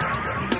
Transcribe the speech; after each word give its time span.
Hey, 0.00 0.57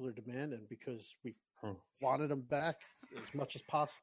popular 0.00 0.12
demand, 0.12 0.52
and 0.52 0.68
because 0.68 1.16
we 1.24 1.34
Hmm. 1.62 1.72
wanted 2.00 2.30
him 2.30 2.40
back 2.40 2.82
as 3.16 3.34
much 3.34 3.54
as 3.54 3.62
possible, 3.62 4.02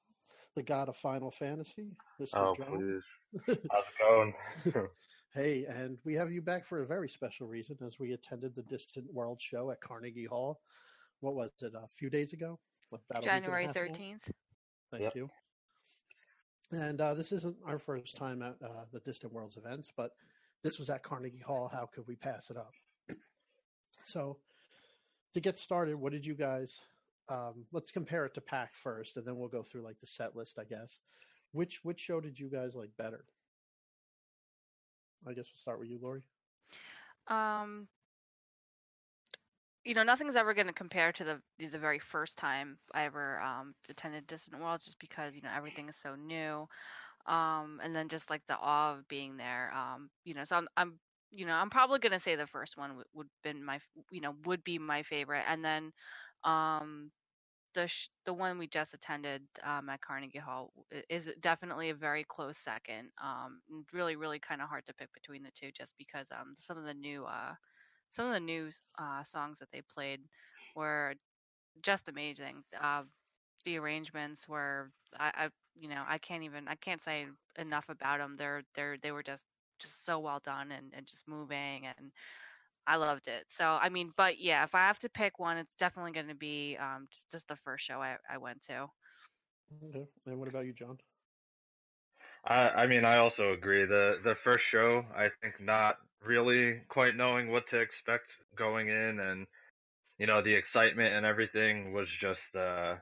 the 0.56 0.62
god 0.62 0.90
of 0.90 0.96
Final 0.98 1.32
Fantasy, 1.32 1.96
Mr. 2.20 2.36
Oh, 2.36 2.54
John. 2.56 2.68
please. 2.68 3.04
How's 3.72 3.84
it 3.84 3.98
going? 4.00 4.34
Hey, 5.34 5.66
and 5.66 6.00
we 6.04 6.16
have 6.16 6.32
you 6.32 6.42
back 6.42 6.66
for 6.66 6.82
a 6.82 6.88
very 6.88 7.08
special 7.08 7.48
reason 7.48 7.78
as 7.86 8.00
we 8.00 8.14
attended 8.14 8.56
the 8.56 8.64
Distant 8.64 9.14
World 9.14 9.40
show 9.40 9.70
at 9.70 9.82
Carnegie 9.82 10.26
Hall. 10.26 10.62
What 11.20 11.36
was 11.36 11.52
it, 11.62 11.74
a 11.76 11.88
few 11.88 12.10
days 12.10 12.34
ago? 12.34 12.60
About 12.92 13.04
a 13.04 13.04
week 13.04 13.12
and 13.12 13.22
a 13.22 13.24
January 13.42 13.66
half 13.66 13.76
ago? 13.76 13.92
13th. 13.94 14.32
Thank 14.90 15.04
Yep. 15.04 15.16
you. 15.16 15.30
And 16.72 17.02
uh, 17.02 17.14
this 17.14 17.32
isn't 17.34 17.58
our 17.66 17.78
first 17.78 18.16
time 18.16 18.42
at 18.42 18.56
uh, 18.64 18.86
the 18.92 19.02
Distant 19.02 19.32
Worlds 19.34 19.58
events, 19.58 19.92
but 19.96 20.12
this 20.64 20.80
was 20.80 20.90
at 20.90 21.04
Carnegie 21.04 21.44
Hall. 21.46 21.70
How 21.72 21.86
could 21.86 22.08
we 22.08 22.16
pass 22.16 22.50
it 22.50 22.58
up? 22.58 22.74
so, 24.06 24.40
to 25.38 25.42
get 25.42 25.60
started, 25.60 25.96
what 25.96 26.12
did 26.12 26.26
you 26.26 26.34
guys? 26.34 26.82
Um, 27.30 27.66
let's 27.72 27.92
compare 27.92 28.26
it 28.26 28.34
to 28.34 28.42
Pack 28.42 28.74
first, 28.74 29.18
and 29.18 29.26
then 29.26 29.38
we'll 29.38 29.50
go 29.50 29.62
through 29.62 29.84
like 29.84 30.00
the 30.00 30.08
set 30.08 30.36
list, 30.36 30.58
I 30.60 30.64
guess. 30.64 31.00
Which 31.52 31.80
which 31.84 32.00
show 32.00 32.20
did 32.20 32.40
you 32.40 32.50
guys 32.50 32.76
like 32.76 32.90
better? 32.98 33.24
I 35.28 35.34
guess 35.34 35.52
we'll 35.54 35.60
start 35.60 35.80
with 35.80 35.90
you, 35.90 36.00
Lori. 36.02 36.24
Um, 37.28 37.88
you 39.86 39.94
know, 39.94 40.04
nothing's 40.04 40.36
ever 40.36 40.56
going 40.56 40.68
to 40.68 40.74
compare 40.74 41.12
to 41.12 41.24
the 41.24 41.40
the 41.60 41.78
very 41.78 42.00
first 42.00 42.38
time 42.38 42.80
I 42.96 43.04
ever 43.04 43.40
um, 43.40 43.76
attended 43.90 44.26
Distant 44.26 44.60
Worlds, 44.60 44.86
just 44.86 45.00
because 45.00 45.36
you 45.36 45.44
know 45.44 45.52
everything 45.56 45.88
is 45.88 45.96
so 45.96 46.16
new, 46.16 46.68
um, 47.28 47.80
and 47.84 47.96
then 47.96 48.10
just 48.10 48.32
like 48.32 48.42
the 48.48 48.58
awe 48.58 48.96
of 48.96 49.08
being 49.08 49.38
there. 49.38 49.72
Um, 49.76 50.10
you 50.26 50.34
know, 50.34 50.46
so 50.46 50.56
I'm, 50.56 50.68
I'm 50.76 50.94
you 51.32 51.46
know, 51.46 51.54
I'm 51.56 51.70
probably 51.70 52.00
going 52.00 52.14
to 52.14 52.20
say 52.20 52.36
the 52.36 52.48
first 52.48 52.78
one 52.78 52.98
would, 52.98 53.06
would 53.14 53.28
been 53.44 53.64
my, 53.64 53.80
you 54.12 54.22
know, 54.22 54.36
would 54.46 54.64
be 54.64 54.80
my 54.80 55.04
favorite, 55.04 55.44
and 55.48 55.64
then 55.64 55.92
um, 56.44 57.12
the 57.76 57.88
sh- 57.88 58.10
the 58.26 58.34
one 58.34 58.58
we 58.58 58.68
just 58.68 58.94
attended 58.94 59.44
um, 59.64 59.90
at 59.90 60.02
Carnegie 60.02 60.40
Hall 60.40 60.72
is 61.10 61.30
definitely 61.42 61.90
a 61.92 61.96
very 61.96 62.24
close 62.26 62.58
second. 62.58 63.10
Um, 63.24 63.62
really, 63.94 64.16
really 64.16 64.40
kind 64.40 64.62
of 64.62 64.70
hard 64.70 64.86
to 64.88 64.94
pick 64.94 65.14
between 65.14 65.44
the 65.44 65.52
two, 65.56 65.72
just 65.72 65.96
because 65.98 66.28
um, 66.32 66.56
some 66.58 66.78
of 66.78 66.86
the 66.86 66.94
new 66.94 67.26
uh, 67.26 67.54
some 68.10 68.28
of 68.28 68.34
the 68.34 68.40
new 68.40 68.70
uh, 69.00 69.24
songs 69.24 69.60
that 69.60 69.70
they 69.74 69.82
played 69.94 70.22
were 70.76 71.16
just 71.82 72.10
amazing. 72.10 72.64
Uh, 72.80 73.04
the 73.66 73.78
arrangements 73.78 74.48
were, 74.48 74.92
I, 75.20 75.32
I, 75.36 75.50
you 75.80 75.90
know, 75.90 76.04
I 76.08 76.18
can't 76.18 76.44
even, 76.44 76.68
I 76.68 76.76
can't 76.76 77.02
say 77.02 77.28
enough 77.58 77.90
about 77.90 78.20
them. 78.20 78.36
They're, 78.38 78.64
they're, 78.76 78.98
they 79.02 79.12
were 79.12 79.24
just, 79.24 79.46
just 79.80 80.06
so 80.06 80.20
well 80.20 80.40
done 80.44 80.72
and, 80.72 80.94
and 80.94 81.06
just 81.06 81.28
moving, 81.28 81.86
and 81.86 82.12
I 82.86 82.96
loved 82.96 83.28
it. 83.28 83.46
So, 83.50 83.66
I 83.66 83.90
mean, 83.90 84.14
but 84.16 84.40
yeah, 84.40 84.64
if 84.64 84.76
I 84.76 84.88
have 84.88 85.00
to 85.00 85.10
pick 85.10 85.40
one, 85.40 85.58
it's 85.58 85.76
definitely 85.78 86.14
going 86.14 86.30
to 86.30 86.36
be 86.36 86.78
um, 86.80 87.08
just 87.32 87.48
the 87.48 87.56
first 87.58 87.86
show 87.86 88.02
I, 88.02 88.18
I 88.30 88.38
went 88.38 88.62
to. 88.64 88.88
Okay. 89.90 90.06
And 90.26 90.40
what 90.40 90.48
about 90.48 90.66
you, 90.66 90.74
John? 90.74 90.98
I, 92.46 92.70
I 92.70 92.88
mean, 92.88 93.06
I 93.06 93.18
also 93.18 93.52
agree. 93.52 93.86
The 93.86 94.20
the 94.24 94.36
first 94.36 94.64
show, 94.64 95.06
I 95.16 95.30
think, 95.42 95.60
not 95.60 95.98
really 96.24 96.82
quite 96.88 97.16
knowing 97.16 97.52
what 97.52 97.68
to 97.68 97.80
expect 97.80 98.32
going 98.56 98.88
in, 98.88 99.20
and 99.20 99.48
you 100.18 100.26
know, 100.26 100.42
the 100.42 100.54
excitement 100.54 101.14
and 101.14 101.26
everything 101.26 101.94
was 101.94 102.10
just, 102.10 102.56
uh, 102.56 102.96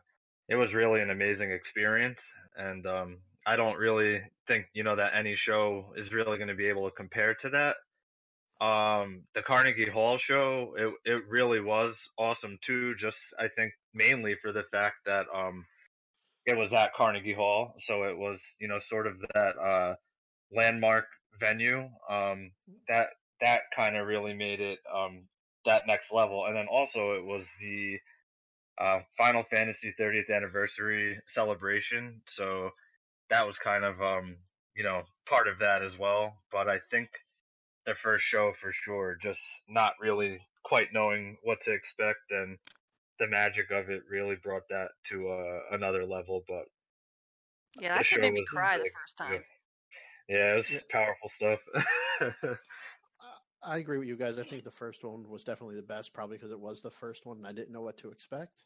it 0.50 0.55
was 0.55 0.73
really 0.73 1.01
an 1.01 1.09
amazing 1.09 1.51
experience. 1.51 2.21
And 2.57 2.85
um, 2.85 3.17
I 3.45 3.56
don't 3.56 3.78
really 3.78 4.22
think, 4.47 4.66
you 4.73 4.83
know, 4.83 4.95
that 4.95 5.16
any 5.16 5.35
show 5.35 5.94
is 5.95 6.13
really 6.13 6.38
going 6.38 6.50
to 6.50 6.56
be 6.56 6.67
able 6.67 6.89
to 6.89 6.95
compare 6.95 7.35
to 7.35 7.50
that. 7.50 7.75
Um, 8.66 9.23
the 9.33 9.41
Carnegie 9.41 9.89
Hall 9.89 10.17
show, 10.17 10.73
it 10.78 10.94
it 11.11 11.23
really 11.28 11.59
was 11.59 12.09
awesome 12.17 12.57
too. 12.61 12.95
Just 12.95 13.19
I 13.38 13.50
think 13.50 13.73
mainly 13.94 14.35
for 14.41 14.53
the 14.53 14.63
fact 14.63 14.95
that 15.06 15.25
um, 15.35 15.66
it 16.45 16.57
was 16.57 16.72
at 16.72 16.94
Carnegie 16.94 17.33
Hall, 17.33 17.73
so 17.79 18.03
it 18.03 18.17
was 18.17 18.41
you 18.59 18.69
know 18.69 18.79
sort 18.79 19.07
of 19.07 19.16
that 19.33 19.57
uh, 19.57 19.95
landmark 20.53 21.06
venue. 21.38 21.89
Um, 22.09 22.51
that 22.88 23.07
that 23.41 23.63
kind 23.75 23.97
of 23.97 24.07
really 24.07 24.33
made 24.33 24.62
it 24.62 24.79
um, 24.94 25.23
that 25.66 25.85
next 25.85 26.13
level, 26.13 26.45
and 26.45 26.56
then 26.56 26.67
also 26.72 27.12
it 27.12 27.25
was 27.25 27.45
the 27.59 28.00
uh, 28.79 29.00
Final 29.17 29.44
Fantasy 29.44 29.94
30th 30.00 30.33
anniversary 30.33 31.19
celebration, 31.27 32.22
so 32.27 32.69
that 33.30 33.46
was 33.46 33.58
kind 33.58 33.84
of 33.84 34.02
um, 34.02 34.38
you 34.75 34.84
know 34.84 35.03
part 35.25 35.47
of 35.47 35.59
that 35.59 35.84
as 35.84 35.97
well. 35.97 36.34
But 36.52 36.69
I 36.69 36.80
think 36.80 37.09
the 37.86 37.96
first 37.96 38.25
show 38.25 38.53
for 38.53 38.72
sure, 38.72 39.18
just 39.22 39.41
not 39.68 39.94
really 40.00 40.40
quite 40.63 40.94
knowing 40.94 41.38
what 41.44 41.62
to 41.62 41.72
expect 41.72 42.31
and 42.31 42.58
the 43.19 43.28
magic 43.28 43.72
of 43.72 43.90
it 43.90 44.02
really 44.09 44.36
brought 44.36 44.68
that 44.69 44.90
to 45.09 45.30
uh, 45.30 45.59
another 45.72 46.06
level. 46.06 46.44
But 46.47 46.66
Yeah, 47.80 47.96
that 47.96 48.06
shit 48.06 48.19
show 48.19 48.24
made 48.24 48.34
me 48.34 48.41
was 48.41 48.50
cry 48.50 48.78
the 48.78 48.84
big, 48.84 48.91
first 48.94 49.18
yeah. 49.19 49.25
time. 49.25 49.44
yeah, 50.28 50.53
it 50.53 50.56
was 50.56 50.72
Yeah. 50.72 50.80
powerful 50.90 51.30
stuff. 51.30 51.59
I 53.63 53.78
agree 53.78 53.97
with 53.97 54.07
you 54.07 54.16
guys. 54.16 54.38
I 54.38 54.44
think 54.44 54.63
the 54.63 54.69
first 54.72 55.03
one 55.03 55.28
was 55.28 55.44
definitely 55.44 55.75
the 55.75 55.81
best, 55.81 56.13
probably 56.13 56.38
because 56.38 56.52
it 56.52 56.59
was 56.59 56.81
the 56.81 56.92
first 56.92 57.25
one 57.25 57.38
and 57.38 57.47
I 57.47 57.52
didn't 57.52 57.72
know 57.72 57.81
what 57.81 57.97
to 57.97 58.12
expect. 58.12 58.63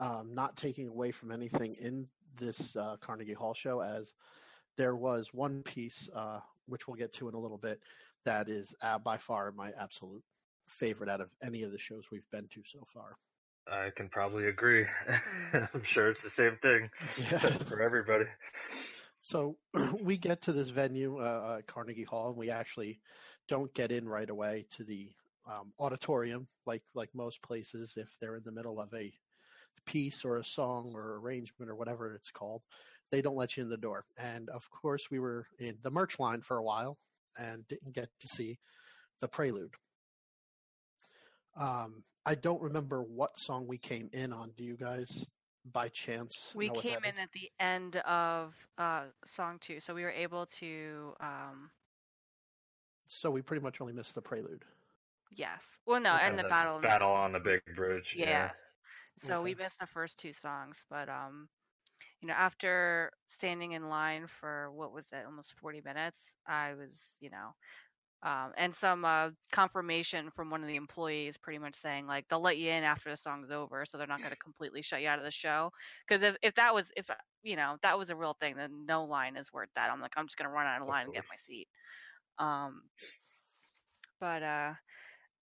Um, 0.00 0.34
not 0.34 0.56
taking 0.56 0.88
away 0.88 1.10
from 1.10 1.32
anything 1.32 1.74
in 1.80 2.06
this 2.36 2.76
uh, 2.76 2.96
Carnegie 3.00 3.32
Hall 3.32 3.54
show, 3.54 3.80
as 3.80 4.14
there 4.76 4.94
was 4.94 5.34
one 5.34 5.62
piece, 5.64 6.08
uh, 6.14 6.40
which 6.66 6.86
we'll 6.86 6.96
get 6.96 7.12
to 7.14 7.28
in 7.28 7.34
a 7.34 7.38
little 7.38 7.58
bit, 7.58 7.80
that 8.24 8.48
is 8.48 8.74
uh, 8.80 8.98
by 8.98 9.16
far 9.16 9.52
my 9.52 9.72
absolute 9.78 10.22
favorite 10.68 11.08
out 11.08 11.20
of 11.20 11.34
any 11.42 11.62
of 11.62 11.72
the 11.72 11.78
shows 11.78 12.10
we've 12.12 12.30
been 12.30 12.46
to 12.48 12.62
so 12.64 12.84
far. 12.86 13.16
I 13.70 13.90
can 13.94 14.08
probably 14.08 14.46
agree. 14.46 14.86
I'm 15.52 15.82
sure 15.82 16.10
it's 16.10 16.22
the 16.22 16.30
same 16.30 16.56
thing 16.62 16.90
Yeah. 17.30 17.38
for 17.66 17.82
everybody. 17.82 18.24
So 19.20 19.56
we 20.00 20.16
get 20.16 20.42
to 20.42 20.52
this 20.52 20.70
venue, 20.70 21.18
uh, 21.18 21.22
uh, 21.22 21.60
Carnegie 21.66 22.04
Hall, 22.04 22.28
and 22.28 22.38
we 22.38 22.50
actually 22.50 23.00
don't 23.46 23.72
get 23.74 23.92
in 23.92 24.06
right 24.06 24.28
away 24.28 24.66
to 24.76 24.84
the 24.84 25.10
um, 25.46 25.72
auditorium, 25.78 26.48
like 26.66 26.82
like 26.94 27.10
most 27.14 27.42
places. 27.42 27.94
If 27.96 28.16
they're 28.20 28.36
in 28.36 28.44
the 28.44 28.52
middle 28.52 28.80
of 28.80 28.92
a 28.94 29.12
piece 29.84 30.24
or 30.24 30.36
a 30.38 30.44
song 30.44 30.92
or 30.94 31.16
arrangement 31.18 31.70
or 31.70 31.74
whatever 31.74 32.14
it's 32.14 32.30
called, 32.30 32.62
they 33.10 33.22
don't 33.22 33.36
let 33.36 33.56
you 33.56 33.62
in 33.62 33.68
the 33.70 33.76
door. 33.76 34.04
And 34.18 34.48
of 34.50 34.68
course, 34.70 35.10
we 35.10 35.18
were 35.18 35.46
in 35.58 35.78
the 35.82 35.90
merch 35.90 36.18
line 36.18 36.42
for 36.42 36.56
a 36.58 36.62
while 36.62 36.98
and 37.38 37.66
didn't 37.68 37.94
get 37.94 38.08
to 38.20 38.28
see 38.28 38.58
the 39.20 39.28
prelude. 39.28 39.74
Um, 41.56 42.04
I 42.26 42.34
don't 42.34 42.62
remember 42.62 43.02
what 43.02 43.38
song 43.38 43.66
we 43.66 43.78
came 43.78 44.10
in 44.12 44.32
on. 44.32 44.50
Do 44.56 44.64
you 44.64 44.76
guys, 44.76 45.10
by 45.72 45.88
chance, 45.88 46.52
We 46.54 46.66
know 46.68 46.74
what 46.74 46.82
came 46.82 47.00
that 47.02 47.04
in 47.04 47.10
is? 47.14 47.18
at 47.18 47.32
the 47.32 47.50
end 47.58 47.96
of 47.96 48.54
uh, 48.76 49.04
song 49.24 49.58
two, 49.60 49.80
so 49.80 49.94
we 49.94 50.02
were 50.02 50.10
able 50.10 50.46
to. 50.58 51.14
Um, 51.20 51.70
So 53.06 53.30
we 53.30 53.40
pretty 53.42 53.62
much 53.62 53.80
only 53.80 53.94
missed 53.94 54.14
the 54.14 54.22
prelude. 54.22 54.64
yes. 55.30 55.80
Well, 55.86 56.00
no, 56.00 56.14
Okay. 56.14 56.26
and 56.26 56.38
the 56.38 56.42
And 56.42 56.50
battle. 56.50 56.80
battle 56.80 57.10
on 57.10 57.32
the 57.32 57.40
big 57.40 57.62
bridge. 57.74 58.14
Yeah. 58.16 58.28
Yeah. 58.28 58.50
So 59.18 59.42
we 59.42 59.54
missed 59.54 59.78
the 59.80 59.86
first 59.86 60.18
two 60.18 60.32
songs, 60.32 60.84
but 60.90 61.08
um, 61.08 61.48
you 62.20 62.28
know, 62.28 62.34
after 62.34 63.12
standing 63.28 63.72
in 63.72 63.88
line 63.88 64.26
for 64.26 64.70
what 64.72 64.92
was 64.92 65.10
it, 65.12 65.24
almost 65.26 65.54
40 65.58 65.80
minutes, 65.84 66.34
I 66.46 66.74
was, 66.74 67.12
you 67.20 67.30
know, 67.30 67.54
um, 68.22 68.52
and 68.56 68.74
some 68.74 69.04
uh, 69.04 69.30
confirmation 69.52 70.30
from 70.30 70.50
one 70.50 70.62
of 70.62 70.68
the 70.68 70.76
employees, 70.76 71.36
pretty 71.36 71.58
much 71.58 71.76
saying 71.76 72.06
like 72.06 72.26
they'll 72.28 72.40
let 72.40 72.58
you 72.58 72.70
in 72.70 72.84
after 72.84 73.10
the 73.10 73.16
song's 73.16 73.50
over, 73.50 73.84
so 73.84 73.98
they're 73.98 74.06
not 74.06 74.22
going 74.22 74.30
to 74.34 74.36
completely 74.38 74.82
shut 74.82 75.02
you 75.02 75.08
out 75.08 75.18
of 75.18 75.24
the 75.24 75.30
show. 75.30 75.70
Because 76.06 76.22
if 76.22 76.36
if 76.42 76.54
that 76.54 76.74
was 76.74 76.90
if 76.96 77.10
you 77.42 77.56
know 77.56 77.76
that 77.82 77.98
was 77.98 78.10
a 78.10 78.16
real 78.16 78.36
thing, 78.40 78.56
then 78.56 78.86
no 78.86 79.04
line 79.04 79.36
is 79.36 79.52
worth 79.52 79.70
that. 79.76 79.90
I'm 79.90 80.00
like 80.00 80.12
I'm 80.16 80.26
just 80.26 80.36
going 80.38 80.48
to 80.48 80.54
run 80.54 80.66
out 80.66 80.80
of 80.82 80.88
Of 80.88 80.88
line 80.88 81.04
and 81.06 81.14
get 81.14 81.24
my 81.30 81.36
seat. 81.46 81.68
Um, 82.38 82.82
but 84.20 84.42
uh, 84.42 84.74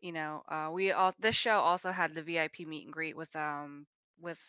you 0.01 0.13
know, 0.13 0.43
uh, 0.49 0.71
we 0.73 0.93
all 0.93 1.13
this 1.19 1.35
show 1.35 1.59
also 1.59 1.91
had 1.91 2.15
the 2.15 2.23
VIP 2.23 2.61
meet 2.67 2.85
and 2.85 2.93
greet 2.93 3.17
with 3.17 3.35
um 3.37 3.87
with 4.21 4.41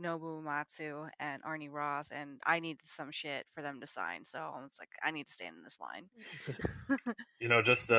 Nobu 0.00 0.42
Uematsu 0.42 1.08
and 1.20 1.42
Arnie 1.42 1.70
Roth, 1.70 2.10
and 2.10 2.40
I 2.44 2.60
needed 2.60 2.80
some 2.96 3.10
shit 3.10 3.46
for 3.54 3.62
them 3.62 3.80
to 3.80 3.86
sign. 3.86 4.24
So 4.24 4.38
I 4.38 4.60
was 4.60 4.72
like, 4.78 4.88
I 5.02 5.10
need 5.10 5.26
to 5.26 5.32
stand 5.32 5.56
in 5.56 5.62
this 5.62 5.78
line. 5.80 6.06
You 7.40 7.48
know, 7.48 7.60
just 7.60 7.90
a, 7.90 7.96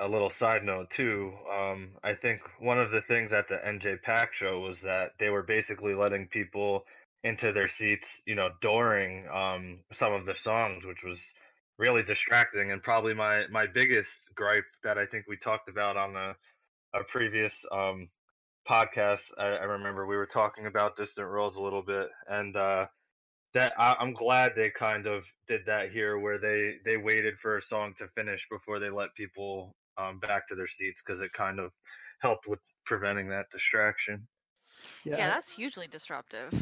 a, 0.00 0.06
a 0.06 0.08
little 0.08 0.30
side 0.30 0.62
note 0.62 0.90
too. 0.90 1.32
Um, 1.52 1.90
I 2.04 2.14
think 2.14 2.40
one 2.60 2.78
of 2.78 2.92
the 2.92 3.00
things 3.00 3.32
at 3.32 3.48
the 3.48 3.56
NJ 3.56 4.02
Pack 4.02 4.32
show 4.32 4.60
was 4.60 4.82
that 4.82 5.12
they 5.18 5.30
were 5.30 5.42
basically 5.42 5.94
letting 5.94 6.28
people 6.28 6.84
into 7.24 7.52
their 7.52 7.66
seats, 7.66 8.22
you 8.24 8.36
know, 8.36 8.50
during 8.60 9.26
um, 9.28 9.76
some 9.92 10.12
of 10.12 10.26
the 10.26 10.36
songs, 10.36 10.86
which 10.86 11.02
was 11.02 11.20
really 11.78 12.02
distracting. 12.02 12.70
And 12.72 12.82
probably 12.82 13.14
my 13.14 13.44
my 13.50 13.66
biggest 13.66 14.10
gripe 14.34 14.66
that 14.82 14.98
I 14.98 15.06
think 15.06 15.26
we 15.28 15.36
talked 15.36 15.68
about 15.68 15.96
on 15.96 16.16
a, 16.16 16.36
a 16.94 17.04
previous 17.04 17.64
um, 17.72 18.08
podcast. 18.68 19.22
I, 19.38 19.46
I 19.46 19.64
remember 19.64 20.06
we 20.06 20.16
were 20.16 20.26
talking 20.26 20.66
about 20.66 20.96
Distant 20.96 21.28
Worlds 21.28 21.56
a 21.56 21.62
little 21.62 21.82
bit, 21.82 22.08
and 22.28 22.56
uh, 22.56 22.86
that 23.54 23.72
I, 23.78 23.96
I'm 23.98 24.12
glad 24.12 24.52
they 24.54 24.70
kind 24.70 25.06
of 25.06 25.24
did 25.46 25.62
that 25.66 25.90
here, 25.90 26.18
where 26.18 26.38
they 26.38 26.74
they 26.84 26.96
waited 26.96 27.38
for 27.38 27.56
a 27.56 27.62
song 27.62 27.94
to 27.98 28.08
finish 28.08 28.46
before 28.50 28.78
they 28.78 28.90
let 28.90 29.14
people 29.14 29.74
um, 29.96 30.18
back 30.18 30.48
to 30.48 30.54
their 30.54 30.66
seats 30.66 31.00
because 31.04 31.22
it 31.22 31.32
kind 31.32 31.58
of 31.58 31.72
helped 32.20 32.46
with 32.46 32.60
preventing 32.84 33.28
that 33.30 33.46
distraction. 33.50 34.26
Yeah, 35.04 35.28
that's 35.28 35.52
hugely 35.52 35.86
disruptive. 35.88 36.52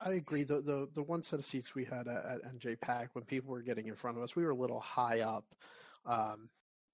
I 0.00 0.10
agree. 0.12 0.44
The, 0.44 0.60
the 0.60 0.88
the 0.94 1.02
one 1.02 1.22
set 1.22 1.38
of 1.40 1.44
seats 1.44 1.74
we 1.74 1.84
had 1.84 2.06
at, 2.06 2.24
at 2.24 2.54
NJ 2.54 2.80
Pack 2.80 3.10
when 3.14 3.24
people 3.24 3.50
were 3.50 3.62
getting 3.62 3.88
in 3.88 3.96
front 3.96 4.16
of 4.16 4.22
us, 4.22 4.36
we 4.36 4.44
were 4.44 4.50
a 4.50 4.54
little 4.56 4.80
high 4.80 5.20
up, 5.20 5.44
um, 6.06 6.50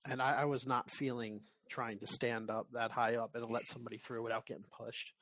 and 0.09 0.23
I, 0.23 0.43
I 0.43 0.45
was 0.47 0.67
not 0.67 0.91
feeling 0.91 1.41
trying 1.69 1.99
to 1.99 2.07
stand 2.07 2.51
up 2.51 2.67
that 2.73 2.91
high 2.91 3.17
up 3.17 3.35
and 3.35 3.45
let 3.51 3.67
somebody 3.67 3.99
through 3.99 4.23
without 4.23 4.47
getting 4.47 4.65
pushed. 4.79 5.13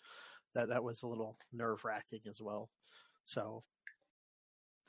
That 0.55 0.69
that 0.69 0.85
was 0.85 1.03
a 1.03 1.09
little 1.09 1.37
nerve 1.53 1.85
wracking 1.85 2.21
as 2.29 2.41
well. 2.41 2.69
So 3.25 3.63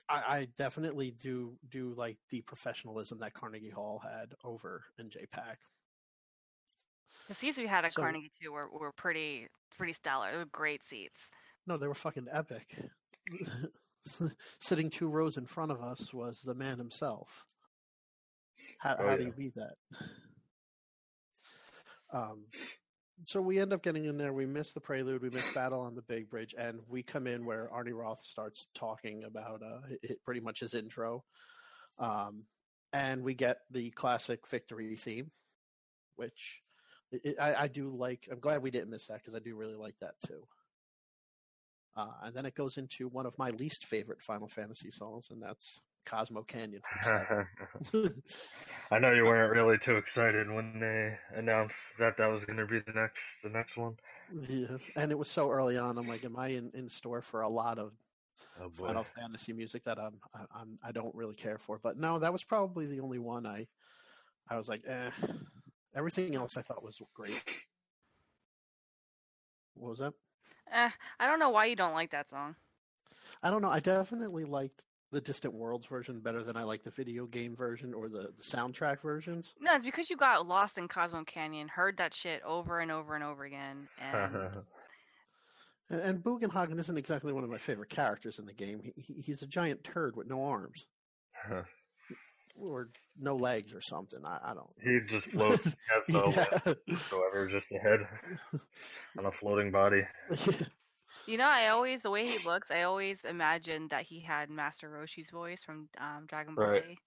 I, 0.09 0.15
I 0.27 0.47
definitely 0.57 1.11
do 1.19 1.57
do 1.69 1.93
like 1.97 2.17
the 2.29 2.41
professionalism 2.41 3.19
that 3.19 3.33
Carnegie 3.33 3.69
Hall 3.71 4.01
had 4.03 4.33
over 4.43 4.83
NJ 5.01 5.29
Pack. 5.31 5.59
The 7.27 7.33
seats 7.33 7.57
we 7.57 7.67
had 7.67 7.85
at 7.85 7.93
So- 7.93 8.01
Carnegie 8.01 8.31
too 8.41 8.51
were, 8.51 8.67
were 8.69 8.91
pretty 8.91 9.47
pretty 9.77 9.93
stellar. 9.93 10.31
They 10.31 10.37
were 10.37 10.45
great 10.45 10.81
seats. 10.87 11.19
No, 11.65 11.77
they 11.77 11.87
were 11.87 11.93
fucking 11.93 12.27
epic. 12.31 12.75
Sitting 14.59 14.89
two 14.89 15.07
rows 15.07 15.37
in 15.37 15.45
front 15.45 15.71
of 15.71 15.81
us 15.81 16.13
was 16.13 16.41
the 16.41 16.53
man 16.55 16.77
himself. 16.77 17.45
How, 18.79 18.97
Oh, 18.99 19.07
how 19.07 19.15
do 19.15 19.23
you 19.23 19.31
beat 19.31 19.55
that? 19.55 19.75
Um, 22.11 22.45
so 23.25 23.41
we 23.41 23.59
end 23.59 23.73
up 23.73 23.81
getting 23.81 24.05
in 24.05 24.17
there. 24.17 24.33
We 24.33 24.45
miss 24.45 24.73
the 24.73 24.81
prelude. 24.81 25.21
We 25.21 25.29
miss 25.29 25.51
Battle 25.53 25.79
on 25.79 25.95
the 25.95 26.01
Big 26.01 26.29
Bridge, 26.29 26.53
and 26.57 26.79
we 26.89 27.01
come 27.01 27.27
in 27.27 27.45
where 27.45 27.69
Arnie 27.73 27.97
Roth 27.97 28.21
starts 28.21 28.67
talking 28.75 29.23
about 29.23 29.61
uh, 29.63 29.79
hi- 29.89 30.15
pretty 30.25 30.41
much 30.41 30.59
his 30.59 30.73
intro, 30.73 31.23
um, 31.97 32.43
and 32.91 33.23
we 33.23 33.33
get 33.33 33.59
the 33.71 33.89
classic 33.91 34.47
victory 34.47 34.95
theme, 34.97 35.31
which 36.17 36.61
i 37.13 37.33
I, 37.39 37.61
I 37.63 37.67
do 37.67 37.87
like. 37.87 38.27
I'm 38.31 38.39
glad 38.39 38.61
we 38.61 38.71
didn't 38.71 38.91
miss 38.91 39.07
that 39.07 39.19
because 39.19 39.35
I 39.35 39.39
do 39.39 39.55
really 39.55 39.75
like 39.75 39.95
that 40.01 40.15
too. 40.27 40.43
Uh, 41.95 42.07
and 42.23 42.33
then 42.33 42.45
it 42.45 42.55
goes 42.55 42.77
into 42.77 43.07
one 43.07 43.25
of 43.25 43.37
my 43.37 43.49
least 43.49 43.85
favorite 43.85 44.21
Final 44.21 44.47
Fantasy 44.47 44.89
songs, 44.89 45.27
and 45.29 45.41
that's 45.41 45.79
Cosmo 46.05 46.43
Canyon. 46.43 46.81
I 48.91 48.99
know 48.99 49.13
you 49.13 49.23
weren't 49.23 49.51
really 49.55 49.77
too 49.77 49.95
excited 49.97 50.49
when 50.49 50.79
they 50.79 51.17
announced 51.37 51.75
that 51.99 52.17
that 52.17 52.27
was 52.31 52.45
going 52.45 52.57
to 52.57 52.65
be 52.65 52.79
the 52.79 52.93
next 52.93 53.21
the 53.43 53.49
next 53.49 53.77
one. 53.77 53.95
yeah. 54.49 54.77
And 54.95 55.11
it 55.11 55.17
was 55.17 55.29
so 55.29 55.49
early 55.51 55.77
on. 55.77 55.97
I'm 55.97 56.07
like, 56.07 56.25
am 56.25 56.37
I 56.37 56.49
in, 56.49 56.71
in 56.73 56.89
store 56.89 57.21
for 57.21 57.41
a 57.41 57.49
lot 57.49 57.79
of 57.79 57.93
Oh. 58.61 58.69
Final 58.69 59.03
Fantasy 59.03 59.51
music 59.51 59.83
that 59.85 59.97
I'm, 59.97 60.19
I, 60.35 60.41
I'm 60.55 60.77
I 60.83 60.91
don't 60.91 61.15
really 61.15 61.33
care 61.33 61.57
for? 61.57 61.79
But 61.81 61.97
no, 61.97 62.19
that 62.19 62.31
was 62.31 62.43
probably 62.43 62.85
the 62.85 62.99
only 62.99 63.17
one 63.17 63.47
I 63.47 63.67
I 64.47 64.57
was 64.57 64.67
like, 64.67 64.83
eh. 64.87 65.09
Everything 65.95 66.35
else 66.35 66.57
I 66.57 66.61
thought 66.61 66.83
was 66.83 67.01
great. 67.15 67.43
What 69.75 69.89
was 69.91 69.99
that? 69.99 70.13
Eh, 70.73 70.89
I 71.19 71.27
don't 71.27 71.39
know 71.39 71.51
why 71.51 71.65
you 71.65 71.75
don't 71.75 71.93
like 71.93 72.11
that 72.11 72.29
song. 72.29 72.55
I 73.41 73.49
don't 73.49 73.61
know. 73.61 73.69
I 73.69 73.79
definitely 73.79 74.43
liked 74.43 74.83
the 75.11 75.21
Distant 75.21 75.53
Worlds 75.53 75.85
version 75.85 76.19
better 76.19 76.43
than 76.43 76.57
I 76.57 76.63
like 76.63 76.81
the 76.81 76.89
video 76.89 77.27
game 77.27 77.55
version 77.55 77.93
or 77.93 78.09
the, 78.09 78.31
the 78.35 78.43
soundtrack 78.43 78.99
versions. 78.99 79.53
No, 79.59 79.75
it's 79.75 79.85
because 79.85 80.09
you 80.09 80.17
got 80.17 80.47
lost 80.47 80.77
in 80.77 80.87
Cosmo 80.87 81.23
Canyon, 81.23 81.67
heard 81.67 81.97
that 81.97 82.13
shit 82.13 82.41
over 82.43 82.79
and 82.79 82.91
over 82.91 83.13
and 83.13 83.23
over 83.23 83.43
again, 83.43 83.87
and 84.01 84.49
And, 85.89 86.01
and 86.01 86.23
Bugenhagen 86.23 86.79
isn't 86.79 86.97
exactly 86.97 87.33
one 87.33 87.43
of 87.43 87.49
my 87.49 87.57
favorite 87.57 87.89
characters 87.89 88.39
in 88.39 88.45
the 88.45 88.53
game. 88.53 88.81
He, 88.81 88.93
he, 88.95 89.21
he's 89.21 89.41
a 89.41 89.47
giant 89.47 89.83
turd 89.83 90.15
with 90.15 90.27
no 90.27 90.43
arms 90.43 90.87
or 92.55 92.89
no 93.19 93.35
legs 93.35 93.73
or 93.73 93.81
something. 93.81 94.23
I, 94.25 94.39
I 94.43 94.53
don't. 94.53 94.69
he 94.83 94.99
just 95.07 95.29
floats. 95.31 95.63
He 95.63 95.71
has 95.93 96.03
no 96.09 96.29
Yeah. 96.29 96.45
legs 96.65 96.77
whatsoever, 96.87 97.47
just 97.49 97.71
a 97.71 97.77
head 97.79 98.07
on 99.17 99.25
a 99.25 99.31
floating 99.31 99.71
body. 99.71 100.03
you 101.27 101.37
know, 101.37 101.47
I 101.49 101.69
always 101.69 102.01
the 102.01 102.09
way 102.11 102.25
he 102.25 102.37
looks, 102.45 102.71
I 102.71 102.83
always 102.83 103.23
imagined 103.23 103.89
that 103.91 104.03
he 104.03 104.19
had 104.19 104.49
Master 104.49 104.89
Roshi's 104.89 105.29
voice 105.29 105.63
from 105.63 105.87
um, 105.99 106.25
Dragon 106.27 106.55
Ball 106.55 106.65
Right. 106.65 106.83
Z. 106.83 106.97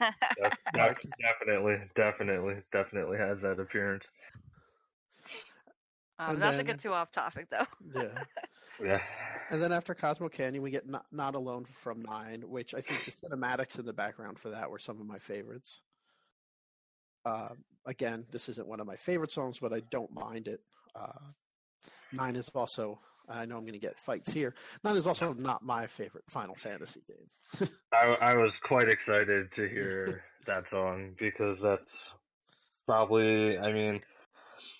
Def- 0.00 0.52
def- 0.74 0.98
definitely, 1.20 1.76
definitely, 1.94 2.56
definitely 2.72 3.18
has 3.18 3.40
that 3.42 3.60
appearance. 3.60 4.08
Um, 6.18 6.30
And 6.30 6.40
not 6.40 6.56
to 6.56 6.64
get 6.64 6.80
too 6.80 6.92
off 6.92 7.10
topic 7.10 7.48
though. 7.50 7.66
yeah. 7.94 8.08
Yeah. 8.78 9.00
And 9.50 9.62
then 9.62 9.72
after 9.72 9.94
Cosmo 9.94 10.28
Canyon, 10.28 10.62
we 10.62 10.70
get 10.70 10.86
not, 10.86 11.06
not 11.10 11.34
Alone 11.34 11.64
from 11.64 12.02
Nine, 12.02 12.42
which 12.46 12.74
I 12.74 12.82
think 12.82 13.06
the 13.06 13.10
cinematics 13.10 13.78
in 13.78 13.86
the 13.86 13.94
background 13.94 14.38
for 14.38 14.50
that 14.50 14.70
were 14.70 14.78
some 14.78 15.00
of 15.00 15.06
my 15.06 15.18
favorites. 15.18 15.80
Uh, 17.24 17.54
again, 17.86 18.26
this 18.30 18.50
isn't 18.50 18.68
one 18.68 18.80
of 18.80 18.86
my 18.86 18.96
favorite 18.96 19.30
songs, 19.30 19.60
but 19.60 19.72
I 19.72 19.80
don't 19.90 20.14
mind 20.14 20.46
it. 20.46 20.60
Uh, 20.94 21.30
Nine 22.12 22.36
is 22.36 22.50
also, 22.54 22.98
I 23.30 23.46
know 23.46 23.56
I'm 23.56 23.62
going 23.62 23.72
to 23.72 23.78
get 23.78 23.98
fights 23.98 24.30
here. 24.30 24.54
Nine 24.84 24.96
is 24.96 25.06
also 25.06 25.32
not 25.32 25.64
my 25.64 25.86
favorite 25.86 26.24
Final 26.28 26.54
Fantasy 26.54 27.00
game. 27.08 27.68
I, 27.94 28.16
I 28.20 28.36
was 28.36 28.58
quite 28.58 28.90
excited 28.90 29.52
to 29.52 29.66
hear 29.66 30.22
that 30.46 30.68
song 30.68 31.14
because 31.18 31.60
that's 31.62 32.12
probably, 32.86 33.58
I 33.58 33.72
mean, 33.72 34.00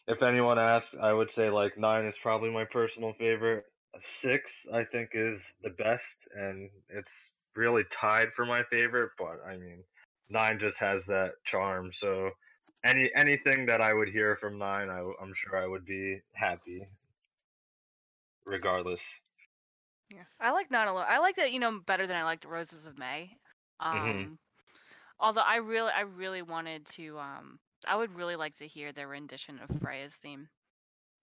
if 0.07 0.23
anyone 0.23 0.59
asks, 0.59 0.95
I 0.95 1.13
would 1.13 1.31
say 1.31 1.51
like 1.51 1.77
nine 1.79 2.05
is 2.07 2.19
probably 2.19 2.51
my 2.51 2.65
personal 2.65 3.13
favorite. 3.15 3.65
Six, 4.01 4.67
I 4.73 4.85
think, 4.85 5.11
is 5.15 5.55
the 5.63 5.71
best, 5.71 6.29
and 6.33 6.71
it's 6.89 7.33
really 7.55 7.85
tied 7.91 8.33
for 8.35 8.45
my 8.45 8.63
favorite. 8.65 9.13
But 9.19 9.41
I 9.47 9.57
mean, 9.57 9.85
nine 10.29 10.59
just 10.59 10.79
has 10.81 11.07
that 11.07 11.43
charm. 11.45 11.93
So 11.93 12.31
any 12.85 13.11
anything 13.15 13.67
that 13.67 13.81
I 13.81 13.93
would 13.95 14.09
hear 14.09 14.37
from 14.37 14.59
nine, 14.59 14.91
I, 14.91 15.01
I'm 15.21 15.33
sure 15.35 15.57
I 15.57 15.67
would 15.67 15.85
be 15.85 16.21
happy, 16.35 16.89
regardless. 18.47 19.21
Yeah, 20.11 20.25
I 20.41 20.53
like 20.53 20.71
Not 20.71 20.93
lot. 20.93 21.09
I 21.09 21.19
like 21.19 21.37
that 21.37 21.53
you 21.53 21.59
know 21.59 21.81
better 21.81 22.07
than 22.07 22.17
I 22.17 22.25
liked 22.25 22.45
Roses 22.45 22.87
of 22.87 22.97
May. 22.99 23.37
Um, 23.81 24.31
Mhm. 24.31 24.37
although 25.21 25.43
I 25.43 25.57
really, 25.57 25.93
I 25.93 26.03
really 26.03 26.43
wanted 26.43 26.87
to. 26.89 27.19
Um, 27.19 27.61
I 27.87 27.97
would 27.97 28.15
really 28.15 28.37
like 28.37 28.55
to 28.57 28.67
hear 28.67 28.93
their 28.93 29.09
rendition 29.09 29.59
of 29.61 29.81
Freya's 29.81 30.15
theme. 30.15 30.49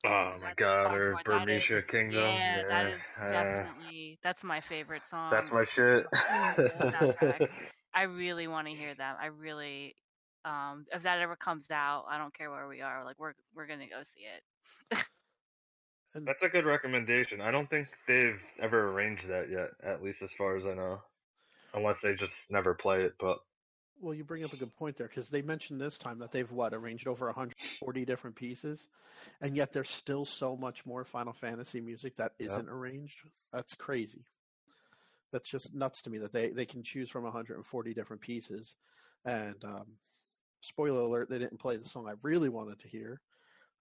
Oh 0.05 0.35
my 0.41 0.47
That's 0.47 0.59
god, 0.59 0.93
or 0.93 1.13
what 1.13 1.25
that 1.25 1.49
is. 1.49 1.63
Kingdom. 1.87 2.35
Yeah, 2.35 2.63
that 2.67 2.87
is 2.87 2.99
uh, 3.21 3.31
definitely 3.31 4.19
that's 4.21 4.43
my 4.43 4.59
favorite 4.59 5.01
song. 5.09 5.31
That's 5.31 5.51
my 5.51 5.63
shit. 5.63 6.05
I 7.95 8.03
really 8.03 8.47
want 8.47 8.67
to 8.67 8.73
hear 8.73 8.93
them. 8.95 9.15
I 9.21 9.27
really, 9.27 9.95
um, 10.43 10.85
if 10.91 11.03
that 11.03 11.19
ever 11.19 11.35
comes 11.35 11.71
out, 11.71 12.05
I 12.09 12.17
don't 12.17 12.33
care 12.33 12.49
where 12.51 12.67
we 12.67 12.81
are. 12.81 13.05
Like 13.05 13.17
we're 13.17 13.33
we're 13.55 13.67
gonna 13.67 13.87
go 13.87 14.01
see 14.03 14.25
it. 14.25 14.99
And 16.15 16.27
That's 16.27 16.43
a 16.43 16.49
good 16.49 16.65
recommendation. 16.65 17.41
I 17.41 17.49
don't 17.49 17.67
think 17.67 17.87
they've 18.07 18.39
ever 18.61 18.89
arranged 18.89 19.27
that 19.29 19.49
yet, 19.49 19.69
at 19.83 20.03
least 20.03 20.21
as 20.21 20.31
far 20.33 20.55
as 20.55 20.67
I 20.67 20.75
know. 20.75 21.01
Unless 21.73 22.01
they 22.01 22.13
just 22.13 22.51
never 22.51 22.75
play 22.75 23.01
it, 23.01 23.15
but 23.19 23.39
well, 23.99 24.13
you 24.13 24.23
bring 24.23 24.43
up 24.43 24.53
a 24.53 24.57
good 24.57 24.75
point 24.75 24.97
there 24.97 25.07
because 25.07 25.29
they 25.29 25.41
mentioned 25.41 25.79
this 25.79 25.97
time 25.97 26.19
that 26.19 26.31
they've 26.31 26.51
what 26.51 26.73
arranged 26.73 27.07
over 27.07 27.25
140 27.27 28.05
different 28.05 28.35
pieces, 28.35 28.87
and 29.41 29.55
yet 29.55 29.73
there's 29.73 29.89
still 29.89 30.25
so 30.25 30.55
much 30.57 30.85
more 30.85 31.03
Final 31.03 31.33
Fantasy 31.33 31.79
music 31.81 32.15
that 32.17 32.33
Yep. 32.39 32.49
isn't 32.49 32.69
arranged. 32.69 33.21
That's 33.51 33.75
crazy. 33.75 34.25
That's 35.31 35.49
just 35.49 35.73
nuts 35.73 36.01
to 36.03 36.09
me 36.09 36.17
that 36.19 36.31
they 36.31 36.49
they 36.49 36.65
can 36.65 36.83
choose 36.83 37.09
from 37.09 37.23
140 37.23 37.93
different 37.93 38.21
pieces. 38.21 38.75
And 39.25 39.63
um, 39.63 39.97
spoiler 40.59 41.01
alert, 41.01 41.29
they 41.29 41.39
didn't 41.39 41.59
play 41.59 41.77
the 41.77 41.87
song 41.87 42.07
I 42.07 42.13
really 42.21 42.49
wanted 42.49 42.79
to 42.79 42.87
hear, 42.87 43.21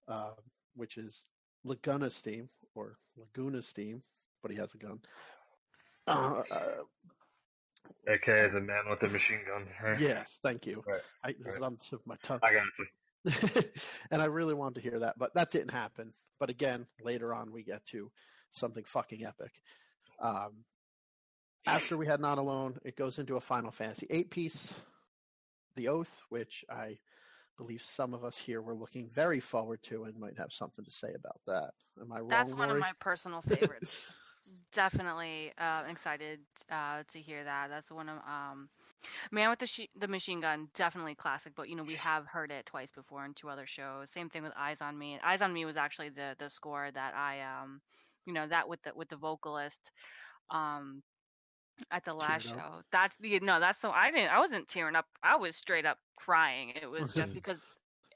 uh, 0.09 0.31
which 0.75 0.97
is 0.97 1.25
Laguna's 1.67 2.19
theme 2.21 2.49
or 2.75 2.97
Laguna's 3.19 3.71
theme, 3.73 4.03
but 4.41 4.51
he 4.51 4.57
has 4.57 4.73
a 4.75 4.79
gun. 4.79 5.01
Uh, 6.07 6.43
uh, 6.51 6.83
aka 8.09 8.49
the 8.49 8.61
man 8.61 8.89
with 8.89 9.01
the 9.01 9.09
machine 9.09 9.41
gun. 9.47 9.67
right? 9.83 10.01
yes, 10.01 10.41
thank 10.43 10.67
you. 10.67 10.83
Right, 10.87 11.01
I, 11.25 11.31
it 11.31 11.45
was 11.45 11.57
right. 11.57 11.67
on 11.67 11.73
the 11.75 11.79
tip 11.79 12.01
of 12.01 12.07
my 12.07 12.17
tongue. 12.23 12.41
I 12.43 12.53
got 12.55 12.65
you. 12.79 13.63
and 14.11 14.21
I 14.21 14.27
really 14.27 14.55
wanted 14.55 14.83
to 14.83 14.89
hear 14.89 14.99
that, 15.01 15.19
but 15.19 15.35
that 15.35 15.51
didn't 15.51 15.71
happen. 15.71 16.13
But 16.41 16.51
again, 16.51 16.87
later 17.03 17.33
on, 17.33 17.53
we 17.53 17.63
get 17.63 17.85
to 17.87 18.11
something 18.51 18.85
fucking 18.85 19.25
epic. 19.25 19.63
Um, 20.19 20.65
after 21.67 21.97
we 21.97 22.07
had 22.07 22.21
Not 22.21 22.39
Alone, 22.39 22.79
it 22.85 22.97
goes 22.97 23.19
into 23.19 23.37
a 23.37 23.41
Final 23.41 23.71
Fantasy 23.71 24.07
eight 24.11 24.31
piece, 24.31 24.75
The 25.77 25.89
Oath, 25.89 26.23
which 26.29 26.65
I 26.69 26.99
believe 27.57 27.83
some 27.83 28.15
of 28.15 28.25
us 28.25 28.39
here 28.39 28.61
were 28.61 28.75
looking 28.75 29.09
very 29.09 29.39
forward 29.39 29.83
to 29.85 30.05
and 30.05 30.19
might 30.19 30.39
have 30.39 30.53
something 30.53 30.85
to 30.85 30.91
say 30.91 31.13
about 31.15 31.41
that. 31.47 31.71
Am 32.01 32.13
I 32.13 32.19
wrong? 32.19 32.29
That's 32.29 32.55
one 32.55 32.69
Lori? 32.69 32.81
of 32.81 32.81
my 32.81 32.93
personal 32.99 33.41
favorites. 33.49 33.95
Definitely 34.73 35.53
uh, 35.59 35.85
excited 35.89 36.41
uh, 36.71 37.03
to 37.13 37.19
hear 37.21 37.45
that. 37.45 37.69
That's 37.71 37.93
one 37.93 38.09
of 38.09 38.17
um, 38.19 38.69
Man 39.31 39.51
with 39.51 39.59
the 39.59 39.89
the 39.99 40.09
Machine 40.09 40.41
Gun. 40.41 40.69
Definitely 40.75 41.15
classic, 41.15 41.53
but 41.55 41.69
you 41.69 41.77
know 41.77 41.83
we 41.83 41.95
have 41.95 42.27
heard 42.27 42.51
it 42.51 42.67
twice 42.67 42.91
before 42.91 43.25
in 43.25 43.35
two 43.35 43.49
other 43.49 43.67
shows. 43.67 44.11
Same 44.11 44.31
thing 44.31 44.43
with 44.43 44.53
Eyes 44.57 44.81
on 44.81 44.99
Me. 44.99 45.19
Eyes 45.23 45.43
on 45.43 45.53
Me 45.53 45.65
was 45.65 45.77
actually 45.77 46.11
the 46.11 46.35
the 46.39 46.51
score 46.51 46.91
that 46.91 47.15
I 47.15 47.41
um, 47.43 47.81
you 48.27 48.33
know 48.33 48.47
that 48.47 48.69
with 48.69 48.83
the 48.83 48.93
with 48.95 49.09
the 49.09 49.17
vocalist. 49.17 49.91
Um, 50.51 51.03
at 51.91 52.05
the 52.05 52.15
last 52.15 52.53
up. 52.53 52.59
show. 52.59 52.83
That's 52.91 53.17
the 53.17 53.41
no. 53.41 53.61
That's 53.61 53.79
so 53.79 53.91
I 53.91 54.11
didn't. 54.11 54.33
I 54.33 54.39
wasn't 54.39 54.69
tearing 54.69 54.97
up. 54.97 55.07
I 55.23 55.37
was 55.37 55.57
straight 55.57 55.87
up 55.87 55.99
crying. 56.17 56.73
It 56.81 56.91
was 56.91 57.13
just 57.13 57.35
because 57.35 57.61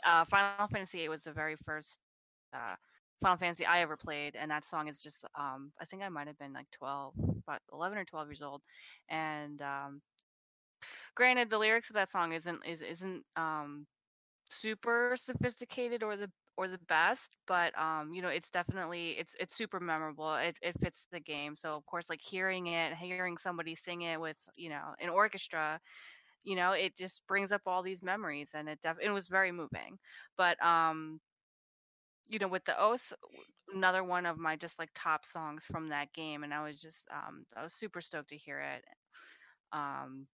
uh, 0.05 0.25
Final 0.25 0.69
Fantasy 0.69 0.99
VIII 0.99 1.09
was 1.09 1.25
the 1.25 1.33
very 1.33 1.57
first 1.65 1.99
uh, 2.55 2.77
Final 3.23 3.39
Fantasy 3.39 3.67
I 3.67 3.81
ever 3.81 3.97
played, 3.97 4.37
and 4.37 4.51
that 4.51 4.65
song 4.65 4.89
is 4.89 5.03
just. 5.03 5.25
Um, 5.39 5.73
I 5.81 5.85
think 5.85 6.03
I 6.03 6.09
might 6.09 6.29
have 6.29 6.39
been 6.39 6.53
like 6.53 6.71
twelve, 6.71 7.15
about 7.43 7.63
eleven 7.73 7.99
or 7.99 8.05
twelve 8.05 8.29
years 8.29 8.43
old, 8.43 8.63
and 9.09 9.61
um, 9.63 10.03
granted, 11.15 11.51
the 11.51 11.59
lyrics 11.59 11.91
of 11.91 11.95
that 11.95 12.11
song 12.11 12.33
isn't 12.33 12.65
is 12.67 12.83
isn't 12.83 13.25
um, 13.37 13.87
super 14.51 15.09
sophisticated 15.17 16.03
or 16.03 16.17
the 16.17 16.31
or 16.57 16.69
the 16.69 16.79
best, 16.89 17.37
but 17.47 17.77
um, 17.79 18.13
you 18.15 18.23
know, 18.23 18.29
it's 18.29 18.51
definitely 18.51 19.11
it's 19.19 19.35
it's 19.41 19.55
super 19.57 19.81
memorable. 19.81 20.35
It 20.35 20.57
it 20.63 20.79
fits 20.83 21.07
the 21.13 21.21
game. 21.21 21.57
So 21.57 21.75
of 21.75 21.87
course, 21.87 22.11
like 22.11 22.21
hearing 22.23 22.69
it, 22.69 22.95
hearing 22.95 23.33
somebody 23.33 23.69
sing 23.71 23.97
it 23.97 24.13
with 24.13 24.33
you 24.51 24.63
know 24.63 24.89
an 24.95 25.05
orchestra, 25.05 25.81
you 26.45 26.57
know, 26.57 26.73
it 26.73 26.97
just 26.97 27.27
brings 27.27 27.53
up 27.53 27.63
all 27.67 27.83
these 27.83 28.03
memories, 28.03 28.51
and 28.55 28.69
it 28.69 28.79
def- 28.83 29.01
it 29.03 29.11
was 29.11 29.29
very 29.29 29.53
moving. 29.53 29.99
But 30.37 30.63
um, 30.65 31.21
you 32.29 32.39
know, 32.39 32.49
with 32.49 32.65
the 32.65 32.81
oath, 32.81 33.13
another 33.75 34.03
one 34.05 34.27
of 34.27 34.39
my 34.39 34.57
just 34.57 34.79
like 34.79 34.91
top 34.95 35.25
songs 35.25 35.65
from 35.65 35.89
that 35.89 36.13
game, 36.13 36.45
and 36.45 36.53
I 36.53 36.65
was 36.65 36.81
just 36.81 37.07
um, 37.13 37.45
I 37.57 37.63
was 37.63 37.73
super 37.75 38.01
stoked 38.01 38.31
to 38.31 38.37
hear 38.37 38.61
it. 38.61 38.85
Um, 39.73 40.27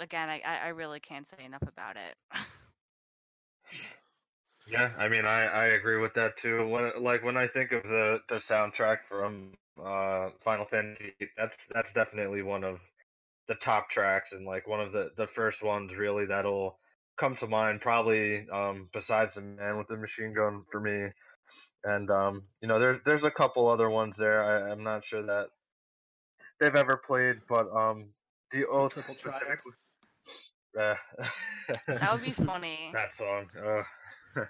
again, 0.00 0.30
I 0.30 0.40
I 0.44 0.68
really 0.68 1.00
can't 1.00 1.28
say 1.28 1.44
enough 1.44 1.62
about 1.62 1.96
it. 1.96 2.16
Yeah, 4.66 4.90
I 4.98 5.08
mean, 5.08 5.24
I, 5.26 5.44
I 5.46 5.64
agree 5.66 5.98
with 5.98 6.14
that 6.14 6.36
too. 6.36 6.68
When 6.68 7.02
like 7.02 7.24
when 7.24 7.36
I 7.36 7.48
think 7.48 7.72
of 7.72 7.82
the, 7.82 8.20
the 8.28 8.36
soundtrack 8.36 8.98
from 9.08 9.54
uh, 9.82 10.30
Final 10.44 10.66
Fantasy, 10.66 11.14
that's 11.36 11.56
that's 11.74 11.92
definitely 11.92 12.42
one 12.42 12.64
of 12.64 12.80
the 13.48 13.54
top 13.56 13.90
tracks 13.90 14.32
and 14.32 14.46
like 14.46 14.68
one 14.68 14.80
of 14.80 14.92
the, 14.92 15.10
the 15.16 15.26
first 15.26 15.62
ones 15.62 15.94
really 15.96 16.26
that'll 16.26 16.78
come 17.22 17.36
to 17.36 17.46
mind. 17.46 17.80
Probably 17.80 18.48
um, 18.50 18.88
besides 18.92 19.34
the 19.34 19.42
Man 19.42 19.78
with 19.78 19.86
the 19.86 19.96
Machine 19.96 20.34
Gun 20.34 20.64
for 20.70 20.80
me, 20.80 21.10
and 21.84 22.10
um, 22.10 22.42
you 22.60 22.66
know, 22.66 22.80
there's 22.80 22.98
there's 23.04 23.24
a 23.24 23.30
couple 23.30 23.68
other 23.68 23.88
ones 23.88 24.16
there. 24.16 24.42
I, 24.42 24.72
I'm 24.72 24.82
not 24.82 25.04
sure 25.04 25.22
that 25.22 25.46
they've 26.58 26.74
ever 26.74 26.96
played, 26.96 27.36
but 27.48 27.70
um, 27.74 28.06
the 28.50 28.66
Oath 28.66 28.94
Triple 28.94 29.14
Triad. 29.14 29.36
specifically. 29.36 29.72
Uh, 30.78 30.94
that 31.86 32.12
would 32.12 32.24
be 32.24 32.32
funny. 32.32 32.90
that 32.92 33.14
song. 33.14 33.46
Uh, 33.56 33.82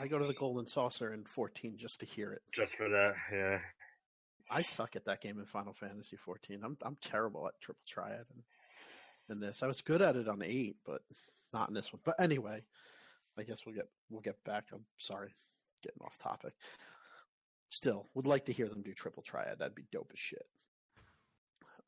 I 0.00 0.06
go 0.06 0.18
to 0.18 0.26
the 0.26 0.34
Golden 0.34 0.66
Saucer 0.66 1.12
in 1.12 1.24
14 1.24 1.76
just 1.76 2.00
to 2.00 2.06
hear 2.06 2.32
it. 2.32 2.42
just 2.54 2.76
for 2.76 2.88
that, 2.88 3.14
yeah. 3.32 3.58
I 4.50 4.62
suck 4.62 4.94
at 4.94 5.06
that 5.06 5.22
game 5.22 5.38
in 5.38 5.46
Final 5.46 5.72
Fantasy 5.72 6.16
14. 6.16 6.60
I'm 6.62 6.76
I'm 6.82 6.98
terrible 7.00 7.48
at 7.48 7.60
Triple 7.60 7.82
Triad 7.88 8.26
and 8.32 8.42
in 9.28 9.40
this. 9.40 9.62
I 9.62 9.66
was 9.66 9.80
good 9.80 10.02
at 10.02 10.16
it 10.16 10.28
on 10.28 10.42
eight, 10.44 10.76
but 10.84 11.02
not 11.52 11.68
in 11.68 11.74
this 11.74 11.92
one. 11.92 12.00
But 12.04 12.20
anyway, 12.20 12.62
I 13.38 13.42
guess 13.42 13.64
we'll 13.64 13.74
get 13.74 13.88
we'll 14.10 14.20
get 14.20 14.42
back. 14.44 14.68
I'm 14.72 14.84
sorry, 14.98 15.34
getting 15.82 16.02
off 16.02 16.18
topic. 16.18 16.52
Still, 17.68 18.06
would 18.14 18.26
like 18.26 18.44
to 18.46 18.52
hear 18.52 18.68
them 18.68 18.82
do 18.82 18.92
Triple 18.92 19.22
Triad. 19.22 19.58
That'd 19.58 19.74
be 19.74 19.86
dope 19.92 20.10
as 20.12 20.18
shit. 20.18 20.46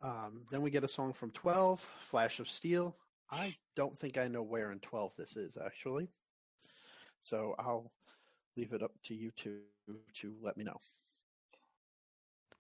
Um, 0.01 0.43
then 0.51 0.63
we 0.63 0.71
get 0.71 0.85
a 0.85 0.89
song 0.89 1.13
from 1.13 1.31
12, 1.31 1.81
Flash 1.81 2.41
of 2.41 2.49
Steel. 2.49 2.97
I 3.31 3.55
don't 3.77 3.97
think 3.97 4.19
I 4.19 4.29
know 4.29 4.43
where 4.43 4.73
in 4.73 4.81
12 4.81 5.13
this 5.17 5.37
is 5.37 5.57
actually. 5.65 6.09
So 7.21 7.55
I'll 7.59 7.93
leave 8.57 8.73
it 8.73 8.83
up 8.83 8.93
to 9.05 9.15
you 9.15 9.31
two 9.31 9.61
to 10.15 10.35
let 10.41 10.57
me 10.57 10.65
know. 10.65 10.79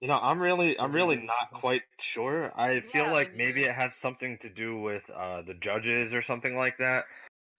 You 0.02 0.08
know, 0.08 0.18
I'm 0.18 0.40
really, 0.40 0.78
I'm 0.78 0.92
really 0.92 1.16
not 1.16 1.52
quite 1.54 1.82
sure. 2.00 2.52
I 2.60 2.80
feel 2.80 3.06
Yeah, 3.06 3.12
like 3.12 3.34
maybe 3.34 3.62
it 3.62 3.74
has 3.74 3.94
something 3.96 4.36
to 4.40 4.50
do 4.50 4.80
with 4.80 5.08
uh, 5.08 5.42
the 5.42 5.54
judges 5.54 6.12
or 6.12 6.22
something 6.22 6.56
like 6.56 6.78
that. 6.78 7.06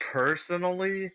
Personally, 0.01 1.13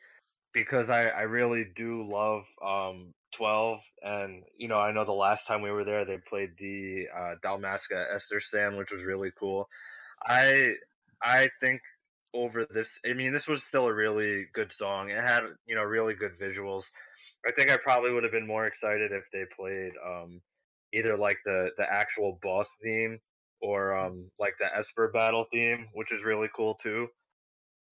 because 0.53 0.91
I, 0.91 1.09
I 1.09 1.23
really 1.23 1.65
do 1.75 2.05
love 2.09 2.45
um, 2.65 3.15
12, 3.35 3.81
and 4.03 4.45
you 4.57 4.69
know, 4.69 4.79
I 4.79 4.93
know 4.93 5.05
the 5.05 5.13
last 5.13 5.47
time 5.47 5.63
we 5.63 5.73
were 5.73 5.85
there, 5.85 6.05
they 6.07 6.19
played 6.19 6.59
the 6.59 7.09
uh, 7.15 7.37
Dalmasca 7.45 8.15
Estersand, 8.17 8.79
which 8.79 8.93
was 8.93 9.05
really 9.05 9.33
cool. 9.39 9.69
I, 10.27 10.75
I 11.23 11.51
think 11.61 11.83
over 12.35 12.67
this, 12.67 13.01
I 13.07 13.15
mean, 13.15 13.33
this 13.35 13.49
was 13.49 13.65
still 13.65 13.87
a 13.87 13.95
really 13.95 14.47
good 14.55 14.73
song. 14.73 15.11
It 15.11 15.23
had, 15.23 15.45
you 15.67 15.77
know, 15.77 15.85
really 15.85 16.15
good 16.15 16.35
visuals. 16.39 16.85
I 17.47 17.53
think 17.53 17.71
I 17.71 17.79
probably 17.79 18.13
would 18.13 18.25
have 18.25 18.33
been 18.33 18.47
more 18.47 18.67
excited 18.67 19.13
if 19.13 19.31
they 19.33 19.45
played 19.57 19.93
um, 20.05 20.43
either 20.93 21.17
like 21.17 21.39
the 21.45 21.71
the 21.77 21.85
actual 21.91 22.39
boss 22.43 22.69
theme 22.83 23.19
or 23.61 23.97
um 23.97 24.31
like 24.39 24.55
the 24.59 24.67
Esper 24.77 25.11
battle 25.13 25.45
theme, 25.53 25.89
which 25.95 26.13
is 26.13 26.25
really 26.25 26.49
cool 26.55 26.75
too. 26.75 27.09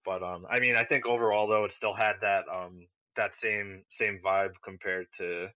But 0.05 0.23
um 0.23 0.47
I 0.51 0.61
mean 0.61 0.77
I 0.77 0.85
think 0.85 1.07
overall 1.07 1.49
though 1.49 1.65
it 1.65 1.73
still 1.73 1.95
had 1.95 2.15
that 2.21 2.45
um 2.53 2.87
that 3.17 3.35
same 3.37 3.85
same 3.91 4.21
vibe 4.25 4.55
compared 4.65 5.07
to 5.19 5.49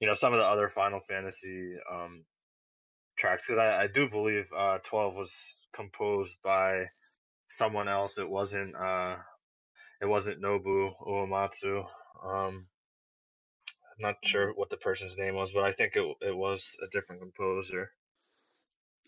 you 0.00 0.06
know 0.08 0.14
some 0.14 0.32
of 0.32 0.38
the 0.38 0.46
other 0.46 0.68
Final 0.68 1.00
Fantasy 1.08 1.74
um 1.90 2.24
tracks 3.18 3.44
because 3.46 3.58
I, 3.58 3.84
I 3.84 3.86
do 3.86 4.08
believe 4.08 4.46
uh 4.56 4.78
12 4.84 5.16
was 5.16 5.32
composed 5.74 6.36
by 6.42 6.86
someone 7.50 7.88
else. 7.88 8.18
It 8.18 8.28
wasn't 8.28 8.74
uh 8.76 9.16
it 10.00 10.06
wasn't 10.06 10.42
Nobu 10.42 10.92
Uematsu. 11.06 11.86
Um 12.24 12.66
I'm 13.98 14.02
not 14.02 14.16
sure 14.24 14.52
what 14.54 14.70
the 14.70 14.76
person's 14.76 15.16
name 15.16 15.34
was, 15.34 15.52
but 15.52 15.64
I 15.64 15.72
think 15.72 15.96
it 15.96 16.04
it 16.20 16.36
was 16.36 16.64
a 16.82 16.88
different 16.88 17.22
composer. 17.22 17.90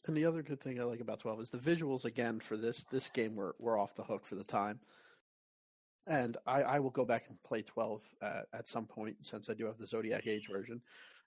And 0.06 0.16
the 0.16 0.24
other 0.24 0.42
good 0.42 0.60
thing 0.60 0.80
I 0.80 0.84
like 0.84 1.00
about 1.00 1.20
12 1.20 1.40
is 1.40 1.50
the 1.50 1.58
visuals 1.58 2.04
again 2.04 2.40
for 2.40 2.56
this 2.56 2.84
this 2.84 3.08
game 3.08 3.34
were, 3.34 3.54
were 3.58 3.78
off 3.78 3.94
the 3.94 4.04
hook 4.04 4.24
for 4.24 4.36
the 4.36 4.44
time. 4.44 4.80
And 6.06 6.38
I, 6.46 6.62
I 6.62 6.78
will 6.78 6.90
go 6.90 7.04
back 7.04 7.24
and 7.28 7.42
play 7.42 7.62
12 7.62 8.02
uh, 8.22 8.40
at 8.54 8.68
some 8.68 8.86
point 8.86 9.26
since 9.26 9.50
I 9.50 9.54
do 9.54 9.66
have 9.66 9.76
the 9.76 9.86
Zodiac 9.86 10.26
Age 10.26 10.48
version. 10.50 10.80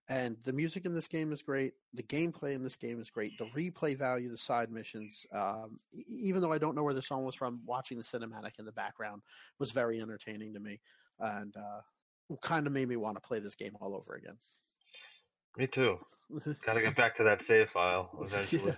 And 0.07 0.37
the 0.43 0.53
music 0.53 0.85
in 0.85 0.93
this 0.95 1.07
game 1.07 1.31
is 1.31 1.43
great. 1.43 1.73
The 1.93 2.03
gameplay 2.03 2.53
in 2.55 2.63
this 2.63 2.75
game 2.75 2.99
is 2.99 3.11
great. 3.11 3.37
The 3.37 3.45
replay 3.45 3.95
value, 3.95 4.29
the 4.29 4.37
side 4.37 4.71
missions, 4.71 5.27
um, 5.31 5.79
even 6.09 6.41
though 6.41 6.51
I 6.51 6.57
don't 6.57 6.75
know 6.75 6.83
where 6.83 6.95
the 6.95 7.01
song 7.03 7.23
was 7.23 7.35
from, 7.35 7.61
watching 7.65 7.97
the 7.97 8.03
cinematic 8.03 8.57
in 8.57 8.65
the 8.65 8.71
background 8.71 9.21
was 9.59 9.71
very 9.71 10.01
entertaining 10.01 10.55
to 10.55 10.59
me. 10.59 10.79
And 11.19 11.55
uh, 11.55 11.81
kind 12.37 12.67
of 12.67 12.73
made 12.73 12.87
me 12.87 12.95
want 12.95 13.15
to 13.17 13.21
play 13.27 13.39
this 13.39 13.55
game 13.55 13.73
all 13.81 13.95
over 13.95 14.15
again. 14.15 14.37
Me 15.57 15.67
too. 15.67 15.97
Gotta 16.65 16.81
get 16.81 16.95
back 16.95 17.15
to 17.17 17.23
that 17.23 17.41
save 17.43 17.69
file 17.69 18.09
eventually. 18.21 18.73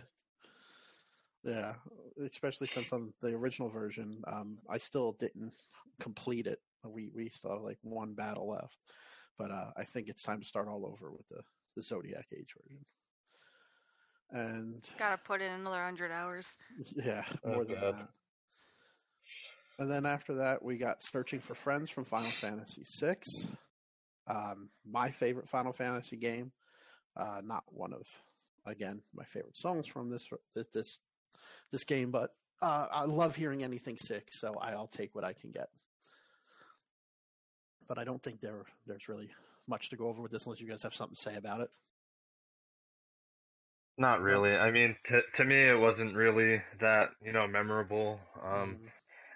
Yeah. 1.43 1.73
yeah, 2.19 2.25
especially 2.25 2.67
since 2.67 2.91
on 2.93 3.13
the 3.21 3.29
original 3.29 3.69
version, 3.69 4.23
um, 4.27 4.57
I 4.69 4.77
still 4.77 5.13
didn't 5.19 5.53
complete 5.99 6.47
it. 6.47 6.59
We 6.85 7.09
we 7.15 7.29
still 7.29 7.51
have 7.51 7.61
like 7.61 7.77
one 7.81 8.13
battle 8.13 8.47
left, 8.49 8.79
but 9.37 9.51
uh, 9.51 9.71
I 9.77 9.83
think 9.83 10.09
it's 10.09 10.23
time 10.23 10.39
to 10.41 10.47
start 10.47 10.67
all 10.67 10.85
over 10.85 11.11
with 11.11 11.27
the 11.27 11.41
the 11.75 11.81
Zodiac 11.81 12.25
Age 12.35 12.53
version. 12.61 12.85
And 14.31 14.83
Gotta 14.97 15.17
put 15.23 15.41
in 15.41 15.51
another 15.51 15.83
hundred 15.83 16.11
hours. 16.11 16.47
yeah, 16.95 17.23
Oh, 17.45 17.53
more 17.53 17.65
than 17.65 17.75
God. 17.79 17.99
that. 17.99 18.07
And 19.79 19.89
then 19.89 20.05
after 20.05 20.35
that, 20.35 20.63
we 20.63 20.77
got 20.77 21.01
Searching 21.01 21.39
for 21.39 21.55
Friends 21.55 21.89
from 21.89 22.05
Final 22.05 22.29
Fantasy 22.29 22.83
VI. 22.99 23.15
Um, 24.27 24.69
my 24.85 25.09
favorite 25.09 25.49
Final 25.49 25.73
Fantasy 25.73 26.17
game. 26.17 26.51
Uh, 27.17 27.41
not 27.43 27.63
one 27.67 27.93
of, 27.93 28.07
again, 28.65 29.01
my 29.13 29.23
favorite 29.23 29.57
songs 29.57 29.87
from 29.87 30.09
this 30.09 30.27
this 30.55 30.99
this, 31.71 31.83
game, 31.83 32.11
but 32.11 32.31
uh, 32.61 32.87
I 32.91 33.05
love 33.05 33.35
hearing 33.35 33.63
anything 33.63 33.97
six, 33.97 34.39
so 34.39 34.55
I'll 34.59 34.87
take 34.87 35.13
what 35.13 35.23
I 35.23 35.33
can 35.33 35.51
get. 35.51 35.69
But 37.87 37.99
I 37.99 38.03
don't 38.03 38.21
think 38.21 38.39
there 38.41 38.63
there's 38.87 39.09
really 39.09 39.29
much 39.67 39.89
to 39.89 39.95
go 39.97 40.07
over 40.07 40.21
with 40.21 40.31
this 40.31 40.45
unless 40.45 40.61
you 40.61 40.67
guys 40.67 40.83
have 40.83 40.95
something 40.95 41.15
to 41.15 41.21
say 41.21 41.35
about 41.35 41.61
it. 41.61 41.69
Not 43.97 44.21
really. 44.21 44.55
I 44.55 44.71
mean, 44.71 44.95
to 45.05 45.21
to 45.35 45.45
me, 45.45 45.61
it 45.61 45.79
wasn't 45.79 46.15
really 46.15 46.61
that 46.79 47.09
you 47.23 47.31
know 47.31 47.45
memorable. 47.47 48.19
Um, 48.43 48.77
Mm, 48.81 48.89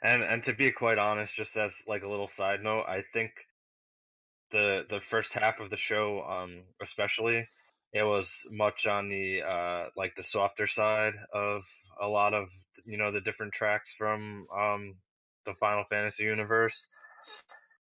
and 0.04 0.24
and 0.24 0.44
to 0.46 0.54
be 0.54 0.72
quite 0.72 0.98
honest, 0.98 1.36
just 1.36 1.58
as 1.58 1.74
like 1.88 2.04
a 2.04 2.10
little 2.10 2.27
side 2.27 2.63
note, 2.63 2.86
I 2.88 3.01
think 3.01 3.32
the 4.51 4.86
the 4.89 5.00
first 5.01 5.34
half 5.34 5.60
of 5.60 5.70
the 5.70 5.77
show, 5.77 6.22
um, 6.24 6.63
especially, 6.82 7.48
it 7.94 8.04
was 8.04 8.46
much 8.51 8.86
on 8.88 9.10
the 9.10 9.42
uh 9.44 9.89
like 9.96 10.16
the 10.16 10.24
softer 10.24 10.68
side 10.68 11.16
of 11.34 11.63
a 12.00 12.08
lot 12.08 12.34
of 12.34 12.50
you 12.86 12.98
know 12.98 13.12
the 13.12 13.22
different 13.22 13.54
tracks 13.54 13.94
from 13.94 14.48
um 14.56 15.01
the 15.46 15.54
Final 15.54 15.84
Fantasy 15.86 16.24
universe. 16.24 16.89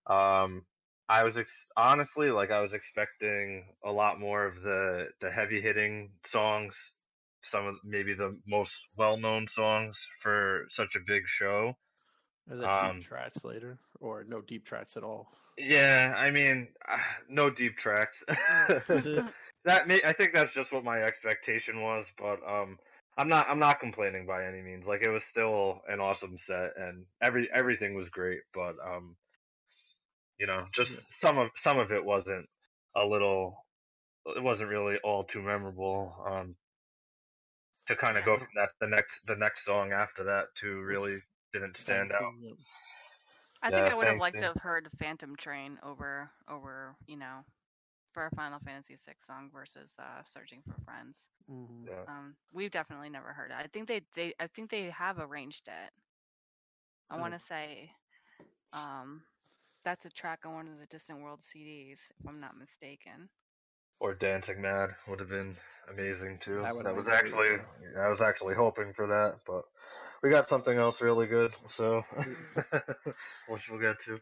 Um 0.06 0.66
I 1.08 1.24
was 1.24 1.38
ex- 1.38 1.68
honestly 1.76 2.30
like 2.30 2.50
I 2.50 2.60
was 2.60 2.74
expecting 2.74 3.76
a 3.84 3.92
lot 3.92 4.18
more 4.20 4.44
of 4.46 4.60
the 4.62 5.08
the 5.20 5.30
heavy 5.30 5.60
hitting 5.60 6.14
songs, 6.24 6.94
some 7.42 7.66
of 7.66 7.76
maybe 7.84 8.14
the 8.14 8.40
most 8.46 8.88
well 8.96 9.16
known 9.16 9.46
songs 9.48 10.08
for 10.20 10.66
such 10.68 10.96
a 10.96 11.00
big 11.00 11.24
show. 11.26 11.74
Are 12.48 12.56
there 12.56 12.66
Um, 12.66 12.70
deep 12.70 13.00
tracks 13.00 13.44
later, 13.44 13.78
or 14.00 14.24
no 14.24 14.40
deep 14.40 14.64
tracks 14.64 14.96
at 14.96 15.04
all? 15.04 15.32
Yeah, 15.58 16.12
I 16.16 16.30
mean, 16.30 16.74
uh, 16.86 16.98
no 17.28 17.48
deep 17.50 17.76
tracks. 17.78 18.22
that 19.64 19.86
may, 19.88 20.02
I 20.02 20.12
think 20.12 20.32
that's 20.34 20.52
just 20.52 20.70
what 20.72 20.84
my 20.84 21.02
expectation 21.02 21.80
was, 21.80 22.06
but 22.18 22.42
um, 22.46 22.78
I'm 23.16 23.28
not 23.28 23.48
I'm 23.48 23.58
not 23.58 23.80
complaining 23.80 24.26
by 24.26 24.44
any 24.46 24.60
means. 24.60 24.86
Like 24.86 25.00
it 25.02 25.08
was 25.10 25.24
still 25.24 25.80
an 25.88 25.98
awesome 26.00 26.36
set, 26.36 26.76
and 26.76 27.06
every 27.22 27.50
everything 27.52 27.94
was 27.94 28.10
great, 28.10 28.42
but 28.52 28.76
um, 28.84 29.16
you 30.38 30.46
know, 30.46 30.66
just 30.72 30.92
Yeah. 30.92 31.00
some 31.20 31.38
of 31.38 31.50
some 31.56 31.78
of 31.78 31.92
it 31.92 32.04
wasn't 32.04 32.48
a 32.94 33.04
little, 33.04 33.66
it 34.26 34.42
wasn't 34.42 34.70
really 34.70 34.98
all 35.04 35.24
too 35.24 35.42
memorable. 35.42 36.14
Um, 36.26 36.56
to 37.86 37.96
kind 37.96 38.16
of 38.18 38.24
go 38.24 38.36
from 38.36 38.48
that 38.56 38.70
the 38.80 38.86
next 38.86 39.22
the 39.26 39.36
next 39.36 39.64
song 39.64 39.92
after 39.92 40.24
that 40.24 40.54
to 40.56 40.80
really 40.80 41.20
didn't 41.52 41.76
stand 41.76 42.12
out. 42.12 42.34
Fancy, 42.40 42.56
I 43.62 43.70
think 43.70 43.86
Yeah, 43.86 43.92
I 43.92 43.94
would 43.94 44.06
have 44.06 44.18
liked 44.18 44.38
to 44.38 44.46
have 44.46 44.56
heard 44.56 44.90
Phantom 44.98 45.36
Train 45.36 45.78
over 45.82 46.30
over 46.48 46.96
you 47.06 47.16
know 47.16 47.44
for 48.12 48.26
a 48.26 48.30
Final 48.36 48.58
Fantasy 48.60 48.96
VI 48.96 49.14
song 49.20 49.50
versus 49.52 49.94
uh, 49.98 50.22
Searching 50.24 50.62
for 50.62 50.74
Friends. 50.84 51.28
mhm. 51.50 51.86
Yeah. 51.86 52.06
Um, 52.06 52.36
we've 52.52 52.70
definitely 52.70 53.10
never 53.10 53.32
heard 53.32 53.50
it. 53.50 53.56
I 53.56 53.66
think 53.68 53.88
they 53.88 54.00
they 54.14 54.34
I 54.40 54.46
think 54.48 54.70
they 54.70 54.90
have 54.90 55.18
arranged 55.18 55.68
it. 55.68 55.92
I 57.10 57.16
Oh. 57.16 57.20
want 57.20 57.32
to 57.34 57.38
say, 57.38 57.90
um, 58.72 59.22
that's 59.84 60.06
a 60.06 60.10
track 60.10 60.44
on 60.46 60.54
one 60.54 60.68
of 60.68 60.78
the 60.78 60.86
Distant 60.86 61.20
World 61.22 61.40
CDs, 61.42 62.10
if 62.18 62.26
I'm 62.26 62.40
not 62.40 62.56
mistaken. 62.56 63.28
Or 64.00 64.14
Dancing 64.14 64.60
Mad 64.60 64.90
would 65.08 65.20
have 65.20 65.28
been 65.28 65.56
amazing 65.92 66.38
too. 66.38 66.62
That 66.62 66.74
That, 66.84 66.94
was 66.94 67.08
actually 67.08 67.50
yeah. 67.50 68.00
I 68.00 68.08
was 68.08 68.20
actually 68.20 68.54
hoping 68.54 68.92
for 68.92 69.06
that, 69.06 69.40
but 69.46 69.64
we 70.22 70.30
got 70.30 70.48
something 70.48 70.76
else 70.76 71.00
really 71.00 71.26
good, 71.26 71.52
so 71.68 72.02
which 73.48 73.68
we'll 73.70 73.80
get 73.80 73.96
to. 74.06 74.20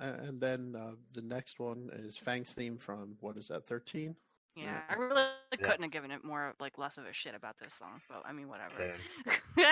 And 0.00 0.40
then 0.40 0.76
uh, 0.76 0.92
the 1.12 1.22
next 1.22 1.58
one 1.58 1.90
is 1.92 2.16
Fang's 2.16 2.52
theme 2.52 2.78
from 2.78 3.16
what 3.20 3.36
is 3.36 3.48
that? 3.48 3.66
Thirteen. 3.66 4.16
Yeah, 4.54 4.64
Yeah. 4.64 4.80
I 4.88 4.94
really 4.94 5.22
Yeah. 5.58 5.66
couldn't 5.66 5.82
have 5.82 5.92
given 5.92 6.10
it 6.10 6.24
more 6.24 6.54
like 6.60 6.78
less 6.78 6.98
of 6.98 7.06
a 7.06 7.12
shit 7.12 7.34
about 7.34 7.58
this 7.58 7.74
song, 7.74 8.00
but 8.08 8.22
I 8.24 8.32
mean 8.32 8.48
whatever. 8.48 8.74
Same. 8.76 9.66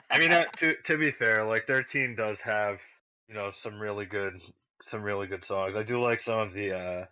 I 0.10 0.18
mean, 0.18 0.32
uh, 0.32 0.44
to 0.56 0.74
to 0.86 0.96
be 0.96 1.10
fair, 1.10 1.44
like 1.44 1.66
13 1.66 2.14
does 2.16 2.40
have 2.40 2.80
you 3.28 3.34
know 3.34 3.52
some 3.62 3.78
really 3.78 4.06
good 4.06 4.40
some 4.82 5.02
really 5.02 5.26
good 5.26 5.44
songs. 5.44 5.76
I 5.76 5.82
do 5.82 6.00
like 6.02 6.20
some 6.20 6.38
of 6.40 6.52
the 6.52 6.72
uh 6.76 7.06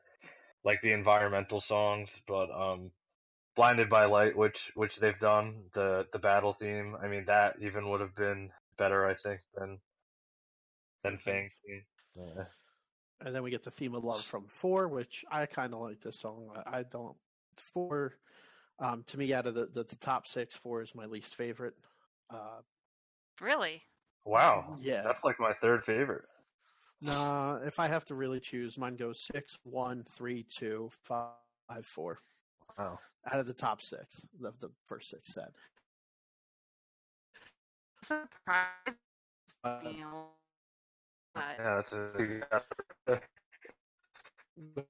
like 0.64 0.81
the 0.83 0.93
environmental 0.93 1.61
songs, 1.61 2.11
but 2.26 2.50
um 2.50 2.90
Blinded 3.57 3.90
by 3.90 4.05
Light, 4.05 4.37
which 4.37 4.71
which 4.75 4.97
they've 4.97 5.19
done 5.19 5.64
the 5.75 6.07
the 6.12 6.19
battle 6.19 6.52
theme. 6.52 6.97
I 7.02 7.09
mean, 7.09 7.25
that 7.26 7.57
even 7.61 7.88
would 7.90 8.00
have 8.00 8.14
been 8.14 8.50
better, 8.79 9.07
I 9.07 9.14
think, 9.14 9.40
than 9.55 9.79
than 11.02 11.19
Fang's 11.19 11.52
theme. 11.67 11.83
Yeah. 12.17 12.45
And 13.23 13.35
then 13.35 13.43
we 13.43 13.50
get 13.50 13.62
the 13.62 13.71
theme 13.71 13.95
of 13.95 14.05
love 14.05 14.25
from 14.25 14.47
four, 14.47 14.88
which 14.88 15.25
I 15.31 15.45
kind 15.47 15.75
of 15.75 15.81
like 15.81 16.00
this 16.00 16.21
song. 16.21 16.49
I, 16.64 16.79
I 16.79 16.83
don't 16.85 17.17
four. 17.57 18.14
Um, 18.79 19.05
to 19.09 19.19
me, 19.19 19.35
out 19.35 19.47
of 19.47 19.55
the, 19.55 19.67
the, 19.67 19.85
the 19.85 19.97
top 19.97 20.26
six, 20.26 20.57
four 20.57 20.81
is 20.81 20.95
my 20.95 21.05
least 21.05 21.35
favorite. 21.35 21.75
Uh, 22.31 22.61
really? 23.40 23.83
Wow, 24.25 24.79
yeah. 24.81 25.02
that's 25.02 25.23
like 25.23 25.38
my 25.38 25.52
third 25.52 25.85
favorite. 25.85 26.25
Nah, 27.02 27.56
if 27.65 27.78
I 27.80 27.89
have 27.89 28.04
to 28.06 28.15
really 28.15 28.41
choose, 28.41 28.76
mine 28.76 28.97
goes 28.97 29.21
six, 29.21 29.58
one, 29.65 30.04
three, 30.08 30.43
two, 30.43 30.91
five, 31.02 31.28
four. 31.82 32.19
Wow. 32.78 32.99
Out 33.30 33.41
of 33.41 33.47
the 33.47 33.54
top 33.54 33.80
six, 33.82 34.23
of 34.45 34.58
the 34.60 34.71
first 34.84 35.10
six 35.10 35.32
set. 35.32 35.52
I'm. 38.47 38.67
Uh, 39.65 39.80
you 39.84 40.00
know, 40.00 40.25
but 41.34 41.45
Yeah, 41.58 41.75
that's 41.76 41.93
a 41.93 43.21
the 44.75 44.84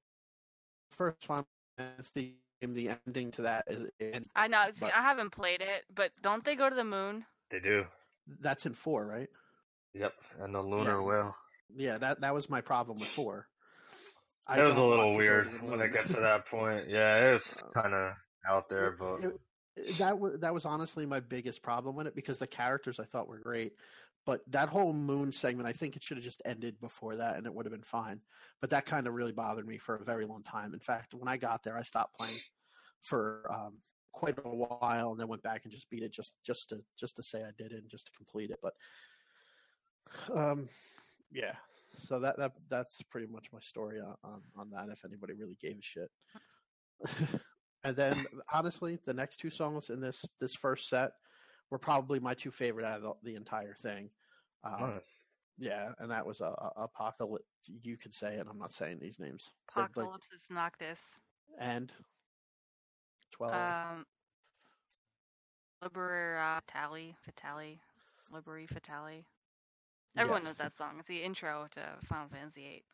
first 0.92 1.24
Final 1.24 1.46
Fantasy 1.76 2.36
game, 2.60 2.74
the 2.74 2.90
ending 3.06 3.30
to 3.32 3.42
that 3.42 3.64
is 3.68 3.86
in, 3.98 4.26
I 4.36 4.46
know. 4.48 4.66
See, 4.72 4.80
but- 4.80 4.94
I 4.94 5.02
haven't 5.02 5.30
played 5.30 5.60
it, 5.60 5.84
but 5.94 6.10
don't 6.22 6.44
they 6.44 6.54
go 6.54 6.68
to 6.68 6.74
the 6.76 6.84
moon? 6.84 7.24
they 7.50 7.58
do. 7.60 7.84
that's 8.40 8.64
in 8.66 8.74
four, 8.74 9.06
right? 9.06 9.28
Yep, 9.94 10.12
and 10.40 10.54
the 10.54 10.62
lunar 10.62 11.00
Yeah. 11.00 11.06
whale. 11.06 11.36
Yeah, 11.76 11.98
that 11.98 12.20
that 12.20 12.34
was 12.34 12.48
my 12.50 12.60
problem 12.60 12.98
with 12.98 13.08
four. 13.08 13.48
I 14.46 14.60
It 14.60 14.66
was 14.66 14.76
a 14.76 14.82
little 14.84 15.06
want 15.06 15.14
to 15.14 15.18
go 15.18 15.18
weird 15.18 15.62
when 15.62 15.80
it 15.80 15.92
gets 15.92 16.08
to 16.08 16.20
that 16.20 16.46
point. 16.46 16.88
Yeah, 16.88 17.28
it 17.30 17.32
was 17.34 17.62
Uh, 17.64 17.80
kind 17.80 17.94
of 17.94 18.14
out 18.48 18.68
there, 18.68 18.92
but 18.92 19.24
It- 19.24 19.40
it- 19.76 19.98
that 19.98 20.18
was 20.18 20.40
that 20.40 20.52
was 20.52 20.64
honestly 20.66 21.06
my 21.06 21.20
biggest 21.20 21.62
problem 21.62 21.94
with 21.94 22.06
it 22.06 22.14
because 22.14 22.38
the 22.38 22.46
characters 22.46 22.98
I 22.98 23.04
thought 23.04 23.28
were 23.28 23.38
great, 23.38 23.72
but 24.26 24.42
that 24.50 24.68
whole 24.68 24.92
moon 24.92 25.30
segment 25.32 25.68
I 25.68 25.72
think 25.72 25.94
it 25.96 26.02
should 26.02 26.16
have 26.16 26.24
just 26.24 26.42
ended 26.44 26.80
before 26.80 27.16
that 27.16 27.36
and 27.36 27.46
it 27.46 27.54
would 27.54 27.64
have 27.66 27.72
been 27.72 27.82
fine. 27.82 28.20
But 28.60 28.70
that 28.70 28.84
kind 28.84 29.06
of 29.06 29.14
really 29.14 29.32
bothered 29.32 29.66
me 29.66 29.78
for 29.78 29.94
a 29.94 30.04
very 30.04 30.26
long 30.26 30.42
time. 30.42 30.74
In 30.74 30.80
fact, 30.80 31.14
when 31.14 31.28
I 31.28 31.36
got 31.36 31.62
there, 31.62 31.78
I 31.78 31.82
stopped 31.82 32.16
playing 32.18 32.40
for 33.00 33.50
um, 33.50 33.78
quite 34.12 34.38
a 34.44 34.48
while 34.48 35.12
and 35.12 35.20
then 35.20 35.28
went 35.28 35.42
back 35.42 35.62
and 35.64 35.72
just 35.72 35.88
beat 35.88 36.02
it 36.02 36.12
just 36.12 36.34
just 36.44 36.70
to 36.70 36.84
just 36.98 37.16
to 37.16 37.22
say 37.22 37.44
I 37.44 37.52
did 37.56 37.72
it 37.72 37.78
and 37.82 37.88
just 37.88 38.06
to 38.06 38.12
complete 38.12 38.50
it. 38.50 38.58
But 38.60 38.74
um, 40.36 40.68
yeah, 41.32 41.54
so 41.94 42.20
that 42.20 42.36
that 42.38 42.52
that's 42.68 43.02
pretty 43.02 43.26
much 43.26 43.52
my 43.52 43.60
story 43.60 44.00
on 44.00 44.14
on, 44.24 44.42
on 44.56 44.70
that. 44.70 44.92
If 44.92 45.04
anybody 45.04 45.34
really 45.34 45.56
gave 45.60 45.78
a 45.78 45.82
shit. 45.82 46.10
and 47.84 47.96
then 47.96 48.26
honestly, 48.52 48.98
the 49.06 49.14
next 49.14 49.38
two 49.38 49.50
songs 49.50 49.90
in 49.90 50.00
this 50.00 50.24
this 50.40 50.54
first 50.54 50.88
set 50.88 51.12
were 51.70 51.78
probably 51.78 52.20
my 52.20 52.34
two 52.34 52.50
favorite 52.50 52.84
out 52.84 52.98
of 52.98 53.02
the, 53.02 53.30
the 53.30 53.36
entire 53.36 53.74
thing. 53.74 54.10
Um, 54.64 54.94
nice. 54.94 55.04
Yeah, 55.58 55.90
and 55.98 56.10
that 56.10 56.26
was 56.26 56.40
a, 56.40 56.46
a 56.46 56.84
apocalypse. 56.84 57.44
You 57.82 57.96
could 57.96 58.14
say 58.14 58.36
it. 58.36 58.46
I'm 58.50 58.58
not 58.58 58.72
saying 58.72 58.98
these 59.00 59.18
names. 59.20 59.50
They're 59.74 59.84
like- 59.84 59.90
Apocalypse 59.90 60.28
Noctis. 60.50 61.00
and 61.58 61.92
twelve. 63.30 63.52
Um, 63.52 64.06
Libera 65.82 66.60
Vitali, 66.66 67.16
Vitali, 67.24 67.80
Liberi 68.32 68.68
Vitali. 68.68 69.26
Everyone 70.16 70.40
Yes. 70.42 70.48
knows 70.50 70.56
that 70.56 70.76
song. 70.76 70.96
It's 70.98 71.08
the 71.08 71.22
intro 71.22 71.68
to 71.72 71.80
Final 72.06 72.28
Fantasy 72.28 72.60
VIII. 72.62 72.84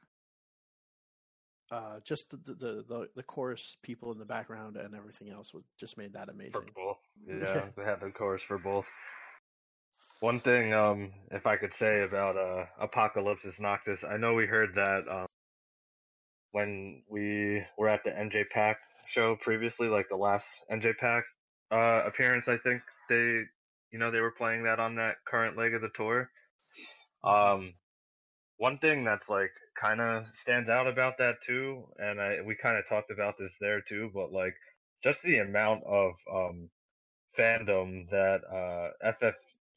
uh, 1.72 1.98
just 2.04 2.30
the, 2.30 2.36
the 2.36 2.84
the 2.86 3.08
the 3.16 3.22
chorus 3.24 3.76
people 3.82 4.12
in 4.12 4.18
the 4.18 4.24
background 4.24 4.76
and 4.76 4.94
everything 4.94 5.30
else 5.30 5.52
was 5.52 5.64
just 5.80 5.98
made 5.98 6.12
that 6.12 6.26
For 6.26 6.32
amazing. 6.32 6.70
both. 6.76 6.98
Yeah. 7.26 7.34
Yeah, 7.42 7.64
they 7.76 7.84
had 7.84 8.00
the 8.00 8.10
chorus 8.10 8.42
for 8.42 8.58
both. 8.58 8.86
One 10.20 10.38
thing, 10.40 10.72
um, 10.72 11.12
if 11.32 11.46
I 11.46 11.56
could 11.56 11.74
say 11.74 12.02
about 12.02 12.36
uh, 12.38 12.66
Apocalypse 12.80 13.58
Noctis, 13.60 14.04
I 14.04 14.16
know 14.16 14.34
we 14.34 14.46
heard 14.46 14.74
that 14.74 15.08
um, 15.10 15.26
when 16.52 17.02
we 17.08 17.64
were 17.76 17.88
at 17.88 18.04
the 18.04 18.10
NJ 18.12 18.48
Pack 18.50 18.78
show 19.08 19.36
previously, 19.36 19.88
like 19.88 20.08
the 20.08 20.16
last 20.16 20.46
NJ 20.70 20.96
Pack 20.98 21.24
uh, 21.72 22.02
appearance. 22.06 22.46
I 22.48 22.56
think 22.58 22.80
they, 23.10 23.42
you 23.90 23.98
know, 23.98 24.10
they 24.10 24.20
were 24.20 24.30
playing 24.30 24.62
that 24.64 24.78
on 24.80 24.94
that 24.96 25.16
current 25.26 25.56
leg 25.58 25.74
of 25.74 25.82
the 25.82 25.90
tour. 25.94 26.30
Um, 27.26 27.74
one 28.58 28.78
thing 28.78 29.04
that's 29.04 29.28
like 29.28 29.52
kind 29.78 30.00
of 30.00 30.26
stands 30.34 30.70
out 30.70 30.86
about 30.86 31.18
that 31.18 31.42
too, 31.42 31.84
and 31.98 32.20
I 32.20 32.40
we 32.44 32.54
kind 32.54 32.78
of 32.78 32.88
talked 32.88 33.10
about 33.10 33.36
this 33.38 33.54
there 33.60 33.80
too, 33.80 34.10
but 34.14 34.32
like 34.32 34.54
just 35.02 35.22
the 35.22 35.38
amount 35.38 35.84
of 35.84 36.14
um 36.32 36.70
fandom 37.38 38.08
that 38.10 38.40
uh 38.50 39.12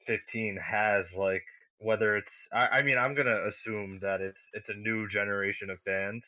FF15 0.07 0.61
has, 0.61 1.13
like 1.17 1.43
whether 1.79 2.15
it's 2.15 2.33
I, 2.53 2.67
I 2.67 2.83
mean 2.83 2.97
I'm 2.97 3.15
gonna 3.15 3.45
assume 3.47 3.99
that 4.01 4.21
it's 4.21 4.41
it's 4.53 4.69
a 4.69 4.75
new 4.75 5.07
generation 5.09 5.69
of 5.69 5.79
fans 5.81 6.23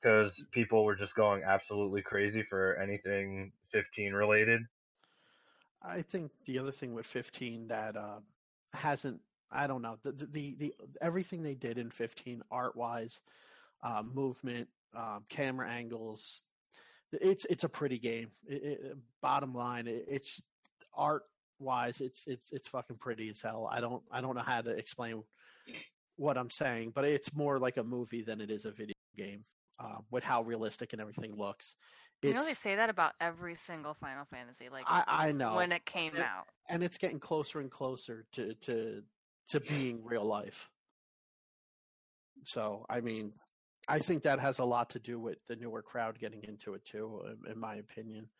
because 0.00 0.40
people 0.52 0.84
were 0.84 0.94
just 0.94 1.14
going 1.14 1.42
absolutely 1.42 2.02
crazy 2.02 2.42
for 2.42 2.76
anything 2.76 3.52
15 3.72 4.12
related. 4.12 4.62
I 5.82 6.02
think 6.02 6.30
the 6.44 6.58
other 6.58 6.70
thing 6.70 6.94
with 6.94 7.06
15 7.06 7.68
that 7.68 7.96
uh, 7.96 8.20
hasn't 8.74 9.20
I 9.50 9.66
don't 9.66 9.82
know 9.82 9.96
the, 10.02 10.12
the 10.12 10.54
the 10.58 10.74
everything 11.00 11.42
they 11.42 11.54
did 11.54 11.78
in 11.78 11.90
15 11.90 12.42
art 12.50 12.76
wise, 12.76 13.20
uh, 13.82 14.02
movement, 14.14 14.68
um, 14.94 15.24
camera 15.28 15.68
angles. 15.68 16.42
It's 17.12 17.44
it's 17.46 17.64
a 17.64 17.68
pretty 17.68 17.98
game. 17.98 18.30
It, 18.46 18.62
it, 18.62 18.96
bottom 19.22 19.54
line, 19.54 19.86
it, 19.86 20.04
it's 20.08 20.42
art 20.94 21.22
wise, 21.58 22.00
it's 22.00 22.26
it's 22.26 22.52
it's 22.52 22.68
fucking 22.68 22.96
pretty 22.98 23.30
as 23.30 23.40
hell. 23.40 23.68
I 23.70 23.80
don't 23.80 24.02
I 24.10 24.20
don't 24.20 24.34
know 24.34 24.42
how 24.42 24.60
to 24.60 24.70
explain 24.70 25.22
what 26.16 26.36
I'm 26.36 26.50
saying, 26.50 26.92
but 26.94 27.04
it's 27.04 27.34
more 27.34 27.58
like 27.58 27.76
a 27.78 27.84
movie 27.84 28.22
than 28.22 28.40
it 28.40 28.50
is 28.50 28.64
a 28.66 28.70
video 28.70 28.94
game. 29.16 29.44
Uh, 29.80 29.98
with 30.10 30.24
how 30.24 30.42
realistic 30.42 30.92
and 30.92 31.00
everything 31.00 31.36
looks, 31.36 31.76
You 32.20 32.34
know 32.34 32.44
they 32.44 32.52
say 32.54 32.74
that 32.74 32.90
about 32.90 33.12
every 33.20 33.54
single 33.54 33.94
Final 33.94 34.24
Fantasy, 34.24 34.68
like 34.70 34.84
I, 34.88 35.04
I 35.06 35.30
know, 35.32 35.54
when 35.54 35.70
it 35.70 35.84
came 35.86 36.16
It- 36.16 36.20
out. 36.20 36.46
and 36.68 36.82
it's 36.82 36.98
getting 36.98 37.20
closer 37.20 37.60
and 37.60 37.70
closer 37.70 38.24
to 38.32 38.54
to 38.54 39.04
to 39.48 39.60
being 39.60 40.04
real 40.04 40.24
life. 40.24 40.70
So 42.44 42.86
I 42.88 43.00
mean, 43.00 43.34
I 43.88 43.98
think 43.98 44.22
that 44.22 44.40
has 44.40 44.58
a 44.58 44.64
lot 44.64 44.90
to 44.90 45.00
do 45.00 45.18
with 45.18 45.38
the 45.46 45.56
newer 45.56 45.82
crowd 45.82 46.18
getting 46.18 46.44
into 46.44 46.74
it 46.74 46.84
too, 46.84 47.22
in, 47.26 47.52
in 47.52 47.58
my 47.58 47.76
opinion. 47.76 48.30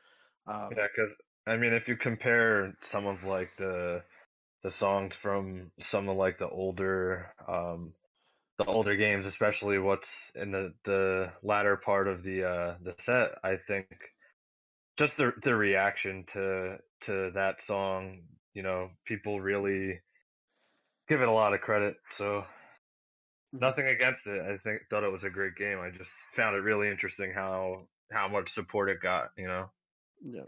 Um, 0.47 0.71
Yeah, 0.77 0.87
because 0.95 1.17
I 1.47 1.57
mean, 1.57 1.73
if 1.73 1.89
you 1.89 1.97
compare 1.97 2.77
some 2.83 3.07
of 3.07 3.25
like 3.25 3.57
the 3.57 4.05
the 4.63 4.71
songs 4.71 5.17
from 5.17 5.73
some 5.81 6.09
of 6.09 6.17
like 6.17 6.39
the 6.39 6.49
older 6.49 7.35
um 7.47 7.95
the 8.59 8.67
older 8.67 8.97
games, 8.97 9.27
especially 9.27 9.79
what's 9.79 10.33
in 10.35 10.53
the 10.53 10.75
the 10.85 11.33
latter 11.43 11.77
part 11.77 12.09
of 12.09 12.23
the 12.23 12.45
uh 12.45 12.79
the 12.83 12.95
set, 13.01 13.39
I 13.45 13.57
think 13.57 13.89
just 14.97 15.17
the 15.17 15.33
the 15.43 15.55
reaction 15.55 16.25
to 16.27 16.79
to 17.03 17.31
that 17.35 17.63
song, 17.63 18.29
you 18.55 18.63
know, 18.63 18.91
people 19.05 19.41
really 19.41 20.01
give 21.09 21.23
it 21.23 21.29
a 21.29 21.33
lot 21.33 21.55
of 21.55 21.61
credit. 21.61 21.97
So 22.11 22.45
Mhm. 23.53 23.61
nothing 23.61 23.87
against 23.87 24.27
it. 24.27 24.41
I 24.41 24.59
think 24.59 24.83
thought 24.91 25.05
it 25.05 25.13
was 25.13 25.25
a 25.25 25.31
great 25.31 25.57
game. 25.57 25.81
I 25.81 25.91
just 25.91 26.13
found 26.37 26.57
it 26.57 26.61
really 26.61 26.89
interesting 26.89 27.33
how 27.33 27.89
how 28.11 28.29
much 28.29 28.51
support 28.51 28.91
it 28.91 29.01
got. 29.01 29.33
You 29.37 29.49
know. 29.49 29.71
Yeah. 30.21 30.45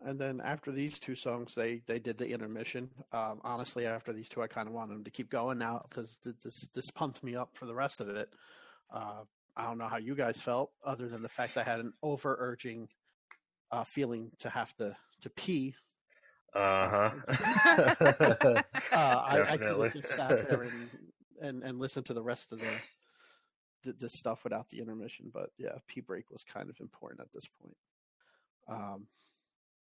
And 0.00 0.20
then 0.20 0.40
after 0.40 0.72
these 0.72 0.98
two 0.98 1.14
songs, 1.14 1.54
they 1.54 1.78
they 1.86 1.98
did 2.00 2.18
the 2.18 2.28
intermission. 2.30 2.90
Um, 3.12 3.40
honestly, 3.44 3.86
after 3.86 4.12
these 4.12 4.28
two, 4.28 4.42
I 4.42 4.48
kind 4.48 4.66
of 4.68 4.74
wanted 4.74 4.94
them 4.94 5.04
to 5.04 5.10
keep 5.10 5.30
going 5.30 5.58
now 5.58 5.84
because 5.88 6.18
th- 6.18 6.36
this 6.42 6.68
this 6.74 6.90
pumped 6.90 7.22
me 7.22 7.36
up 7.36 7.56
for 7.56 7.66
the 7.66 7.74
rest 7.74 8.00
of 8.00 8.08
it. 8.08 8.34
Uh, 8.90 9.24
I 9.56 9.64
don't 9.64 9.78
know 9.78 9.88
how 9.88 9.98
you 9.98 10.14
guys 10.16 10.40
felt, 10.40 10.72
other 10.84 11.08
than 11.08 11.22
the 11.22 11.28
fact 11.28 11.56
I 11.56 11.62
had 11.62 11.78
an 11.80 11.92
over 12.02 12.36
urging 12.38 12.88
uh, 13.70 13.84
feeling 13.84 14.32
to 14.40 14.50
have 14.50 14.74
to 14.76 14.96
to 15.22 15.30
pee. 15.30 15.76
Uh 16.54 16.88
huh. 16.88 18.62
Uh, 18.92 19.22
I, 19.26 19.40
I 19.52 19.56
could 19.56 19.68
have 19.68 19.92
just 19.94 20.08
sat 20.10 20.48
there 20.48 20.62
and, 20.62 20.90
and 21.40 21.62
and 21.62 21.78
listened 21.78 22.04
to 22.06 22.14
the 22.14 22.22
rest 22.22 22.52
of 22.52 22.58
the, 22.58 22.66
the 23.84 23.92
the 23.94 24.10
stuff 24.10 24.44
without 24.44 24.68
the 24.68 24.80
intermission. 24.80 25.30
But 25.32 25.50
yeah, 25.56 25.78
pee 25.86 26.02
break 26.02 26.30
was 26.30 26.44
kind 26.44 26.68
of 26.68 26.78
important 26.80 27.20
at 27.20 27.32
this 27.32 27.46
point. 27.46 27.76
Um, 28.68 29.06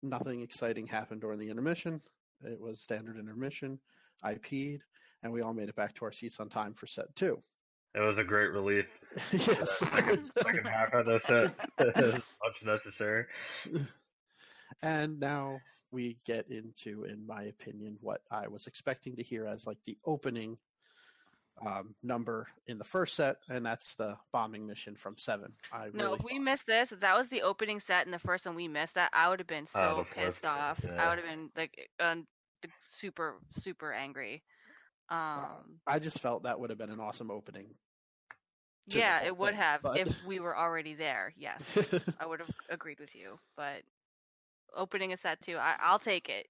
nothing 0.03 0.41
exciting 0.41 0.87
happened 0.87 1.21
during 1.21 1.39
the 1.39 1.51
intermission. 1.51 2.01
It 2.45 2.61
was 2.61 2.81
standard 2.81 3.19
intermission. 3.19 3.81
I 4.23 4.35
peed, 4.35 4.81
and 5.23 5.33
we 5.33 5.43
all 5.43 5.53
made 5.53 5.69
it 5.69 5.77
back 5.77 5.95
to 5.97 6.05
our 6.07 6.13
seats 6.13 6.41
on 6.41 6.49
time 6.49 6.73
for 6.73 6.87
set 6.87 7.15
two. 7.15 7.43
It 7.95 8.01
was 8.01 8.19
a 8.19 8.25
great 8.25 8.51
relief. 8.51 8.87
yes. 9.33 9.79
Second, 9.79 10.31
second 10.43 10.67
half 10.67 10.93
of 10.93 11.07
the 11.07 11.19
set, 11.19 11.55
much 12.45 12.65
necessary. 12.65 13.25
and 14.83 15.19
now 15.19 15.61
we 15.97 16.19
get 16.27 16.51
into, 16.51 17.05
in 17.05 17.27
my 17.27 17.45
opinion, 17.45 17.97
what 18.03 18.21
I 18.31 18.49
was 18.49 18.67
expecting 18.67 19.17
to 19.17 19.23
hear 19.23 19.47
as 19.47 19.67
like 19.67 19.79
the 19.87 19.97
opening 20.05 20.59
um, 21.65 21.95
number 22.03 22.49
in 22.67 22.77
the 22.77 22.85
first 22.85 23.15
set, 23.17 23.37
and 23.49 23.65
that's 23.65 23.95
the 23.95 24.19
bombing 24.31 24.67
mission 24.67 24.95
from 24.95 25.17
Seven. 25.17 25.55
I 25.73 25.87
No, 25.95 26.05
really 26.05 26.19
if 26.19 26.25
we 26.25 26.33
thought- 26.33 26.43
missed 26.43 26.67
this, 26.67 26.93
if 26.93 27.01
that 27.01 27.17
was 27.17 27.29
the 27.29 27.41
opening 27.43 27.81
set 27.81 28.05
in 28.05 28.13
the 28.13 28.19
first 28.19 28.45
and 28.45 28.55
we 28.55 28.69
missed 28.69 28.95
that, 28.97 29.09
I 29.15 29.31
would 29.31 29.41
have 29.41 29.47
been 29.47 29.67
so 29.67 29.97
would've 29.97 30.09
flipped, 30.09 30.27
pissed 30.33 30.45
off. 30.47 30.81
yeah. 30.85 31.03
I 31.03 31.09
would 31.09 31.19
have 31.19 31.27
been 31.27 31.51
like 31.57 31.89
um, 31.99 32.27
super 32.79 33.37
super 33.57 33.91
angry. 33.93 34.43
Um, 35.09 35.79
I 35.87 35.99
just 35.99 36.19
felt 36.21 36.43
that 36.43 36.61
would 36.61 36.69
have 36.71 36.79
been 36.79 36.91
an 36.91 37.01
awesome 37.01 37.31
opening. 37.31 37.69
yeah, 38.89 39.21
whole 39.21 39.27
it 39.29 39.37
would 39.39 39.51
thing, 39.55 39.61
have 39.63 39.81
but- 39.83 39.97
if 39.97 40.25
we 40.27 40.41
were 40.41 40.57
already 40.57 40.93
there. 40.95 41.33
Yes, 41.39 41.63
I 42.21 42.27
would 42.27 42.41
have 42.41 42.51
agreed 42.69 43.01
with 43.01 43.15
you. 43.15 43.39
But 43.57 43.81
opening 44.77 45.13
a 45.13 45.17
set 45.17 45.41
two, 45.41 45.57
I, 45.57 45.75
I'll 45.81 45.99
take 45.99 46.29
it. 46.29 46.47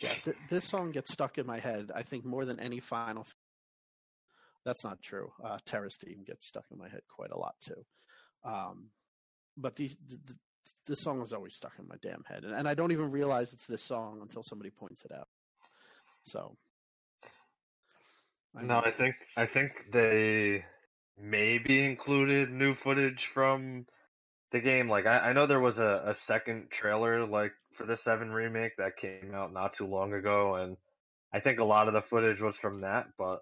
yeah, 0.00 0.12
th- 0.24 0.36
this 0.48 0.64
song 0.68 0.90
gets 0.92 1.12
stuck 1.12 1.38
in 1.38 1.46
my 1.46 1.58
head. 1.58 1.90
I 1.94 2.02
think 2.02 2.24
more 2.24 2.44
than 2.44 2.60
any 2.60 2.80
Final. 2.80 3.22
F- 3.22 3.34
That's 4.64 4.84
not 4.84 5.02
true. 5.02 5.32
Uh, 5.42 5.58
Terra's 5.64 5.96
theme 6.04 6.22
gets 6.26 6.46
stuck 6.46 6.64
in 6.70 6.78
my 6.78 6.88
head 6.88 7.02
quite 7.08 7.30
a 7.30 7.38
lot 7.38 7.54
too. 7.60 7.84
Um, 8.44 8.90
but 9.56 9.76
these, 9.76 9.96
th- 10.08 10.20
th- 10.26 10.38
this 10.86 11.00
song 11.00 11.20
is 11.22 11.32
always 11.32 11.54
stuck 11.54 11.72
in 11.78 11.86
my 11.88 11.96
damn 12.02 12.24
head, 12.28 12.44
and, 12.44 12.54
and 12.54 12.68
I 12.68 12.74
don't 12.74 12.92
even 12.92 13.10
realize 13.10 13.52
it's 13.52 13.66
this 13.66 13.82
song 13.82 14.18
until 14.22 14.42
somebody 14.42 14.70
points 14.70 15.04
it 15.04 15.12
out. 15.12 15.28
So, 16.24 16.56
I 18.56 18.62
No, 18.62 18.78
I 18.78 18.90
think 18.90 19.14
I 19.36 19.46
think 19.46 19.72
they 19.92 20.64
maybe 21.18 21.84
included 21.84 22.50
new 22.50 22.74
footage 22.74 23.26
from 23.32 23.86
the 24.52 24.60
game. 24.60 24.88
Like 24.88 25.06
I, 25.06 25.18
I 25.18 25.32
know 25.32 25.46
there 25.46 25.60
was 25.60 25.78
a, 25.78 26.02
a 26.06 26.14
second 26.14 26.70
trailer 26.70 27.26
like 27.26 27.52
for 27.80 27.86
the 27.86 27.96
seven 27.96 28.30
remake 28.30 28.76
that 28.76 28.98
came 28.98 29.34
out 29.34 29.54
not 29.54 29.72
too 29.72 29.86
long 29.86 30.12
ago, 30.12 30.56
and 30.56 30.76
I 31.32 31.40
think 31.40 31.60
a 31.60 31.64
lot 31.64 31.88
of 31.88 31.94
the 31.94 32.02
footage 32.02 32.42
was 32.42 32.56
from 32.56 32.82
that. 32.82 33.06
But 33.16 33.40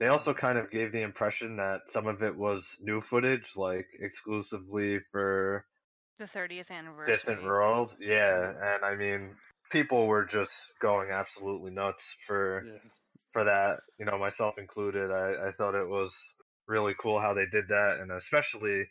they 0.00 0.08
also 0.08 0.34
kind 0.34 0.58
of 0.58 0.72
gave 0.72 0.90
the 0.90 1.02
impression 1.02 1.56
that 1.56 1.82
some 1.88 2.08
of 2.08 2.22
it 2.22 2.36
was 2.36 2.76
new 2.82 3.00
footage, 3.00 3.52
like 3.56 3.86
exclusively 4.00 4.98
for 5.12 5.64
The 6.18 6.24
30th 6.24 6.72
anniversary. 6.72 7.14
Distant 7.14 7.44
World. 7.44 7.92
Yeah, 8.00 8.52
and 8.60 8.84
I 8.84 8.96
mean, 8.96 9.36
people 9.70 10.08
were 10.08 10.24
just 10.24 10.74
going 10.80 11.10
absolutely 11.12 11.70
nuts 11.70 12.02
for 12.26 12.64
yeah. 12.66 12.90
for 13.32 13.44
that, 13.44 13.78
you 14.00 14.04
know, 14.06 14.18
myself 14.18 14.58
included. 14.58 15.12
I, 15.12 15.48
I 15.48 15.52
thought 15.52 15.76
it 15.76 15.88
was 15.88 16.12
really 16.66 16.94
cool 17.00 17.20
how 17.20 17.34
they 17.34 17.46
did 17.46 17.68
that, 17.68 17.98
and 18.00 18.10
especially, 18.10 18.88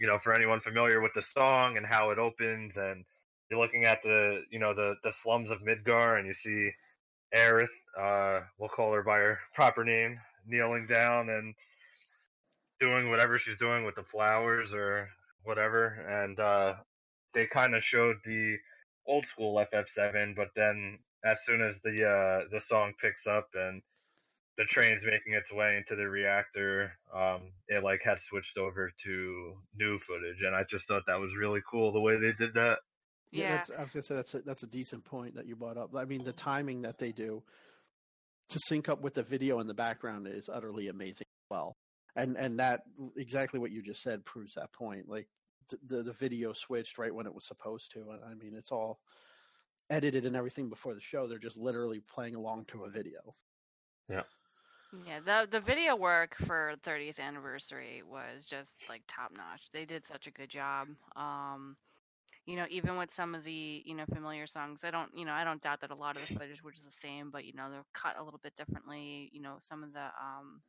you 0.00 0.08
know, 0.08 0.18
for 0.18 0.34
anyone 0.34 0.58
familiar 0.58 1.00
with 1.00 1.12
the 1.14 1.22
song 1.22 1.76
and 1.76 1.86
how 1.86 2.10
it 2.10 2.18
opens, 2.18 2.76
and 2.76 3.04
you're 3.50 3.60
looking 3.60 3.84
at 3.84 4.02
the, 4.02 4.42
you 4.50 4.58
know, 4.58 4.74
the 4.74 4.94
the 5.02 5.12
slums 5.12 5.50
of 5.50 5.60
Midgar, 5.60 6.18
and 6.18 6.26
you 6.26 6.34
see 6.34 6.70
Aerith, 7.34 7.68
uh, 8.00 8.40
we'll 8.58 8.68
call 8.68 8.92
her 8.92 9.02
by 9.02 9.18
her 9.18 9.38
proper 9.54 9.84
name, 9.84 10.18
kneeling 10.46 10.86
down 10.86 11.28
and 11.28 11.54
doing 12.80 13.10
whatever 13.10 13.38
she's 13.38 13.58
doing 13.58 13.84
with 13.84 13.94
the 13.94 14.04
flowers 14.04 14.74
or 14.74 15.08
whatever, 15.42 15.86
and 16.24 16.38
uh, 16.40 16.74
they 17.34 17.46
kind 17.46 17.74
of 17.74 17.82
showed 17.82 18.16
the 18.24 18.56
old 19.06 19.26
school 19.26 19.64
FF7, 19.72 20.34
but 20.36 20.48
then 20.56 20.98
as 21.24 21.38
soon 21.44 21.62
as 21.62 21.80
the 21.82 22.06
uh, 22.06 22.48
the 22.50 22.60
song 22.60 22.92
picks 23.00 23.26
up 23.26 23.48
and 23.54 23.82
the 24.56 24.64
train's 24.64 25.04
making 25.04 25.34
its 25.34 25.52
way 25.52 25.76
into 25.76 25.96
the 25.96 26.08
reactor, 26.08 26.92
um, 27.14 27.52
it 27.68 27.82
like 27.82 28.02
had 28.04 28.20
switched 28.20 28.56
over 28.58 28.92
to 29.04 29.54
new 29.76 29.98
footage, 29.98 30.42
and 30.42 30.54
I 30.54 30.64
just 30.64 30.86
thought 30.86 31.04
that 31.06 31.20
was 31.20 31.36
really 31.36 31.60
cool 31.68 31.92
the 31.92 32.00
way 32.00 32.16
they 32.18 32.32
did 32.32 32.54
that. 32.54 32.78
Yeah, 33.34 33.42
Yeah. 33.42 33.56
that's, 33.56 33.70
I 33.70 33.82
was 33.82 33.92
gonna 33.92 34.02
say 34.04 34.14
that's 34.14 34.34
a, 34.34 34.42
that's 34.42 34.62
a 34.62 34.68
decent 34.68 35.04
point 35.04 35.34
that 35.34 35.46
you 35.46 35.56
brought 35.56 35.76
up. 35.76 35.94
I 35.94 36.04
mean, 36.04 36.24
the 36.24 36.32
timing 36.32 36.82
that 36.82 36.98
they 36.98 37.12
do 37.12 37.42
to 38.48 38.58
sync 38.60 38.88
up 38.88 39.00
with 39.00 39.14
the 39.14 39.22
video 39.22 39.58
in 39.60 39.66
the 39.66 39.74
background 39.74 40.26
is 40.28 40.48
utterly 40.48 40.88
amazing. 40.88 41.26
as 41.26 41.50
Well, 41.50 41.76
and 42.16 42.36
and 42.36 42.58
that 42.60 42.82
exactly 43.16 43.58
what 43.58 43.70
you 43.72 43.82
just 43.82 44.02
said 44.02 44.24
proves 44.24 44.54
that 44.54 44.72
point. 44.72 45.08
Like 45.08 45.28
the 45.68 45.78
the, 45.96 46.02
the 46.04 46.12
video 46.12 46.52
switched 46.54 46.98
right 46.98 47.14
when 47.14 47.26
it 47.26 47.34
was 47.34 47.46
supposed 47.46 47.90
to, 47.94 48.10
and 48.10 48.20
I 48.24 48.34
mean, 48.34 48.54
it's 48.54 48.70
all 48.70 49.00
edited 49.90 50.24
and 50.26 50.36
everything 50.36 50.68
before 50.68 50.94
the 50.94 51.00
show. 51.00 51.26
They're 51.26 51.38
just 51.38 51.58
literally 51.58 52.00
playing 52.00 52.34
along 52.36 52.66
to 52.66 52.84
a 52.84 52.90
video. 52.90 53.34
Yeah, 54.08 54.22
Yeah, 55.06 55.20
the 55.24 55.48
the 55.50 55.60
video 55.60 55.96
work 55.96 56.36
for 56.46 56.74
30th 56.84 57.18
anniversary 57.18 58.02
was 58.08 58.46
just 58.46 58.74
like 58.88 59.02
top 59.08 59.32
notch. 59.36 59.70
They 59.72 59.84
did 59.84 60.06
such 60.06 60.26
a 60.26 60.30
good 60.30 60.50
job. 60.50 60.88
Um, 61.16 61.76
you 62.46 62.56
know, 62.56 62.66
even 62.70 62.96
with 62.96 63.12
some 63.12 63.34
of 63.34 63.44
the 63.44 63.82
you 63.86 63.94
know 63.94 64.06
familiar 64.06 64.46
songs, 64.46 64.84
I 64.84 64.90
don't 64.90 65.16
you 65.16 65.24
know 65.24 65.32
I 65.32 65.44
don't 65.44 65.62
doubt 65.62 65.80
that 65.80 65.90
a 65.90 65.94
lot 65.96 66.16
of 66.16 66.22
the 66.28 66.34
footage 66.34 66.62
was 66.62 66.82
the 66.82 66.92
same, 66.92 67.30
but 67.30 67.44
you 67.44 67.52
know 67.54 67.70
they're 67.70 67.84
cut 67.94 68.18
a 68.18 68.24
little 68.24 68.40
bit 68.40 68.54
differently. 68.56 69.30
You 69.32 69.40
know, 69.42 69.56
some 69.60 69.82
of 69.84 69.92
the 69.92 70.10
um, 70.20 70.62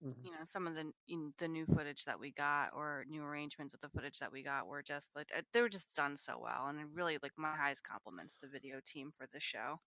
Mhm. 0.00 0.22
you 0.22 0.30
know 0.30 0.44
some 0.44 0.66
of 0.66 0.74
the 0.74 0.92
in 1.08 1.32
the 1.38 1.48
new 1.48 1.66
footage 1.66 2.04
that 2.04 2.18
we 2.18 2.32
got 2.32 2.74
or 2.74 3.04
new 3.08 3.22
arrangements 3.22 3.74
of 3.74 3.80
the 3.80 3.88
footage 3.90 4.18
that 4.18 4.32
we 4.32 4.42
got 4.42 4.66
were 4.66 4.82
just 4.82 5.10
like 5.16 5.28
uh, 5.36 5.42
they 5.52 5.60
were 5.60 5.68
just 5.68 5.94
done 5.96 6.16
so 6.16 6.38
well, 6.38 6.66
and 6.68 6.94
really 6.96 7.18
like 7.22 7.32
my 7.36 7.56
highest 7.56 7.82
compliments 7.84 8.34
to 8.34 8.46
the 8.46 8.52
video 8.52 8.80
team 8.86 9.10
for 9.12 9.26
this 9.32 9.42
show. 9.42 9.78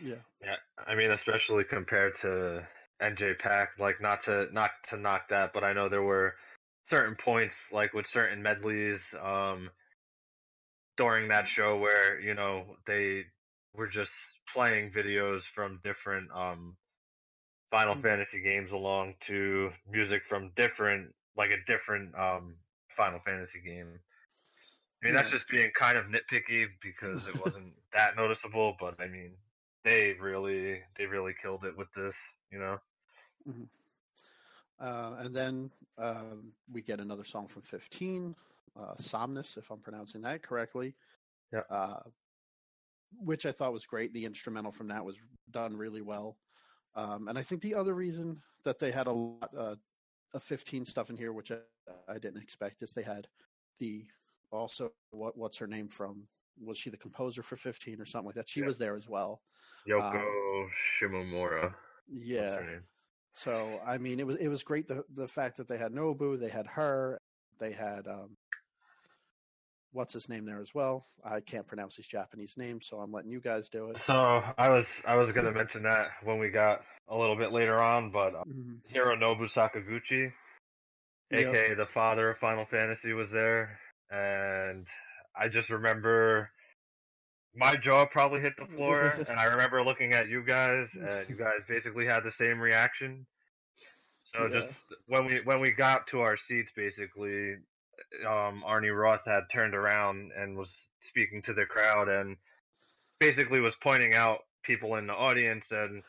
Yeah, 0.00 0.22
Yeah, 0.40 0.56
I 0.78 0.94
mean, 0.94 1.10
especially 1.10 1.64
compared 1.64 2.16
to 2.18 2.66
NJ 3.00 3.34
Pack, 3.34 3.78
like 3.78 4.00
not 4.00 4.22
to 4.24 4.48
not 4.52 4.70
to 4.88 4.96
knock 4.96 5.28
that, 5.28 5.52
but 5.52 5.64
I 5.64 5.72
know 5.72 5.88
there 5.88 6.02
were 6.02 6.36
certain 6.84 7.16
points, 7.16 7.54
like 7.72 7.92
with 7.92 8.06
certain 8.06 8.42
medleys, 8.42 9.02
um, 9.14 9.70
during 11.00 11.28
that 11.30 11.48
show 11.48 11.78
where 11.78 12.20
you 12.20 12.34
know 12.34 12.76
they 12.86 13.24
were 13.74 13.88
just 13.88 14.12
playing 14.52 14.92
videos 14.92 15.44
from 15.44 15.80
different 15.82 16.30
um 16.32 16.76
Final 17.70 17.94
Mhm. 17.94 18.02
Fantasy 18.02 18.42
games 18.42 18.72
along 18.72 19.16
to 19.22 19.70
music 19.88 20.24
from 20.26 20.52
different, 20.56 21.14
like 21.36 21.50
a 21.50 21.64
different 21.66 22.14
um 22.16 22.58
Final 22.96 23.20
Fantasy 23.24 23.60
game. 23.62 24.00
I 25.02 25.06
mean, 25.06 25.14
that's 25.14 25.30
just 25.30 25.48
being 25.48 25.70
kind 25.78 25.96
of 25.98 26.06
nitpicky 26.06 26.66
because 26.82 27.26
it 27.26 27.36
wasn't 27.36 27.74
that 27.92 28.16
noticeable, 28.16 28.76
but 28.80 29.00
I 29.00 29.08
mean, 29.08 29.38
they 29.84 30.14
really, 30.20 30.82
they 30.98 31.06
really 31.06 31.34
killed 31.40 31.64
it 31.64 31.76
with 31.76 31.88
this, 31.96 32.16
you 32.50 32.58
know. 32.58 32.78
Uh, 34.80 35.16
and 35.18 35.34
then 35.34 35.70
um, 35.98 36.54
we 36.70 36.82
get 36.82 37.00
another 37.00 37.24
song 37.24 37.46
from 37.48 37.62
15, 37.62 38.34
uh, 38.78 38.94
Somnus, 38.96 39.56
if 39.56 39.70
I'm 39.70 39.80
pronouncing 39.80 40.22
that 40.22 40.42
correctly. 40.42 40.94
Yeah. 41.52 41.62
Uh, 41.70 42.00
which 43.18 43.44
I 43.44 43.52
thought 43.52 43.72
was 43.72 43.86
great. 43.86 44.12
The 44.12 44.24
instrumental 44.24 44.70
from 44.70 44.88
that 44.88 45.04
was 45.04 45.16
done 45.50 45.76
really 45.76 46.02
well. 46.02 46.38
Um, 46.94 47.28
and 47.28 47.38
I 47.38 47.42
think 47.42 47.62
the 47.62 47.74
other 47.74 47.94
reason 47.94 48.40
that 48.64 48.78
they 48.78 48.90
had 48.90 49.06
a 49.06 49.12
lot 49.12 49.50
uh, 49.56 49.76
of 50.32 50.42
15 50.42 50.84
stuff 50.84 51.10
in 51.10 51.16
here, 51.16 51.32
which 51.32 51.50
I, 51.50 51.58
I 52.08 52.18
didn't 52.18 52.42
expect, 52.42 52.82
is 52.82 52.92
they 52.92 53.02
had 53.02 53.28
the 53.78 54.06
also 54.52 54.92
what 55.10 55.36
what's 55.36 55.58
her 55.58 55.66
name 55.66 55.88
from? 55.88 56.28
Was 56.62 56.78
she 56.78 56.90
the 56.90 56.96
composer 56.96 57.42
for 57.42 57.56
15 57.56 58.00
or 58.00 58.04
something 58.04 58.26
like 58.26 58.34
that? 58.34 58.48
She 58.48 58.60
Yeah. 58.60 58.66
was 58.66 58.78
there 58.78 58.96
as 58.96 59.08
well. 59.08 59.42
Yoko 59.88 60.68
Shimomura. 60.70 61.74
Yeah. 62.08 62.80
So 63.32 63.80
I 63.86 63.98
mean, 63.98 64.20
it 64.20 64.26
was 64.26 64.36
it 64.36 64.48
was 64.48 64.62
great 64.62 64.86
the 64.88 65.04
the 65.10 65.28
fact 65.28 65.56
that 65.56 65.68
they 65.68 65.78
had 65.78 65.92
Nobu, 65.92 66.38
they 66.38 66.48
had 66.48 66.66
her, 66.66 67.20
they 67.58 67.72
had 67.72 68.06
um, 68.08 68.36
what's 69.92 70.12
his 70.12 70.28
name 70.28 70.44
there 70.44 70.60
as 70.60 70.74
well. 70.74 71.06
I 71.24 71.40
can't 71.40 71.66
pronounce 71.66 71.96
his 71.96 72.06
Japanese 72.06 72.56
name, 72.56 72.80
so 72.80 72.98
I'm 72.98 73.12
letting 73.12 73.30
you 73.30 73.40
guys 73.40 73.68
do 73.68 73.90
it. 73.90 73.98
So 73.98 74.42
I 74.58 74.68
was 74.70 74.86
I 75.06 75.16
was 75.16 75.32
gonna 75.32 75.52
mention 75.52 75.82
that 75.82 76.08
when 76.22 76.38
we 76.38 76.48
got 76.50 76.82
a 77.08 77.16
little 77.16 77.36
bit 77.36 77.52
later 77.52 77.80
on, 77.82 78.10
but 78.10 78.34
uh, 78.34 78.44
Mhm. 78.46 78.80
Hironobu 78.92 79.50
Sakaguchi, 79.50 80.32
Yep. 81.30 81.48
aka 81.48 81.74
the 81.74 81.86
father 81.86 82.30
of 82.30 82.38
Final 82.38 82.66
Fantasy, 82.66 83.12
was 83.12 83.30
there, 83.30 83.78
and 84.10 84.86
I 85.34 85.48
just 85.48 85.70
remember 85.70 86.50
my 87.54 87.76
jaw 87.76 88.06
probably 88.06 88.40
hit 88.40 88.56
the 88.56 88.66
floor, 88.66 89.00
and 89.28 89.38
I 89.38 89.44
remember 89.46 89.82
looking 89.84 90.12
at 90.12 90.28
you 90.28 90.42
guys, 90.44 90.94
and 90.94 91.28
you 91.28 91.36
guys 91.36 91.64
basically 91.68 92.06
had 92.06 92.22
the 92.24 92.30
same 92.30 92.60
reaction. 92.60 93.26
So 94.24 94.44
Yeah. 94.44 94.48
just 94.50 94.72
when 95.06 95.26
we 95.26 95.40
when 95.42 95.60
we 95.60 95.72
got 95.72 96.06
to 96.08 96.20
our 96.20 96.36
seats, 96.36 96.72
basically, 96.72 97.56
um, 98.26 98.62
Arnie 98.66 98.96
Roth 98.96 99.24
had 99.26 99.44
turned 99.52 99.74
around 99.74 100.32
and 100.36 100.56
was 100.56 100.88
speaking 101.00 101.42
to 101.42 101.52
the 101.54 101.64
crowd, 101.66 102.08
and 102.08 102.36
basically 103.18 103.60
was 103.60 103.76
pointing 103.76 104.14
out 104.14 104.38
people 104.62 104.96
in 104.96 105.06
the 105.06 105.14
audience, 105.14 105.66
and 105.70 106.02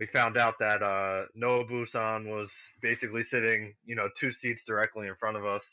we 0.00 0.06
found 0.06 0.36
out 0.36 0.54
that 0.60 0.82
uh, 0.82 1.24
Nobu-san 1.40 2.28
was 2.28 2.50
basically 2.80 3.22
sitting, 3.22 3.74
you 3.84 3.94
know, 3.94 4.08
two 4.18 4.32
seats 4.32 4.64
directly 4.64 5.06
in 5.06 5.14
front 5.16 5.36
of 5.36 5.44
us. 5.44 5.64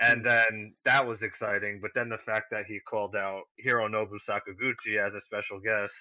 And 0.00 0.24
then 0.24 0.74
that 0.84 1.06
was 1.08 1.22
exciting, 1.24 1.80
but 1.82 1.90
then 1.94 2.08
the 2.08 2.18
fact 2.18 2.46
that 2.52 2.66
he 2.66 2.78
called 2.78 3.16
out 3.16 3.42
Hironobu 3.64 4.18
Sakaguchi 4.28 4.96
as 5.04 5.14
a 5.16 5.20
special 5.20 5.58
guest, 5.58 5.92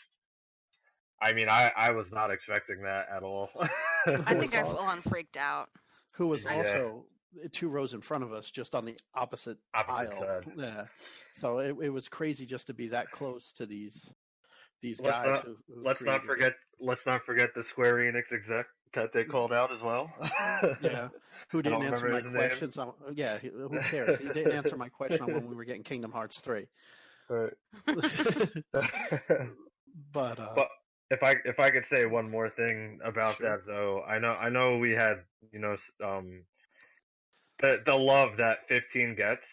I 1.20 1.34
mean, 1.34 1.50
I, 1.50 1.72
I 1.76 1.92
was 1.92 2.12
not 2.12 2.30
expecting 2.30 2.84
that 2.84 3.08
at 3.12 3.24
all. 3.24 3.50
I 4.06 4.36
think 4.36 4.56
I 4.56 4.62
all- 4.62 4.70
full 4.76 4.80
on 4.80 5.02
freaked 5.02 5.38
out. 5.38 5.70
Who 6.14 6.28
was 6.28 6.46
Yeah. 6.46 6.58
also 6.58 7.06
two 7.52 7.70
rows 7.70 7.94
in 7.94 8.02
front 8.02 8.24
of 8.24 8.32
us, 8.34 8.50
just 8.52 8.74
on 8.76 8.86
the 8.86 8.98
opposite, 9.16 9.58
Opposite 9.74 10.14
aisle. 10.14 10.20
side. 10.44 10.52
Yeah. 10.58 10.86
So 11.34 11.60
it, 11.60 11.76
it 11.82 11.90
was 11.90 12.08
crazy 12.08 12.46
just 12.46 12.68
to 12.68 12.74
be 12.74 12.88
that 12.90 13.12
close 13.12 13.52
to 13.54 13.66
these 13.66 14.10
these 14.82 15.02
Let's 15.02 15.18
guys. 15.22 15.26
not- 15.26 15.44
who, 15.46 15.56
who 15.74 15.84
let's 15.84 16.02
not 16.02 16.22
created 16.22 16.28
forget 16.28 16.54
let's 16.80 17.06
not 17.06 17.24
forget 17.24 17.50
the 17.56 17.64
Square 17.64 17.96
Enix 17.96 18.32
exec 18.34 18.66
that 18.94 19.12
they 19.14 19.24
called 19.26 19.52
out 19.52 19.72
as 19.72 19.82
well. 19.82 20.10
Yeah, 20.82 21.10
who 21.52 21.62
didn't 21.62 21.84
answer 21.84 22.08
my 22.10 22.22
questions? 22.22 22.78
On, 22.78 22.94
yeah, 23.14 23.38
who 23.38 23.70
cares? 23.82 24.20
He 24.20 24.28
didn't 24.30 24.54
answer 24.54 24.78
my 24.78 24.90
question 24.90 25.22
on 25.24 25.34
when 25.34 25.48
we 25.50 25.56
were 25.56 25.66
getting 25.66 25.84
Kingdom 25.84 26.12
Hearts 26.12 26.40
three. 26.40 26.68
Right. 27.30 27.54
but 30.14 30.40
uh, 30.40 30.54
But- 30.56 30.70
if 31.10 31.24
I 31.24 31.36
if 31.46 31.58
I 31.62 31.70
could 31.70 31.86
say 31.86 32.06
one 32.06 32.30
more 32.30 32.50
thing 32.50 33.00
about 33.02 33.38
Sure. 33.38 33.50
that 33.50 33.66
though, 33.66 34.02
I 34.04 34.20
know 34.20 34.34
I 34.34 34.50
know 34.50 34.78
we 34.78 34.92
had 34.92 35.24
you 35.54 35.60
know 35.60 35.78
um 36.04 36.44
the 37.60 37.82
the 37.86 37.96
love 37.96 38.38
that 38.38 38.68
15 38.68 39.16
gets, 39.16 39.48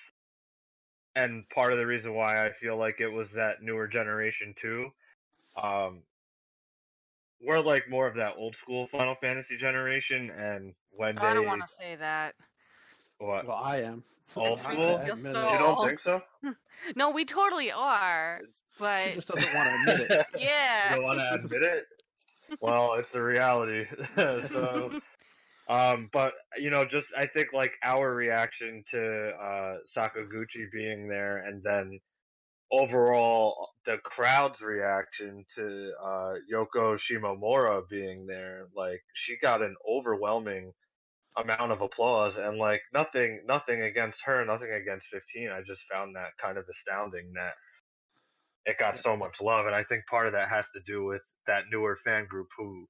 and 1.14 1.49
part 1.49 1.73
of 1.73 1.79
the 1.79 1.87
reason 1.87 2.14
why 2.14 2.45
I 2.47 2.53
feel 2.53 2.77
like 2.77 3.01
it 3.01 3.09
was 3.09 3.33
that 3.33 3.62
newer 3.62 3.87
generation 3.87 4.55
too, 4.57 4.90
um, 5.57 6.03
we're 7.40 7.61
like 7.61 7.88
more 7.88 8.07
of 8.07 8.17
that 8.17 8.35
old 8.37 8.57
school 8.57 8.87
Final 8.87 9.14
Fantasy 9.14 9.57
generation, 9.57 10.31
and 10.31 10.75
when 10.90 11.17
Oh, 11.17 11.21
they 11.21 11.27
I 11.27 11.35
don't 11.35 11.47
want 11.47 11.62
to 11.67 11.75
say 11.75 11.97
that. 11.97 12.35
what 13.19 13.47
well, 13.47 13.57
I 13.57 13.83
am 13.83 14.05
old 14.37 14.59
school, 14.59 14.97
I 14.97 15.07
you're 15.07 15.17
so 15.17 15.53
you 15.53 15.59
don't 15.59 15.77
old. 15.77 15.88
think 15.88 16.01
so? 16.01 16.23
No, 16.97 17.11
we 17.11 17.25
totally 17.25 17.71
are. 17.71 18.40
But 18.79 19.01
She 19.01 19.09
But 19.11 19.14
just 19.14 19.29
doesn't 19.29 19.55
want 19.55 19.69
to 19.87 19.93
admit 19.93 20.11
it. 20.11 20.27
yeah. 20.38 20.90
You 20.90 20.97
don't 20.97 21.05
want 21.05 21.19
to 21.21 21.35
admit 21.45 21.62
it? 21.62 21.85
Well, 22.61 22.95
it's 22.95 23.11
the 23.12 23.25
reality. 23.25 23.87
so, 24.17 24.93
um, 25.68 26.11
but 26.12 26.35
you 26.59 26.70
know, 26.70 26.85
just 26.85 27.09
I 27.16 27.27
think 27.27 27.48
like 27.53 27.72
our 27.83 28.14
reaction 28.14 28.85
to 28.90 29.31
uh, 29.31 29.74
Sakaguchi 29.96 30.70
being 30.70 31.09
there, 31.09 31.38
and 31.38 31.62
then 31.62 32.00
overall 32.70 33.70
the 33.87 33.96
crowd's 34.05 34.61
reaction 34.61 35.44
to 35.57 35.92
uh, 36.03 36.35
Yoko 36.53 36.98
Shimomura 36.98 37.88
being 37.88 38.27
there, 38.27 38.66
like 38.77 39.03
she 39.14 39.38
got 39.40 39.62
an 39.62 39.74
overwhelming 39.88 40.72
amount 41.37 41.72
of 41.72 41.81
applause, 41.81 42.37
and 42.38 42.59
like 42.59 42.83
nothing, 42.92 43.42
nothing 43.46 43.83
against 43.83 44.22
her, 44.27 44.44
nothing 44.44 44.70
against 44.72 45.07
15. 45.09 45.50
I 45.50 45.62
just 45.66 45.83
found 45.92 46.14
that 46.16 46.33
kind 46.40 46.59
of 46.59 46.64
astounding 46.70 47.33
that 47.35 47.55
it 48.66 48.79
got 48.79 48.98
so 48.98 49.16
much 49.16 49.40
love, 49.40 49.66
and 49.66 49.74
I 49.74 49.85
think 49.85 50.05
part 50.11 50.27
of 50.27 50.35
that 50.35 50.48
has 50.48 50.66
to 50.74 50.81
do 50.87 51.05
with 51.05 51.22
that 51.46 51.64
newer 51.72 51.98
fan 52.05 52.27
group 52.29 52.48
who 52.59 52.87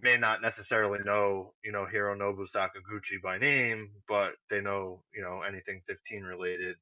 may 0.00 0.16
not 0.16 0.42
necessarily 0.42 1.00
know, 1.04 1.52
you 1.64 1.72
know, 1.72 1.86
Hironobu 1.92 2.44
Sakaguchi 2.54 3.20
by 3.22 3.38
name, 3.38 3.90
but 4.06 4.32
they 4.50 4.60
know, 4.60 5.02
you 5.14 5.22
know, 5.22 5.42
anything 5.42 5.82
15 5.86 6.22
related. 6.22 6.76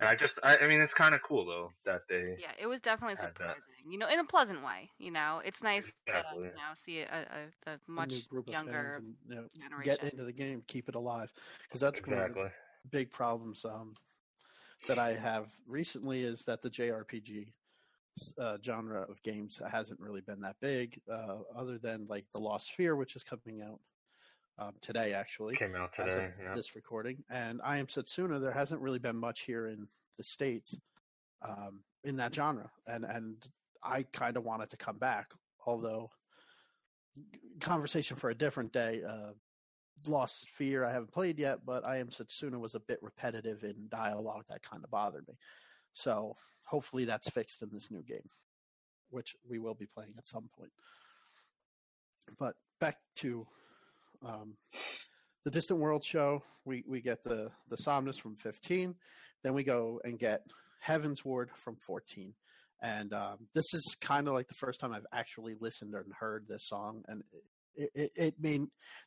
And 0.00 0.02
I 0.02 0.14
just, 0.14 0.38
I, 0.42 0.58
I 0.58 0.68
mean, 0.68 0.80
it's 0.80 0.92
kind 0.94 1.14
of 1.14 1.22
cool 1.22 1.46
though 1.46 1.70
that 1.86 2.02
they, 2.08 2.36
Yeah, 2.38 2.52
it 2.60 2.66
was 2.66 2.80
definitely 2.80 3.16
Had 3.16 3.30
that. 3.30 3.38
surprising. 3.38 3.90
You 3.90 3.98
know, 3.98 4.08
in 4.08 4.18
a 4.20 4.24
pleasant 4.24 4.62
way. 4.62 4.90
You 4.98 5.10
know, 5.10 5.40
it's 5.44 5.62
nice 5.62 5.90
Exactly. 6.06 6.42
to 6.42 6.48
you 6.48 6.54
know 6.54 6.74
see 6.84 7.00
a, 7.00 7.04
a, 7.66 7.70
a 7.70 7.74
a 7.74 7.78
much 7.86 8.10
new 8.10 8.20
group 8.28 8.48
of 8.48 8.54
fans 8.54 8.66
younger 8.66 8.92
and 8.96 9.14
you 9.26 9.34
know, 9.34 9.44
generation. 9.60 9.96
get 10.02 10.12
into 10.12 10.24
the 10.24 10.32
game, 10.32 10.62
keep 10.66 10.88
it 10.88 10.94
alive, 10.94 11.32
because 11.62 11.80
that's 11.80 12.00
one 12.02 12.18
of 12.18 12.18
the 12.18 12.24
exactly. 12.26 12.50
big 12.90 13.10
problems 13.10 13.64
um, 13.64 13.94
that 14.86 14.98
I 14.98 15.14
have 15.14 15.48
recently 15.66 16.22
is 16.22 16.44
that 16.44 16.60
the 16.60 16.70
JRPG 16.70 17.48
uh, 18.40 18.58
genre 18.62 19.02
of 19.02 19.22
games 19.22 19.60
hasn't 19.70 20.00
really 20.00 20.20
been 20.20 20.40
that 20.40 20.56
big, 20.60 21.00
uh, 21.10 21.36
other 21.56 21.78
than 21.78 22.06
like 22.08 22.24
the 22.32 22.40
Lost 22.40 22.72
Sphear, 22.76 22.96
which 22.96 23.16
is 23.16 23.22
coming 23.22 23.62
out 23.62 23.80
um, 24.58 24.72
today, 24.80 25.12
actually. 25.12 25.56
Came 25.56 25.74
out 25.74 25.92
today. 25.92 26.30
Yeah. 26.42 26.54
this 26.54 26.74
recording, 26.74 27.24
and 27.30 27.60
I 27.64 27.78
am 27.78 27.86
Setsuna. 27.86 28.40
There 28.40 28.52
hasn't 28.52 28.80
really 28.80 28.98
been 28.98 29.16
much 29.16 29.42
here 29.42 29.66
in 29.66 29.88
the 30.16 30.24
states 30.24 30.76
um, 31.42 31.80
in 32.04 32.16
that 32.16 32.34
genre, 32.34 32.70
and 32.86 33.04
and 33.04 33.36
I 33.82 34.04
kind 34.04 34.36
of 34.36 34.44
wanted 34.44 34.70
to 34.70 34.76
come 34.76 34.98
back. 34.98 35.32
Although, 35.66 36.10
conversation 37.60 38.16
for 38.16 38.30
a 38.30 38.34
different 38.34 38.72
day. 38.72 39.02
Uh, 39.06 39.32
Lost 40.06 40.46
Sphear 40.48 40.86
I 40.86 40.92
haven't 40.92 41.12
played 41.12 41.38
yet, 41.38 41.60
but 41.66 41.84
I 41.84 41.96
am 41.96 42.08
Setsuna 42.08 42.60
was 42.60 42.74
a 42.74 42.80
bit 42.80 42.98
repetitive 43.02 43.64
in 43.64 43.88
dialogue 43.88 44.44
that 44.48 44.62
kind 44.62 44.84
of 44.84 44.90
bothered 44.90 45.26
me. 45.26 45.34
So 45.98 46.36
hopefully 46.66 47.04
that's 47.04 47.28
fixed 47.30 47.62
in 47.62 47.70
this 47.72 47.90
new 47.90 48.02
game, 48.02 48.30
which 49.10 49.34
we 49.48 49.58
will 49.58 49.74
be 49.74 49.86
playing 49.86 50.14
at 50.16 50.28
some 50.28 50.48
point. 50.56 50.70
But 52.38 52.54
back 52.78 52.96
to 53.16 53.46
um, 54.24 54.54
the 55.44 55.50
Distant 55.50 55.80
World 55.80 56.04
show, 56.04 56.42
we, 56.64 56.84
we 56.86 57.00
get 57.00 57.24
the 57.24 57.50
the 57.68 57.76
Somnus 57.76 58.18
from 58.18 58.36
15, 58.36 58.94
then 59.42 59.54
we 59.54 59.64
go 59.64 60.00
and 60.04 60.18
get 60.18 60.42
Heavensward 60.86 61.48
from 61.56 61.76
14. 61.76 62.34
And 62.80 63.12
um, 63.12 63.48
this 63.54 63.74
is 63.74 63.96
kind 64.00 64.28
of 64.28 64.34
like 64.34 64.46
the 64.46 64.54
first 64.54 64.80
time 64.80 64.92
I've 64.92 65.06
actually 65.12 65.56
listened 65.58 65.94
and 65.94 66.12
heard 66.20 66.46
this 66.46 66.68
song, 66.68 67.02
and 67.08 67.24
it, 67.74 67.90
it, 67.94 68.12
it 68.14 68.34
made 68.38 68.62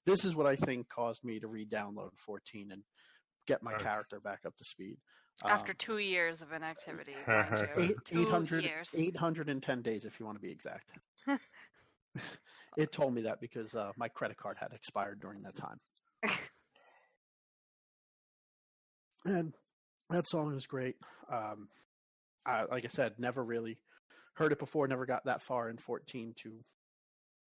this 0.06 0.25
is 0.25 0.36
what 0.36 0.45
I 0.45 0.58
think 0.58 0.89
caused 0.89 1.23
me 1.23 1.39
to 1.39 1.47
re-download 1.47 2.17
14 2.25 2.71
and 2.71 2.84
get 3.47 3.63
my 3.63 3.71
Nice. 3.73 3.82
character 3.84 4.19
back 4.19 4.41
up 4.45 4.56
to 4.58 4.63
speed. 4.63 4.97
After 5.43 5.71
Um, 5.71 5.75
two 5.80 5.97
years 5.97 6.41
of 6.41 6.51
inactivity, 6.51 7.15
mind 7.27 7.67
you. 7.77 7.84
eight, 7.84 7.95
800, 8.12 8.63
years. 8.63 8.89
810 8.93 9.82
days 9.82 10.06
if 10.06 10.19
you 10.19 10.25
want 10.25 10.38
to 10.38 10.41
be 10.41 10.51
exact. 10.51 10.86
it 12.77 12.91
told 12.91 13.13
me 13.15 13.21
that 13.21 13.39
because 13.41 13.73
uh, 13.75 13.91
my 13.97 14.08
credit 14.08 14.38
card 14.38 14.58
had 14.60 14.71
expired 14.73 15.19
during 15.19 15.41
that 15.43 15.56
time. 15.56 15.80
and 19.25 19.54
that 20.10 20.27
song 20.27 20.54
is 20.54 20.67
great. 20.67 20.95
Um, 21.32 21.69
I, 22.45 22.63
like 22.65 22.86
I 22.86 22.89
said, 22.89 23.13
never 23.17 23.43
really 23.43 23.77
heard 24.36 24.51
it 24.51 24.60
before. 24.60 24.88
Never 24.88 25.06
got 25.06 25.25
that 25.25 25.41
far 25.41 25.69
in 25.69 25.77
14 25.77 26.34
to 26.43 26.63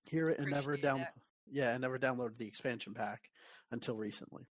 hear 0.05 0.31
it, 0.31 0.39
and 0.39 0.51
never 0.51 0.77
down. 0.77 1.01
it. 1.01 1.09
Yeah, 1.51 1.75
I 1.75 1.79
never 1.79 1.99
downloaded 1.99 2.39
the 2.39 2.47
expansion 2.47 2.95
pack 2.95 3.31
until 3.71 3.97
recently. 3.97 4.47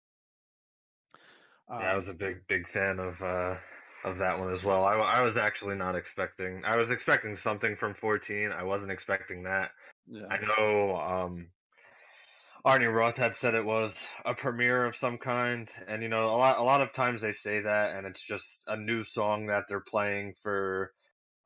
Yeah, 1.71 1.77
I 1.77 1.91
Um, 1.91 1.97
was 1.97 2.09
a 2.09 2.13
big, 2.13 2.47
big 2.47 2.67
fan 2.67 2.99
of 2.99 3.21
uh, 3.21 3.55
of 4.03 4.17
that 4.17 4.39
one 4.39 4.51
as 4.51 4.63
well. 4.63 4.83
I, 4.83 4.95
I 4.95 5.21
was 5.21 5.37
actually 5.37 5.75
not 5.75 5.95
expecting. 5.95 6.63
I 6.65 6.75
was 6.75 6.91
expecting 6.91 7.35
something 7.35 7.75
from 7.75 7.93
14. 7.93 8.51
I 8.51 8.63
wasn't 8.63 8.91
expecting 8.91 9.43
that. 9.43 9.71
yeah. 10.07 10.25
I 10.29 10.37
know. 10.39 10.95
Um, 10.95 11.47
Arnie 12.65 12.93
Roth 12.93 13.17
had 13.17 13.35
said 13.35 13.55
it 13.55 13.65
was 13.65 13.95
a 14.23 14.35
premiere 14.35 14.85
of 14.85 14.95
some 14.95 15.17
kind, 15.17 15.69
and 15.87 16.03
you 16.03 16.09
know 16.09 16.27
a 16.27 16.37
lot 16.37 16.59
a 16.59 16.63
lot 16.63 16.81
of 16.81 16.93
times 16.93 17.21
they 17.21 17.33
say 17.33 17.61
that, 17.61 17.95
and 17.95 18.05
it's 18.05 18.21
just 18.21 18.61
a 18.67 18.77
new 18.77 19.03
song 19.03 19.47
that 19.47 19.63
they're 19.67 19.79
playing 19.79 20.35
for 20.43 20.93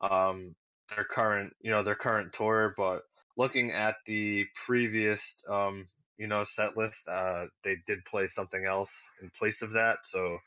um, 0.02 0.56
their 0.94 1.06
current 1.06 1.54
you 1.62 1.72
know 1.72 1.84
their 1.84 1.96
current 1.96 2.34
tour. 2.34 2.74
But 2.76 3.04
looking 3.38 3.72
at 3.72 3.96
the 4.06 4.46
previous 4.66 5.22
um, 5.50 5.88
you 6.18 6.28
know 6.28 6.44
set 6.44 6.78
list, 6.78 7.08
uh, 7.08 7.48
they 7.64 7.78
did 7.88 8.06
play 8.06 8.28
something 8.28 8.66
else 8.66 8.94
in 9.22 9.30
place 9.32 9.62
of 9.62 9.72
that. 9.74 10.00
So 10.06 10.40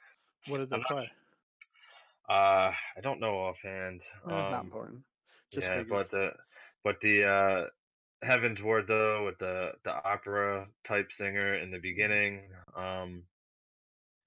What 0.47 0.59
did 0.59 0.71
they 0.71 0.77
I'm 0.77 0.81
not 0.81 0.89
play? 0.89 1.13
uh, 2.29 2.75
I 2.97 3.01
don't 3.03 3.21
know 3.21 3.37
offhand. 3.39 4.03
Eh, 4.29 4.43
not 4.49 4.65
Um, 4.65 4.65
important. 4.65 5.05
Just 5.51 5.69
yeah, 5.69 5.73
figured. 5.73 5.89
but 5.91 6.11
the 6.11 6.37
but 6.85 7.01
the 7.01 7.25
uh, 7.25 7.71
Heavensward 8.25 8.87
though 8.89 9.27
with 9.27 9.39
the 9.39 9.75
the 9.85 9.95
opera 9.95 10.69
type 10.85 11.13
singer 11.13 11.55
in 11.55 11.71
the 11.71 11.81
beginning, 11.81 12.53
um, 12.75 13.29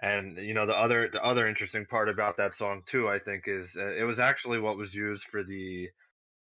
and 0.01 0.37
you 0.37 0.53
know 0.53 0.65
the 0.65 0.75
other 0.75 1.09
the 1.09 1.23
other 1.23 1.47
interesting 1.47 1.85
part 1.87 2.09
about 2.09 2.37
that 2.37 2.55
song 2.55 2.83
too, 2.85 3.09
I 3.09 3.19
think, 3.19 3.47
is 3.47 3.77
uh, 3.77 3.93
it 3.95 4.03
was 4.03 4.19
actually 4.19 4.59
what 4.59 4.77
was 4.77 4.93
used 4.95 5.25
for 5.25 5.43
the 5.43 5.91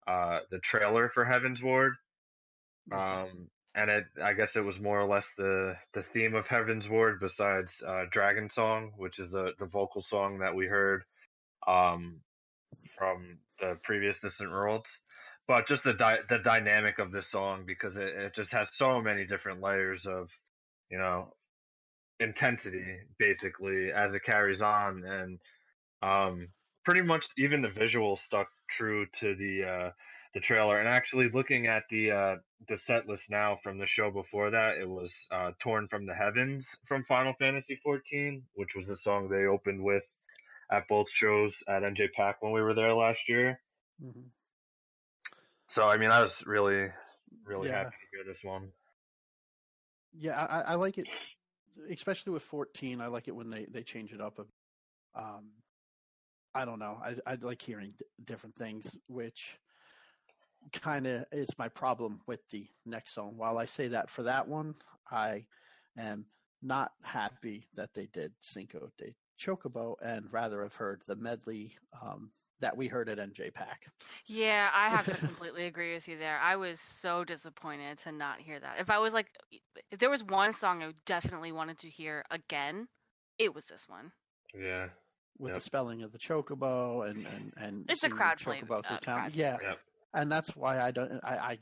uh 0.08 0.41
the 0.51 0.60
trailer 0.60 1.10
for 1.10 1.25
Heavensward, 1.25 1.93
um, 2.91 3.51
and 3.75 3.89
it 3.91 4.05
I 4.21 4.34
guess 4.34 4.55
it 4.55 4.65
was 4.65 4.79
more 4.79 4.99
or 5.01 5.07
less 5.07 5.34
the 5.36 5.77
the 5.93 6.03
theme 6.03 6.36
of 6.36 6.47
Heavensward 6.47 7.19
besides 7.19 7.81
uh, 7.84 8.05
Dragon 8.12 8.49
Song, 8.49 8.93
which 8.97 9.19
is 9.19 9.31
the 9.31 9.53
the 9.60 9.67
vocal 9.67 10.01
song 10.01 10.39
that 10.39 10.55
we 10.55 10.67
heard, 10.67 11.03
um, 11.67 12.23
from 12.97 13.39
the 13.60 13.79
previous 13.84 14.21
Distant 14.21 14.51
Worlds. 14.51 14.89
But 15.47 15.67
just 15.67 15.84
the 15.86 15.93
dy- 15.93 16.23
the 16.29 16.39
dynamic 16.39 16.99
of 16.99 17.12
this 17.12 17.27
song 17.29 17.65
because 17.67 17.97
it, 17.97 18.10
it 18.10 18.36
just 18.36 18.51
has 18.53 18.75
so 18.75 19.01
many 19.01 19.25
different 19.27 19.62
layers 19.62 20.05
of 20.07 20.31
you 20.89 20.99
know 20.99 21.34
intensity 22.19 22.99
basically 23.19 23.91
as 23.93 24.15
it 24.15 24.23
carries 24.23 24.62
on. 24.63 25.05
And 25.05 25.39
um 26.03 26.49
pretty 26.86 27.03
much 27.03 27.27
even 27.38 27.63
the 27.63 27.69
visual 27.69 28.17
stuck 28.17 28.49
true 28.69 29.07
to 29.19 29.36
the 29.36 29.65
uh 29.65 29.91
the 30.33 30.39
trailer 30.39 30.79
and 30.79 30.87
actually 30.87 31.29
looking 31.29 31.67
at 31.67 31.83
the 31.89 32.11
uh 32.11 32.35
the 32.67 32.77
set 32.77 33.07
list 33.07 33.29
now 33.29 33.55
from 33.55 33.77
the 33.79 33.85
show 33.85 34.11
before 34.11 34.51
that 34.51 34.77
it 34.77 34.87
was 34.89 35.13
uh 35.31 35.51
torn 35.59 35.87
from 35.87 36.05
the 36.05 36.13
heavens 36.15 36.77
from 36.87 37.03
final 37.03 37.33
fantasy 37.33 37.75
14 37.83 38.47
which 38.53 38.75
was 38.75 38.87
the 38.87 38.97
song 38.97 39.29
they 39.29 39.45
opened 39.45 39.83
with 39.83 40.05
at 40.71 40.87
both 40.87 41.09
shows 41.09 41.63
at 41.67 41.83
nj 41.83 42.11
pack 42.13 42.41
when 42.41 42.53
we 42.53 42.61
were 42.61 42.73
there 42.73 42.93
last 42.93 43.27
year 43.29 43.61
Mhm. 43.99 44.31
so 45.67 45.87
I 45.87 45.97
mean, 45.97 46.11
I 46.11 46.21
was 46.23 46.45
really, 46.45 46.89
really 47.45 47.69
Yeah. 47.69 47.71
happy 47.71 47.95
to 48.01 48.17
hear 48.17 48.25
this 48.25 48.43
one. 48.43 48.73
Yeah, 50.13 50.43
I, 50.45 50.61
I 50.61 50.75
like 50.75 50.97
it, 50.97 51.09
especially 51.89 52.33
with 52.33 52.43
14. 52.43 53.01
I 53.01 53.07
like 53.07 53.27
it 53.27 53.35
when 53.35 53.49
they, 53.49 53.65
they 53.65 53.83
change 53.83 54.13
it 54.13 54.21
up. 54.21 54.39
A, 54.39 54.45
um, 55.19 55.53
I 56.53 56.65
don't 56.65 56.79
know. 56.79 56.99
I 57.01 57.15
I 57.25 57.35
like 57.35 57.61
hearing 57.61 57.91
d- 57.97 58.05
different 58.23 58.55
things, 58.55 58.97
which 59.07 59.59
kind 60.74 61.08
of 61.08 61.26
is 61.32 61.58
my 61.58 61.67
problem 61.69 62.21
with 62.28 62.47
the 62.50 62.67
next 62.86 63.13
song. 63.13 63.34
While 63.38 63.58
I 63.58 63.65
say 63.65 63.88
that 63.89 64.10
for 64.10 64.24
that 64.24 64.47
one, 64.47 64.76
I 65.10 65.45
am 65.97 66.26
not 66.62 66.91
happy 67.04 67.67
that 67.76 67.93
they 67.93 68.08
did 68.08 68.34
Cinco 68.39 68.91
de 68.97 69.15
Chocobo 69.39 69.95
and 70.02 70.32
rather 70.32 70.62
have 70.62 70.76
heard 70.76 71.02
the 71.08 71.15
medley 71.15 71.76
um, 72.02 72.32
that 72.60 72.78
we 72.78 72.88
heard 72.88 73.10
at 73.10 73.17
NJ 73.17 73.52
Pack. 73.54 73.88
Yeah, 74.28 74.69
I 74.74 74.89
have 74.89 75.06
to 75.06 75.13
completely 75.26 75.65
agree 75.65 75.93
with 75.95 76.08
you 76.08 76.17
there. 76.17 76.38
I 76.39 76.56
was 76.56 76.80
so 76.80 77.24
disappointed 77.24 77.97
to 78.00 78.12
not 78.12 78.39
hear 78.39 78.60
that. 78.60 78.76
If 78.80 78.89
I 78.91 79.00
was 79.00 79.13
like, 79.13 79.28
if 79.91 80.00
there 80.00 80.12
was 80.12 80.24
one 80.24 80.54
song 80.54 80.84
I 80.84 80.91
definitely 81.06 81.52
wanted 81.52 81.80
to 81.80 81.89
hear 81.89 82.24
again, 82.30 82.88
it 83.39 83.54
was 83.56 83.65
this 83.65 83.89
one. 83.89 84.12
Yeah, 84.54 84.89
with 85.39 85.50
Yep. 85.50 85.56
the 85.56 85.62
spelling 85.62 86.04
of 86.04 86.12
the 86.12 86.19
chocobo 86.19 87.10
and 87.10 87.26
and 87.26 87.54
and 87.58 87.86
It's 87.89 88.00
a 88.00 88.02
singing 88.02 88.17
crowd 88.17 88.38
play, 88.38 88.62
chocobo 88.62 88.86
through 88.86 88.97
uh, 88.97 89.00
town. 89.00 89.19
crowd 89.21 89.36
Yeah, 89.36 89.58
Yep. 89.62 89.80
And 90.13 90.32
that's 90.32 90.56
why 90.56 90.82
I 90.82 90.91
don't 90.91 91.19
I, 91.24 91.36
I 91.36 91.60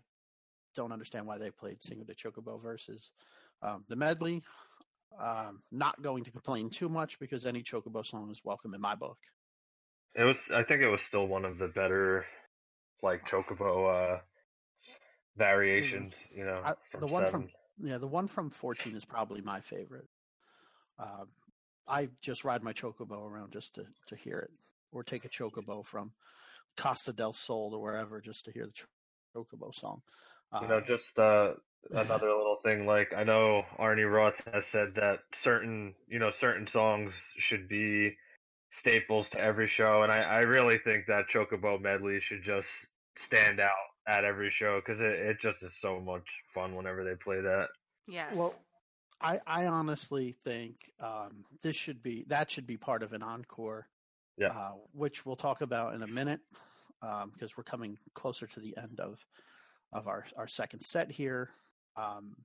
don't 0.76 0.92
understand 0.92 1.28
why 1.28 1.38
they 1.38 1.52
played 1.52 1.82
Cinco 1.82 2.04
de 2.04 2.14
Chocobo 2.14 2.62
versus 2.62 3.12
um, 3.62 3.84
the 3.88 3.96
medley. 3.96 4.44
Um, 5.20 5.64
not 5.72 6.02
going 6.02 6.24
to 6.24 6.32
complain 6.32 6.70
too 6.70 6.88
much 6.88 7.20
because 7.20 7.46
any 7.46 7.62
chocobo 7.64 8.06
song 8.06 8.30
is 8.32 8.42
welcome 8.46 8.74
in 8.74 8.80
my 8.80 8.96
book. 8.96 9.18
it 10.16 10.24
was. 10.24 10.52
I 10.54 10.64
think 10.64 10.82
it 10.82 10.88
was 10.90 11.02
still 11.02 11.28
one 11.28 11.46
of 11.46 11.58
the 11.58 11.68
better, 11.68 12.26
like 13.02 13.28
chocobo 13.28 14.16
uh 14.16 14.20
variations. 15.36 16.14
You 16.34 16.46
know, 16.46 16.62
I, 16.64 16.74
the 17.00 17.08
one 17.08 17.26
seven. 17.26 17.32
from 17.32 17.50
yeah, 17.90 17.98
the 17.98 18.08
one 18.08 18.28
from 18.28 18.50
fourteen 18.50 18.96
is 18.96 19.06
probably 19.06 19.42
my 19.42 19.60
favorite. 19.60 20.08
Um, 21.00 21.30
I 21.88 22.10
just 22.22 22.46
ride 22.46 22.64
my 22.64 22.74
chocobo 22.74 23.26
around 23.26 23.52
just 23.52 23.76
to 23.76 23.86
to 24.08 24.16
hear 24.16 24.40
it, 24.40 24.52
or 24.92 25.04
take 25.04 25.26
a 25.26 25.30
chocobo 25.30 25.84
from 25.86 26.12
Costa 26.80 27.14
del 27.14 27.34
Sol 27.34 27.74
or 27.74 27.82
wherever 27.82 28.22
just 28.22 28.46
to 28.46 28.52
hear 28.52 28.66
the 28.66 28.72
ch- 28.72 28.86
chocobo 29.36 29.74
song. 29.74 30.02
you 30.62 30.68
know, 30.68 30.78
Uh, 30.78 30.82
just 30.82 31.20
uh 31.20 31.54
another 31.92 32.28
little 32.40 32.58
thing. 32.64 32.86
Like 32.86 33.14
I 33.16 33.24
know 33.24 33.64
Arnie 33.78 34.12
Roth 34.12 34.42
has 34.54 34.66
said 34.68 34.96
that 34.96 35.20
certain, 35.34 35.94
you 36.08 36.20
know, 36.20 36.30
certain 36.32 36.68
songs 36.68 37.14
should 37.38 37.68
be 37.68 38.16
staples 38.72 39.30
to 39.32 39.40
every 39.40 39.68
show, 39.68 40.04
and 40.04 40.12
I 40.12 40.22
I 40.22 40.40
really 40.40 40.78
think 40.78 41.08
that 41.08 41.28
chocobo 41.30 41.80
medley 41.82 42.20
should 42.20 42.44
just 42.44 42.68
stand 43.18 43.60
out 43.60 43.74
at 44.08 44.24
every 44.24 44.50
show 44.50 44.80
because 44.80 45.02
it 45.02 45.12
it 45.12 45.40
just 45.40 45.62
is 45.64 45.76
so 45.80 46.00
much 46.00 46.28
fun 46.54 46.76
whenever 46.76 47.04
they 47.04 47.16
play 47.16 47.42
that. 47.42 47.68
Yeah. 48.08 48.34
Well, 48.34 48.56
I 49.22 49.40
I 49.46 49.68
honestly 49.68 50.32
think 50.44 50.76
um, 51.00 51.46
this 51.62 51.76
should 51.76 52.02
be 52.02 52.26
that 52.28 52.50
should 52.50 52.66
be 52.68 52.78
part 52.78 53.04
of 53.04 53.14
an 53.14 53.22
encore. 53.24 53.88
Yeah. 54.38 54.50
Uh, 54.58 54.72
which 54.94 55.26
we'll 55.26 55.36
talk 55.36 55.60
about 55.62 55.96
in 55.96 56.02
a 56.02 56.08
minute 56.08 56.40
because 57.02 57.58
we're 57.58 57.64
coming 57.64 57.98
closer 58.14 58.48
to 58.48 58.60
the 58.60 58.76
end 58.78 59.00
of 59.00 59.26
of 59.92 60.08
our 60.08 60.26
our 60.38 60.48
second 60.48 60.82
set 60.82 61.12
here. 61.12 61.50
Um, 61.96 62.36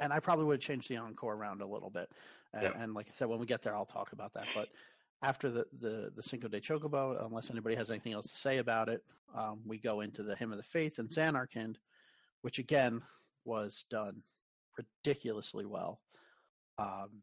and 0.00 0.12
I 0.12 0.20
probably 0.20 0.46
would 0.46 0.54
have 0.54 0.62
changed 0.62 0.88
the 0.88 0.96
encore 0.96 1.34
around 1.34 1.60
a 1.60 1.66
little 1.66 1.90
bit. 1.90 2.10
And, 2.54 2.62
Yeah. 2.62 2.72
and 2.82 2.94
like 2.94 3.08
I 3.08 3.12
said, 3.12 3.28
when 3.28 3.38
we 3.38 3.46
get 3.46 3.60
there, 3.62 3.76
I'll 3.76 3.84
talk 3.84 4.12
about 4.12 4.32
that. 4.32 4.48
But 4.54 4.68
after 5.22 5.50
the 5.50 5.66
the 5.72 6.10
the 6.14 6.22
Cinco 6.22 6.48
de 6.48 6.60
Chocobo, 6.60 7.24
unless 7.26 7.50
anybody 7.50 7.74
has 7.74 7.90
anything 7.90 8.14
else 8.14 8.30
to 8.30 8.36
say 8.38 8.58
about 8.58 8.88
it, 8.88 9.04
um, 9.34 9.62
we 9.66 9.78
go 9.78 10.00
into 10.00 10.22
the 10.22 10.34
Hymn 10.36 10.52
of 10.52 10.56
the 10.56 10.64
Faith 10.64 10.98
and 10.98 11.08
Zanarkand, 11.08 11.76
which 12.42 12.58
again 12.58 13.02
was 13.44 13.84
done 13.90 14.22
ridiculously 14.78 15.66
well. 15.66 16.00
Um, 16.78 17.22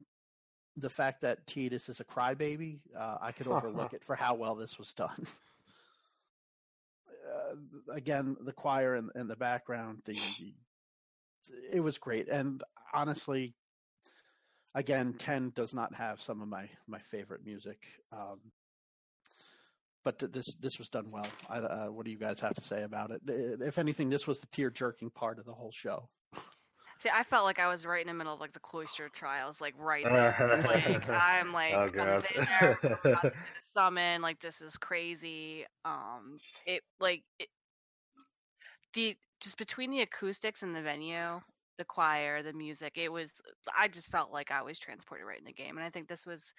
the 0.75 0.89
fact 0.91 1.21
that 1.21 1.47
Tidus 1.47 1.89
is 1.89 1.99
a 1.99 2.05
crybaby, 2.05 2.81
uh, 2.95 3.17
I 3.19 3.31
could 3.31 3.47
overlook 3.47 3.93
it 3.93 4.03
for 4.03 4.15
how 4.15 4.35
well 4.35 4.53
this 4.53 4.77
was 4.77 4.93
done. 4.93 5.25
Uh, 7.37 7.93
again, 7.93 8.35
the 8.41 8.53
choir 8.53 8.95
in, 8.95 9.09
in 9.15 9.27
the 9.27 9.35
background, 9.35 10.01
the, 10.05 10.13
the 10.13 10.53
it 11.71 11.81
was 11.81 11.97
great, 11.97 12.27
and 12.29 12.63
honestly, 12.93 13.53
again, 14.75 15.13
ten 15.13 15.51
does 15.55 15.73
not 15.73 15.95
have 15.95 16.21
some 16.21 16.41
of 16.41 16.47
my 16.47 16.69
my 16.87 16.99
favorite 16.99 17.45
music. 17.45 17.85
Um, 18.11 18.39
but 20.03 20.19
th- 20.19 20.31
this 20.31 20.55
this 20.55 20.79
was 20.79 20.89
done 20.89 21.11
well. 21.11 21.27
I, 21.49 21.57
uh, 21.57 21.87
what 21.87 22.05
do 22.05 22.11
you 22.11 22.17
guys 22.17 22.39
have 22.39 22.53
to 22.55 22.63
say 22.63 22.83
about 22.83 23.11
it? 23.11 23.21
If 23.27 23.77
anything, 23.77 24.09
this 24.09 24.25
was 24.25 24.39
the 24.39 24.47
tear 24.47 24.69
jerking 24.69 25.09
part 25.09 25.39
of 25.39 25.45
the 25.45 25.53
whole 25.53 25.71
show. 25.71 26.09
See, 26.99 27.09
I 27.13 27.23
felt 27.23 27.45
like 27.45 27.59
I 27.59 27.67
was 27.67 27.85
right 27.85 28.01
in 28.01 28.07
the 28.07 28.13
middle 28.13 28.33
of 28.33 28.39
like 28.39 28.53
the 28.53 28.59
cloister 28.59 29.09
trials, 29.09 29.61
like 29.61 29.75
right 29.77 30.09
there. 30.11 30.59
like 30.63 31.05
I'm 31.09 31.53
like 31.53 31.81
Oh, 31.89 31.89
I'm 31.97 32.15
there, 32.21 32.79
I'm 32.81 32.97
about 33.11 33.27
to 33.31 33.55
summon, 33.77 34.21
like 34.21 34.39
this 34.39 34.61
is 34.61 34.77
crazy. 34.77 35.65
Um, 35.85 36.39
it 36.65 36.83
like 36.99 37.23
it, 37.39 37.49
the 38.93 39.15
just 39.41 39.57
between 39.57 39.91
the 39.91 40.01
acoustics 40.01 40.63
and 40.63 40.75
the 40.75 40.81
venue, 40.81 41.39
the 41.77 41.85
choir, 41.85 42.41
the 42.43 42.53
music, 42.53 42.97
it 42.97 43.09
was. 43.11 43.31
I 43.77 43.87
just 43.87 44.09
felt 44.09 44.31
like 44.31 44.51
I 44.51 44.61
was 44.63 44.79
transported 44.79 45.25
right 45.27 45.39
in 45.39 45.45
the 45.45 45.53
game, 45.53 45.77
and 45.77 45.85
I 45.85 45.89
think 45.89 46.07
this 46.07 46.25
was, 46.25 46.53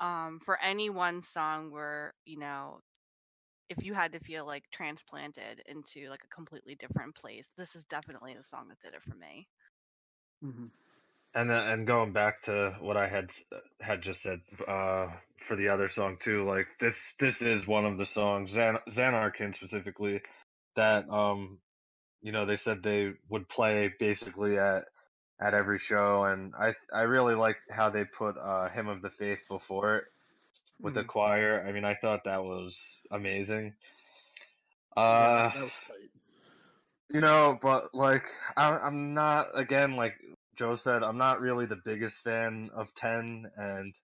um, 0.00 0.40
for 0.44 0.60
any 0.60 0.90
one 0.90 1.22
song 1.22 1.70
where 1.70 2.14
you 2.24 2.38
know. 2.38 2.80
If 3.70 3.84
you 3.84 3.94
had 3.94 4.12
to 4.12 4.20
feel 4.20 4.46
like 4.46 4.64
transplanted 4.70 5.62
into 5.66 6.10
like 6.10 6.24
a 6.24 6.34
completely 6.34 6.74
different 6.76 7.14
place, 7.14 7.48
this 7.56 7.74
is 7.76 7.84
definitely 7.86 8.34
the 8.34 8.42
song 8.42 8.68
that 8.68 8.80
did 8.80 8.94
it 8.94 9.02
for 9.02 9.16
me. 9.16 9.48
Hmm 10.44 10.68
And 11.34 11.50
then, 11.50 11.68
and 11.68 11.86
going 11.86 12.12
back 12.12 12.42
to 12.44 12.76
what 12.80 12.96
I 12.96 13.08
had 13.08 13.30
had 13.80 14.02
just 14.02 14.22
said 14.22 14.40
uh, 14.68 15.16
for 15.46 15.56
the 15.56 15.68
other 15.68 15.88
song 15.88 16.18
too, 16.20 16.44
like 16.44 16.66
this 16.80 17.14
this 17.18 17.42
is 17.42 17.66
one 17.66 17.84
of 17.86 17.98
the 17.98 18.06
songs 18.06 18.52
Xan- 18.52 18.84
Zanarkand 18.88 19.54
specifically 19.56 20.22
that 20.76 21.08
um 21.10 21.60
you 22.22 22.32
know 22.32 22.46
they 22.46 22.56
said 22.56 22.82
they 22.82 23.12
would 23.30 23.48
play 23.48 23.92
basically 23.98 24.58
at 24.58 24.84
at 25.40 25.54
every 25.54 25.78
show, 25.78 26.24
and 26.24 26.54
I 26.54 26.74
I 26.92 27.02
really 27.02 27.34
like 27.34 27.56
how 27.70 27.90
they 27.90 28.04
put 28.04 28.36
uh, 28.38 28.68
Hymn 28.70 28.88
of 28.88 29.02
the 29.02 29.10
Faith 29.10 29.40
before 29.48 29.96
it 29.98 30.04
with 30.82 30.94
the 30.94 31.04
Mhm. 31.04 31.04
choir. 31.04 31.64
I 31.66 31.72
mean, 31.72 31.84
I 31.84 31.96
thought 31.96 32.24
that 32.24 32.44
was 32.44 33.02
amazing. 33.10 33.74
Yeah, 35.10 35.28
Uh, 35.28 35.50
that, 35.52 35.52
that 35.52 35.64
was 35.64 35.80
tight. 35.80 36.10
You 37.10 37.20
know, 37.20 37.58
but 37.60 37.94
like 37.94 38.24
I, 38.56 38.70
I'm 38.70 39.14
not 39.14 39.48
again 39.58 39.96
like 39.96 40.14
Joe 40.56 40.74
said, 40.74 41.02
I'm 41.02 41.18
not 41.18 41.40
really 41.40 41.66
the 41.66 41.80
biggest 41.84 42.16
fan 42.22 42.70
of 42.74 42.92
Ten, 42.94 43.50
and 43.56 43.94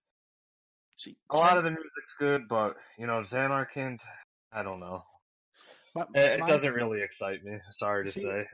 See, 0.97 1.17
a 1.31 1.37
lot 1.37 1.57
of 1.57 1.65
the 1.65 1.71
music's 1.71 2.15
good, 2.19 2.49
but 2.49 2.77
you 2.99 3.07
know, 3.07 3.23
Zanarkand, 3.23 4.01
I 4.53 4.63
don't 4.63 4.81
know. 4.81 5.03
my- 5.95 6.07
It, 6.15 6.41
my- 6.41 6.49
doesn't 6.49 6.75
really 6.75 7.01
excite 7.03 7.43
me. 7.45 7.59
Sorry 7.73 8.05
to 8.05 8.11
See, 8.13 8.23
say. 8.23 8.47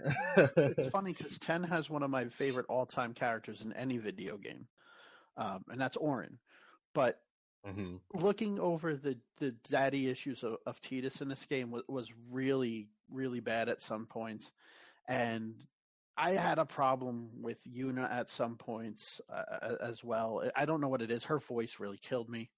it's 0.59 0.89
funny 0.91 1.13
because 1.13 1.39
Ten 1.39 1.65
has 1.65 1.91
one 1.91 2.03
of 2.03 2.11
my 2.11 2.27
favorite 2.27 2.67
all-time 2.69 3.15
characters 3.15 3.63
in 3.63 3.73
any 3.73 3.99
video 3.99 4.37
game, 4.37 4.69
um, 5.37 5.65
and 5.69 5.81
that's 5.81 5.97
Auron. 5.97 6.39
But 6.95 7.21
hmm 7.65 7.97
looking 8.15 8.61
over 8.61 8.95
the 8.95 9.19
the 9.39 9.51
daddy 9.69 10.09
issues 10.09 10.45
of, 10.45 10.59
of 10.67 10.81
Tidus 10.81 11.21
in 11.21 11.29
this 11.29 11.45
game 11.47 11.71
was, 11.71 11.83
was 11.89 12.13
really 12.31 12.89
really 13.11 13.41
bad 13.41 13.69
at 13.69 13.81
some 13.81 14.07
points, 14.07 14.53
and 15.09 15.55
I 16.17 16.33
had 16.33 16.59
a 16.59 16.65
problem 16.65 17.43
with 17.43 17.61
Yuna 17.65 18.11
at 18.11 18.31
some 18.31 18.57
points 18.57 19.21
uh, 19.31 19.77
as 19.81 20.03
well. 20.03 20.51
I 20.57 20.65
don't 20.65 20.81
know 20.81 20.89
what 20.89 21.03
it 21.03 21.11
is. 21.11 21.25
Her 21.25 21.39
voice 21.39 21.77
really 21.79 21.99
killed 21.99 22.29
me, 22.29 22.51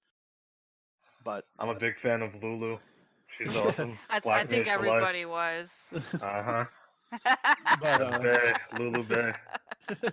but 1.25 1.45
I'm 1.59 1.69
a 1.69 1.75
big 1.75 1.99
fan 1.99 2.23
of 2.23 2.41
Lulu. 2.43 2.79
She's 3.27 3.55
awesome. 3.57 3.99
I, 4.11 4.21
I 4.25 4.45
think 4.45 4.67
Mage 4.67 4.77
for 4.77 4.87
life. 4.87 5.03
everybody 5.03 5.25
was. 5.25 5.71
Uh 6.21 6.43
huh. 6.43 6.65
but 7.81 8.03
uh, 8.03 8.19
Bay, 8.19 8.53
Lulu 8.79 9.03
Bay. 9.03 9.33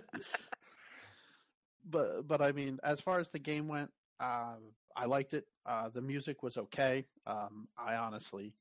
but 1.88 2.26
but 2.26 2.42
I 2.42 2.52
mean, 2.52 2.78
as 2.82 3.00
far 3.00 3.18
as 3.18 3.28
the 3.30 3.38
game 3.38 3.68
went, 3.68 3.90
uh, 4.18 4.54
I 4.96 5.06
liked 5.06 5.34
it. 5.34 5.44
Uh, 5.64 5.88
the 5.88 6.02
music 6.02 6.42
was 6.42 6.56
okay. 6.56 7.06
Um, 7.26 7.68
I 7.78 7.96
honestly, 7.96 8.54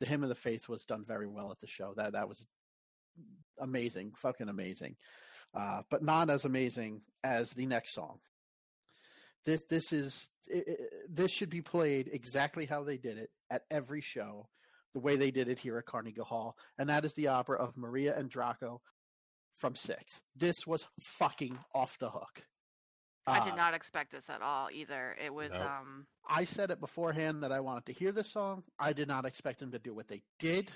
the 0.00 0.06
hymn 0.06 0.22
of 0.22 0.28
the 0.28 0.34
faith 0.34 0.68
was 0.68 0.84
done 0.84 1.04
very 1.04 1.26
well 1.26 1.50
at 1.50 1.58
the 1.60 1.66
show. 1.66 1.94
That 1.96 2.12
that 2.12 2.28
was 2.28 2.46
amazing, 3.60 4.12
fucking 4.16 4.48
amazing. 4.48 4.96
Uh, 5.54 5.82
but 5.90 6.02
not 6.02 6.30
as 6.30 6.44
amazing 6.44 7.02
as 7.24 7.50
the 7.52 7.66
next 7.66 7.94
song. 7.94 8.18
This 9.44 9.62
this 9.70 9.92
is 9.92 10.28
i 10.54 10.58
i 10.58 10.74
this 11.08 11.32
should 11.32 11.50
be 11.50 11.62
played 11.62 12.10
exactly 12.12 12.66
how 12.66 12.84
they 12.84 12.98
did 12.98 13.18
it 13.18 13.30
at 13.50 13.62
every 13.70 14.00
show, 14.00 14.48
the 14.92 15.00
way 15.00 15.16
they 15.16 15.30
did 15.30 15.48
it 15.48 15.58
here 15.58 15.78
at 15.78 15.86
Carnegie 15.86 16.20
Hall, 16.20 16.56
and 16.76 16.88
that 16.88 17.04
is 17.04 17.14
the 17.14 17.28
opera 17.28 17.58
of 17.58 17.76
Maria 17.76 18.16
and 18.16 18.28
Draco 18.28 18.82
from 19.54 19.74
Six. 19.74 20.20
This 20.36 20.66
was 20.66 20.86
fucking 21.00 21.58
off 21.74 21.98
the 21.98 22.10
hook. 22.10 22.44
I 23.28 23.38
Uh, 23.38 23.44
did 23.44 23.56
not 23.56 23.74
expect 23.74 24.12
this 24.12 24.28
at 24.30 24.42
all 24.42 24.68
either. 24.70 25.16
It 25.22 25.32
was 25.32 25.50
Nope. 25.52 25.62
um 25.62 26.06
I 26.28 26.44
said 26.44 26.70
it 26.70 26.80
beforehand 26.80 27.42
that 27.42 27.52
I 27.52 27.60
wanted 27.60 27.86
to 27.86 27.92
hear 27.92 28.12
this 28.12 28.30
song. 28.30 28.64
I 28.78 28.92
did 28.92 29.08
not 29.08 29.24
expect 29.24 29.60
them 29.60 29.70
to 29.72 29.78
do 29.78 29.94
what 29.94 30.08
they 30.08 30.22
did, 30.38 30.70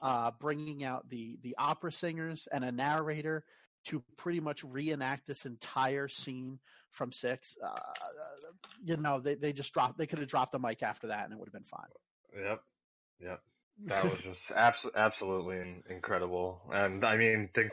uh, 0.00 0.30
bringing 0.32 0.84
out 0.84 1.08
the 1.08 1.38
the 1.42 1.54
opera 1.58 1.92
singers 1.92 2.46
and 2.52 2.64
a 2.64 2.72
narrator 2.72 3.44
to 3.84 4.02
pretty 4.16 4.40
much 4.40 4.64
reenact 4.64 5.26
this 5.26 5.46
entire 5.46 6.08
scene 6.08 6.58
from 6.90 7.12
Six. 7.12 7.56
Uh, 7.62 7.78
you 8.82 8.96
know, 8.96 9.20
they 9.20 9.34
they 9.34 9.52
just 9.52 9.72
dropped. 9.72 9.98
They 9.98 10.06
could 10.06 10.18
have 10.18 10.28
dropped 10.28 10.52
the 10.52 10.58
mic 10.58 10.82
after 10.82 11.08
that, 11.08 11.24
and 11.24 11.32
it 11.32 11.38
would 11.38 11.48
have 11.48 11.52
been 11.52 11.64
fine. 11.64 11.88
Yep. 12.36 12.62
Yep. 13.20 13.42
That 13.86 14.04
was 14.04 14.20
just 14.22 14.50
abs- 14.52 14.90
absolutely 14.94 15.82
incredible. 15.88 16.60
And 16.72 17.04
I 17.04 17.16
mean, 17.16 17.48
think, 17.54 17.72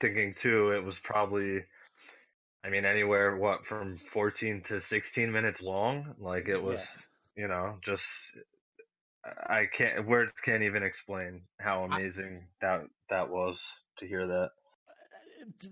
thinking 0.00 0.34
too, 0.34 0.72
it 0.72 0.82
was 0.84 0.98
probably, 0.98 1.64
I 2.64 2.70
mean, 2.70 2.86
anywhere, 2.86 3.36
what, 3.36 3.66
from 3.66 3.98
14 4.12 4.62
to 4.68 4.80
16 4.80 5.30
minutes 5.30 5.60
long? 5.60 6.14
Like, 6.18 6.48
it 6.48 6.62
was, 6.62 6.80
you 7.36 7.46
know, 7.46 7.76
just, 7.82 8.04
I 9.24 9.66
can't, 9.70 10.06
words 10.06 10.32
can't 10.42 10.62
even 10.62 10.82
explain 10.82 11.42
how 11.60 11.82
I- 11.82 11.84
amazing 11.84 12.46
that, 12.62 12.84
that 13.10 13.28
was 13.28 13.60
to 13.98 14.06
hear 14.06 14.26
that. 14.26 14.50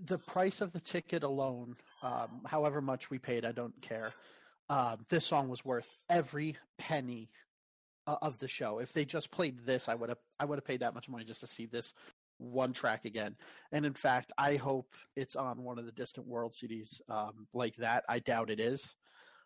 the 0.05 0.19
price 0.19 0.61
of 0.61 0.71
the 0.71 0.79
ticket 0.79 1.23
alone, 1.23 1.75
um, 2.03 2.41
however 2.45 2.79
much 2.79 3.09
we 3.09 3.17
paid, 3.17 3.43
I 3.43 3.51
don't 3.51 3.81
care. 3.81 4.13
Um, 4.69 5.05
this 5.09 5.25
song 5.25 5.49
was 5.49 5.65
worth 5.65 5.95
every 6.09 6.57
penny 6.77 7.31
uh, 8.05 8.17
of 8.21 8.37
the 8.37 8.47
show. 8.47 8.79
If 8.79 8.93
they 8.93 9.05
just 9.05 9.31
played 9.31 9.65
this, 9.65 9.89
I 9.89 9.95
would 9.95 10.09
have 10.09 10.19
I 10.39 10.45
would 10.45 10.57
have 10.57 10.65
paid 10.65 10.81
that 10.81 10.93
much 10.93 11.09
money 11.09 11.23
just 11.23 11.41
to 11.41 11.47
see 11.47 11.65
this 11.65 11.93
one 12.37 12.73
track 12.73 13.05
again. 13.05 13.35
And 13.71 13.85
in 13.85 13.93
fact, 13.93 14.31
I 14.37 14.55
hope 14.55 14.93
it's 15.15 15.35
on 15.35 15.63
one 15.63 15.79
of 15.79 15.85
the 15.85 15.91
Distant 15.91 16.27
World 16.27 16.53
CDs 16.53 17.01
um, 17.09 17.47
like 17.53 17.75
that. 17.77 18.03
I 18.09 18.19
doubt 18.19 18.49
it 18.49 18.59
is. 18.59 18.95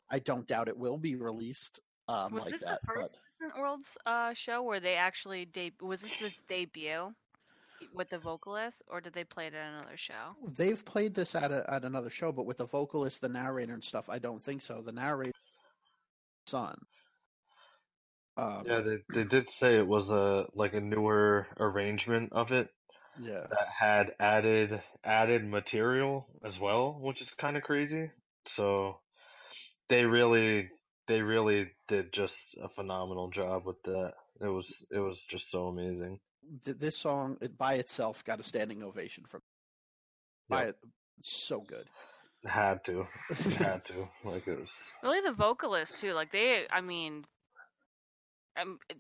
I 0.10 0.20
don't 0.20 0.48
doubt 0.48 0.70
it 0.70 0.78
will 0.78 0.98
be 0.98 1.16
released 1.16 1.80
um, 2.08 2.34
was 2.34 2.44
like 2.44 2.52
this 2.54 2.62
that. 2.62 2.82
the 2.82 2.88
but- 2.88 2.96
first 2.96 3.18
Distant 3.40 3.62
Worlds 3.62 3.98
uh 4.06 4.34
show 4.34 4.64
where 4.64 4.80
they 4.80 4.96
actually 4.96 5.46
de- 5.46 5.74
was 5.82 6.02
this 6.02 6.18
the 6.20 6.32
debut 6.48 7.14
with 7.94 8.10
the 8.10 8.18
vocalist 8.18 8.82
or 8.88 9.00
did 9.02 9.14
they 9.14 9.24
play 9.24 9.48
it 9.48 9.54
at 9.54 9.74
another 9.74 9.98
show? 9.98 10.36
They've 10.56 10.84
played 10.84 11.14
this 11.14 11.36
at 11.36 11.52
a, 11.52 11.64
at 11.72 11.84
another 11.86 12.10
show, 12.10 12.32
but 12.32 12.46
with 12.48 12.58
the 12.58 12.66
vocalist, 12.66 13.22
the 13.22 13.30
narrator, 13.30 13.74
and 13.74 13.84
stuff, 13.84 14.10
I 14.10 14.18
don't 14.18 14.42
think 14.42 14.62
so. 14.62 14.82
The 14.82 14.92
narrator, 14.92 15.34
son. 16.48 16.76
Um, 18.36 18.64
Yeah, 18.66 18.82
they, 18.82 18.98
they 19.14 19.24
did 19.24 19.50
say 19.52 19.78
it 19.78 19.88
was 19.88 20.10
a, 20.10 20.46
like 20.56 20.74
a 20.74 20.82
newer 20.82 21.48
arrangement 21.60 22.34
of 22.34 22.52
it. 22.52 22.70
Yeah. 23.22 23.46
that 23.50 23.68
had 23.80 24.14
added 24.20 24.82
added 25.04 25.46
material 25.46 26.28
as 26.44 26.60
well, 26.60 26.98
which 27.00 27.22
is 27.22 27.32
kind 27.32 27.58
of 27.58 27.64
crazy. 27.64 28.12
So 28.48 29.00
they 29.90 30.06
really 30.06 30.70
they 31.08 31.22
really 31.22 31.72
did 31.88 32.14
just 32.14 32.38
a 32.62 32.70
phenomenal 32.70 33.30
job 33.30 33.66
with 33.66 33.82
that. 33.84 34.14
It 34.42 34.48
was 34.48 34.86
it 34.92 35.00
was 35.00 35.26
just 35.30 35.50
so 35.52 35.68
amazing. 35.68 36.20
This 36.64 36.98
song 36.98 37.38
it, 37.42 37.58
by 37.58 37.76
itself 37.76 38.24
got 38.24 38.40
a 38.40 38.44
standing 38.44 38.84
ovation 38.84 39.26
from. 39.26 39.42
By 40.50 40.66
Yep. 40.66 40.70
it, 40.70 40.76
so 41.24 41.60
good. 41.62 41.90
Had 42.46 42.86
to, 42.86 43.06
had 43.58 43.84
to. 43.86 44.08
Like 44.24 44.48
it 44.48 44.60
was. 44.60 44.70
Really, 45.04 45.22
the 45.22 45.34
vocalist 45.34 46.00
too. 46.00 46.14
Like 46.14 46.32
they, 46.32 46.66
I 46.70 46.82
mean, 46.82 47.26
um, 48.62 48.80
it, 48.90 48.98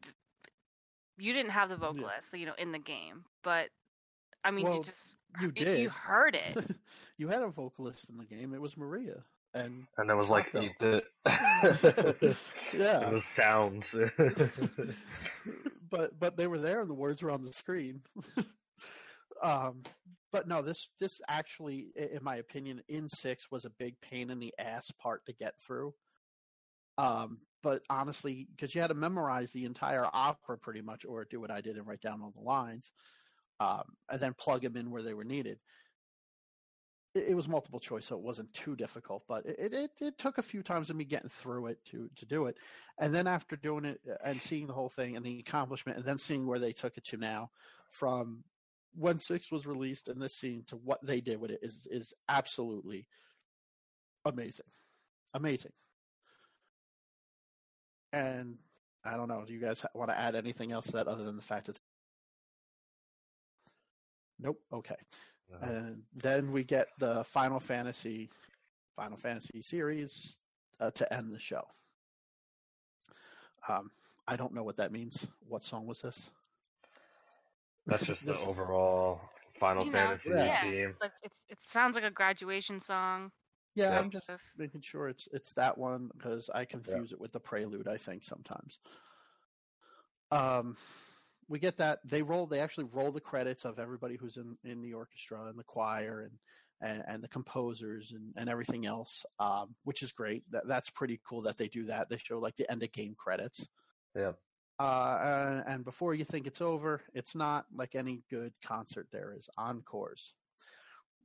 you 1.17 1.33
didn't 1.33 1.51
have 1.51 1.69
the 1.69 1.77
vocalist, 1.77 2.33
you 2.33 2.45
know, 2.45 2.53
in 2.57 2.71
the 2.71 2.79
game, 2.79 3.23
but 3.43 3.69
I 4.47 4.51
mean, 4.51 4.65
Well, 4.65 4.75
you 4.77 4.83
just 4.83 5.15
You 5.41 5.47
you- 5.47 5.51
did. 5.51 5.79
you 5.81 5.89
heard 5.89 6.35
it. 6.35 6.75
you 7.17 7.27
had 7.27 7.41
a 7.43 7.47
vocalist 7.49 8.09
in 8.09 8.17
the 8.17 8.25
game. 8.25 8.53
It 8.53 8.61
was 8.61 8.77
Maria, 8.77 9.23
and 9.53 9.85
And 9.97 10.09
there 10.09 10.15
was 10.17 10.29
like 10.29 10.45
Taco. 10.51 10.61
eight 10.65 10.79
bit. 10.79 11.03
Yeah. 12.73 13.01
It 13.09 13.13
was 13.13 13.25
sounds. 13.25 13.93
but 15.89 16.17
but 16.19 16.37
they 16.37 16.47
were 16.47 16.57
there, 16.57 16.81
and 16.81 16.89
the 16.89 16.93
words 16.95 17.21
were 17.21 17.31
on 17.31 17.43
the 17.43 17.53
screen. 17.53 18.01
um, 19.43 19.83
but 20.31 20.47
no, 20.47 20.61
this 20.61 20.89
this 20.99 21.21
actually, 21.27 21.87
in 21.95 22.23
my 22.23 22.37
opinion, 22.37 22.81
in 22.87 23.07
six 23.09 23.49
was 23.51 23.65
a 23.65 23.69
big 23.71 23.99
pain 24.01 24.29
in 24.29 24.39
the 24.39 24.53
ass 24.59 24.91
part 24.91 25.25
to 25.25 25.33
get 25.33 25.53
through. 25.59 25.93
Um, 26.97 27.39
but 27.63 27.83
honestly, 27.89 28.47
because 28.55 28.73
you 28.75 28.81
had 28.81 28.87
to 28.87 28.93
memorize 28.95 29.51
the 29.51 29.65
entire 29.65 30.07
opera 30.13 30.57
pretty 30.57 30.81
much, 30.81 31.05
or 31.05 31.25
do 31.25 31.39
what 31.39 31.51
I 31.51 31.61
did 31.61 31.77
and 31.77 31.85
write 31.87 32.01
down 32.01 32.21
all 32.21 32.31
the 32.35 32.41
lines, 32.41 32.91
um, 33.59 33.83
and 34.09 34.19
then 34.19 34.33
plug 34.33 34.61
them 34.61 34.75
in 34.75 34.91
where 34.91 35.03
they 35.03 35.13
were 35.13 35.23
needed. 35.23 35.59
It, 37.15 37.29
it 37.29 37.35
was 37.35 37.47
multiple 37.47 37.79
choice, 37.79 38.05
so 38.05 38.15
it 38.15 38.21
wasn't 38.21 38.53
too 38.53 38.75
difficult. 38.75 39.23
But 39.27 39.45
it, 39.45 39.73
it 39.73 39.91
it 39.99 40.17
took 40.17 40.37
a 40.37 40.43
few 40.43 40.63
times 40.63 40.89
of 40.89 40.95
me 40.95 41.05
getting 41.05 41.29
through 41.29 41.67
it 41.67 41.79
to 41.91 42.09
to 42.15 42.25
do 42.25 42.45
it, 42.45 42.57
and 42.97 43.13
then 43.13 43.27
after 43.27 43.55
doing 43.55 43.85
it 43.85 44.01
uh, 44.09 44.15
and 44.23 44.41
seeing 44.41 44.67
the 44.67 44.73
whole 44.73 44.89
thing 44.89 45.15
and 45.15 45.25
the 45.25 45.39
accomplishment, 45.39 45.97
and 45.97 46.05
then 46.05 46.17
seeing 46.17 46.45
where 46.45 46.59
they 46.59 46.71
took 46.71 46.97
it 46.97 47.05
to 47.05 47.17
now, 47.17 47.49
from 47.89 48.43
when 48.95 49.19
six 49.19 49.51
was 49.51 49.67
released 49.67 50.09
and 50.09 50.21
this 50.21 50.33
scene 50.33 50.63
to 50.67 50.75
what 50.75 51.05
they 51.05 51.21
did 51.21 51.39
with 51.39 51.51
it 51.51 51.59
is 51.61 51.87
is 51.91 52.13
absolutely 52.29 53.07
amazing, 54.25 54.65
amazing. 55.33 55.71
And 58.13 58.57
I 59.03 59.15
don't 59.15 59.27
know. 59.27 59.43
Do 59.45 59.53
you 59.53 59.59
guys 59.59 59.85
want 59.93 60.09
to 60.09 60.17
add 60.17 60.35
anything 60.35 60.71
else 60.71 60.87
to 60.87 60.93
that 60.93 61.07
other 61.07 61.23
than 61.23 61.35
the 61.35 61.41
fact 61.41 61.69
it's 61.69 61.79
Nope. 64.39 64.59
Okay. 64.71 64.95
And 65.61 66.03
then 66.13 66.51
we 66.51 66.63
get 66.63 66.87
the 66.99 67.23
Final 67.23 67.59
Fantasy, 67.59 68.29
Final 68.95 69.17
Fantasy 69.17 69.61
series 69.61 70.39
uh, 70.79 70.91
to 70.91 71.13
end 71.13 71.31
the 71.31 71.39
show. 71.39 71.63
Um, 73.69 73.91
I 74.27 74.35
don't 74.35 74.53
know 74.53 74.63
what 74.63 74.77
that 74.77 74.91
means. 74.91 75.25
What 75.47 75.63
song 75.63 75.87
was 75.87 76.01
this? 76.01 76.29
That's 77.85 78.05
just 78.05 78.25
the 78.25 78.37
overall 78.39 79.21
Final 79.57 79.85
You 79.85 79.91
know, 79.91 79.97
Fantasy 79.97 80.29
yeah. 80.29 80.61
theme. 80.63 80.95
Like 81.01 81.11
it's, 81.23 81.35
it 81.49 81.57
sounds 81.61 81.95
like 81.95 82.03
a 82.03 82.11
graduation 82.11 82.79
song. 82.79 83.31
Yeah, 83.75 83.91
Yeah. 83.91 83.99
I'm 83.99 84.09
just 84.09 84.29
making 84.57 84.81
sure 84.81 85.07
it's 85.07 85.27
it's 85.31 85.53
that 85.53 85.77
one 85.77 86.09
because 86.15 86.49
I 86.53 86.65
confuse 86.65 87.11
it 87.11 87.21
with 87.21 87.31
the 87.31 87.39
prelude. 87.39 87.87
I 87.87 87.97
think 87.97 88.23
sometimes. 88.23 88.79
Um, 90.31 90.75
we 91.47 91.59
get 91.59 91.77
that 91.77 91.99
they 92.03 92.21
roll. 92.21 92.45
They 92.45 92.59
actually 92.59 92.87
roll 92.91 93.11
the 93.11 93.21
credits 93.21 93.65
of 93.65 93.79
everybody 93.79 94.17
who's 94.17 94.37
in 94.37 94.57
in 94.63 94.81
the 94.81 94.93
orchestra 94.93 95.45
and 95.47 95.57
the 95.57 95.63
choir 95.63 96.21
and 96.21 96.37
and, 96.79 97.03
and 97.07 97.23
the 97.23 97.27
composers 97.27 98.11
and, 98.11 98.33
and 98.35 98.49
everything 98.49 98.85
else, 98.85 99.25
um, 99.39 99.75
which 99.83 100.03
is 100.03 100.11
great. 100.11 100.43
That, 100.51 100.67
that's 100.67 100.91
pretty 100.91 101.19
cool 101.27 101.41
that 101.43 101.57
they 101.57 101.67
do 101.69 101.85
that. 101.85 102.07
They 102.09 102.17
show 102.19 102.37
like 102.37 102.55
the 102.55 102.69
end 102.69 102.83
of 102.83 102.91
game 102.91 103.15
credits. 103.17 103.67
Yeah. 104.15 104.33
Uh, 104.77 105.17
and, 105.65 105.73
and 105.73 105.85
before 105.85 106.13
you 106.13 106.23
think 106.23 106.45
it's 106.45 106.61
over, 106.61 107.01
it's 107.15 107.33
not 107.33 107.65
like 107.75 107.95
any 107.95 108.21
good 108.29 108.53
concert. 108.63 109.07
There 109.11 109.33
is 109.35 109.49
encores. 109.57 110.35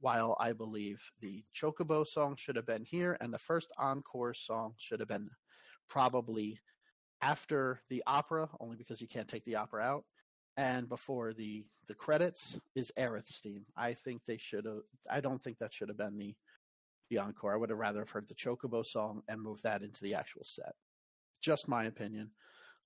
while 0.02 0.36
I 0.40 0.52
believe 0.52 1.10
the 1.20 1.44
Chocobo 1.54 2.04
song 2.06 2.34
should 2.36 2.56
have 2.56 2.66
been 2.66 2.84
here 2.84 3.16
and 3.20 3.32
the 3.32 3.38
first 3.38 3.72
encore 3.78 4.34
song 4.34 4.74
should 4.76 4.98
have 4.98 5.08
been 5.08 5.30
probably 5.88 6.58
after 7.22 7.80
the 7.88 8.02
opera, 8.06 8.48
only 8.60 8.76
because 8.76 9.00
you 9.00 9.06
can't 9.06 9.28
take 9.28 9.44
the 9.44 9.56
opera 9.56 9.82
out, 9.82 10.04
and 10.56 10.88
before 10.88 11.32
the 11.32 11.64
the 11.86 11.94
credits 11.94 12.60
is 12.74 12.92
Aerith's 12.98 13.38
theme. 13.38 13.64
I 13.76 13.94
think 13.94 14.24
they 14.24 14.36
should 14.36 14.66
have. 14.66 14.82
I 15.10 15.20
don't 15.20 15.40
think 15.40 15.58
that 15.58 15.72
should 15.72 15.88
have 15.88 15.96
been 15.98 16.18
the 16.18 16.34
the 17.10 17.18
encore. 17.18 17.54
I 17.54 17.56
would 17.56 17.70
have 17.70 17.78
rather 17.78 18.00
have 18.00 18.10
heard 18.10 18.28
the 18.28 18.34
Chocobo 18.34 18.84
song 18.84 19.22
and 19.28 19.40
moved 19.40 19.62
that 19.62 19.82
into 19.82 20.02
the 20.02 20.14
actual 20.14 20.44
set. 20.44 20.74
Just 21.40 21.68
my 21.68 21.84
opinion. 21.84 22.30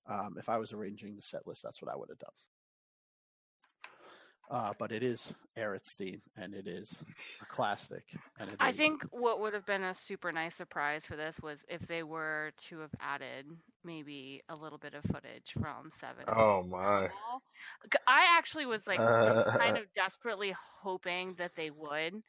Um, 0.07 0.35
if 0.37 0.47
I 0.49 0.57
was 0.57 0.73
arranging 0.73 1.15
the 1.15 1.21
set 1.21 1.45
list, 1.45 1.63
that's 1.63 1.81
what 1.81 1.91
I 1.91 1.97
would 1.97 2.09
have 2.09 2.19
done. 2.19 2.29
Uh, 4.49 4.71
but 4.79 4.93
it 4.93 5.03
is 5.03 5.33
Aerith's 5.57 5.93
theme, 5.95 6.21
and 6.37 6.53
it 6.53 6.67
is 6.67 7.03
a 7.41 7.45
classic. 7.45 8.03
And 8.39 8.49
it 8.49 8.55
I 8.61 8.69
is- 8.69 8.77
think 8.77 9.03
what 9.11 9.41
would 9.41 9.53
have 9.53 9.65
been 9.65 9.83
a 9.83 9.93
super 9.93 10.31
nice 10.31 10.55
surprise 10.55 11.05
for 11.05 11.17
this 11.17 11.39
was 11.41 11.65
if 11.67 11.81
they 11.85 12.01
were 12.03 12.51
to 12.67 12.79
have 12.79 12.91
added 13.01 13.45
maybe 13.83 14.41
a 14.49 14.55
little 14.55 14.77
bit 14.77 14.93
of 14.93 15.03
footage 15.03 15.51
from 15.59 15.91
Seven. 15.93 16.23
Oh 16.27 16.63
my. 16.63 17.09
I 18.07 18.37
actually 18.37 18.65
was 18.65 18.87
like 18.87 18.99
Uh, 18.99 19.57
kind 19.57 19.77
of 19.77 19.83
desperately 19.95 20.53
hoping 20.81 21.35
that 21.35 21.51
they 21.55 21.69
would. 21.69 22.21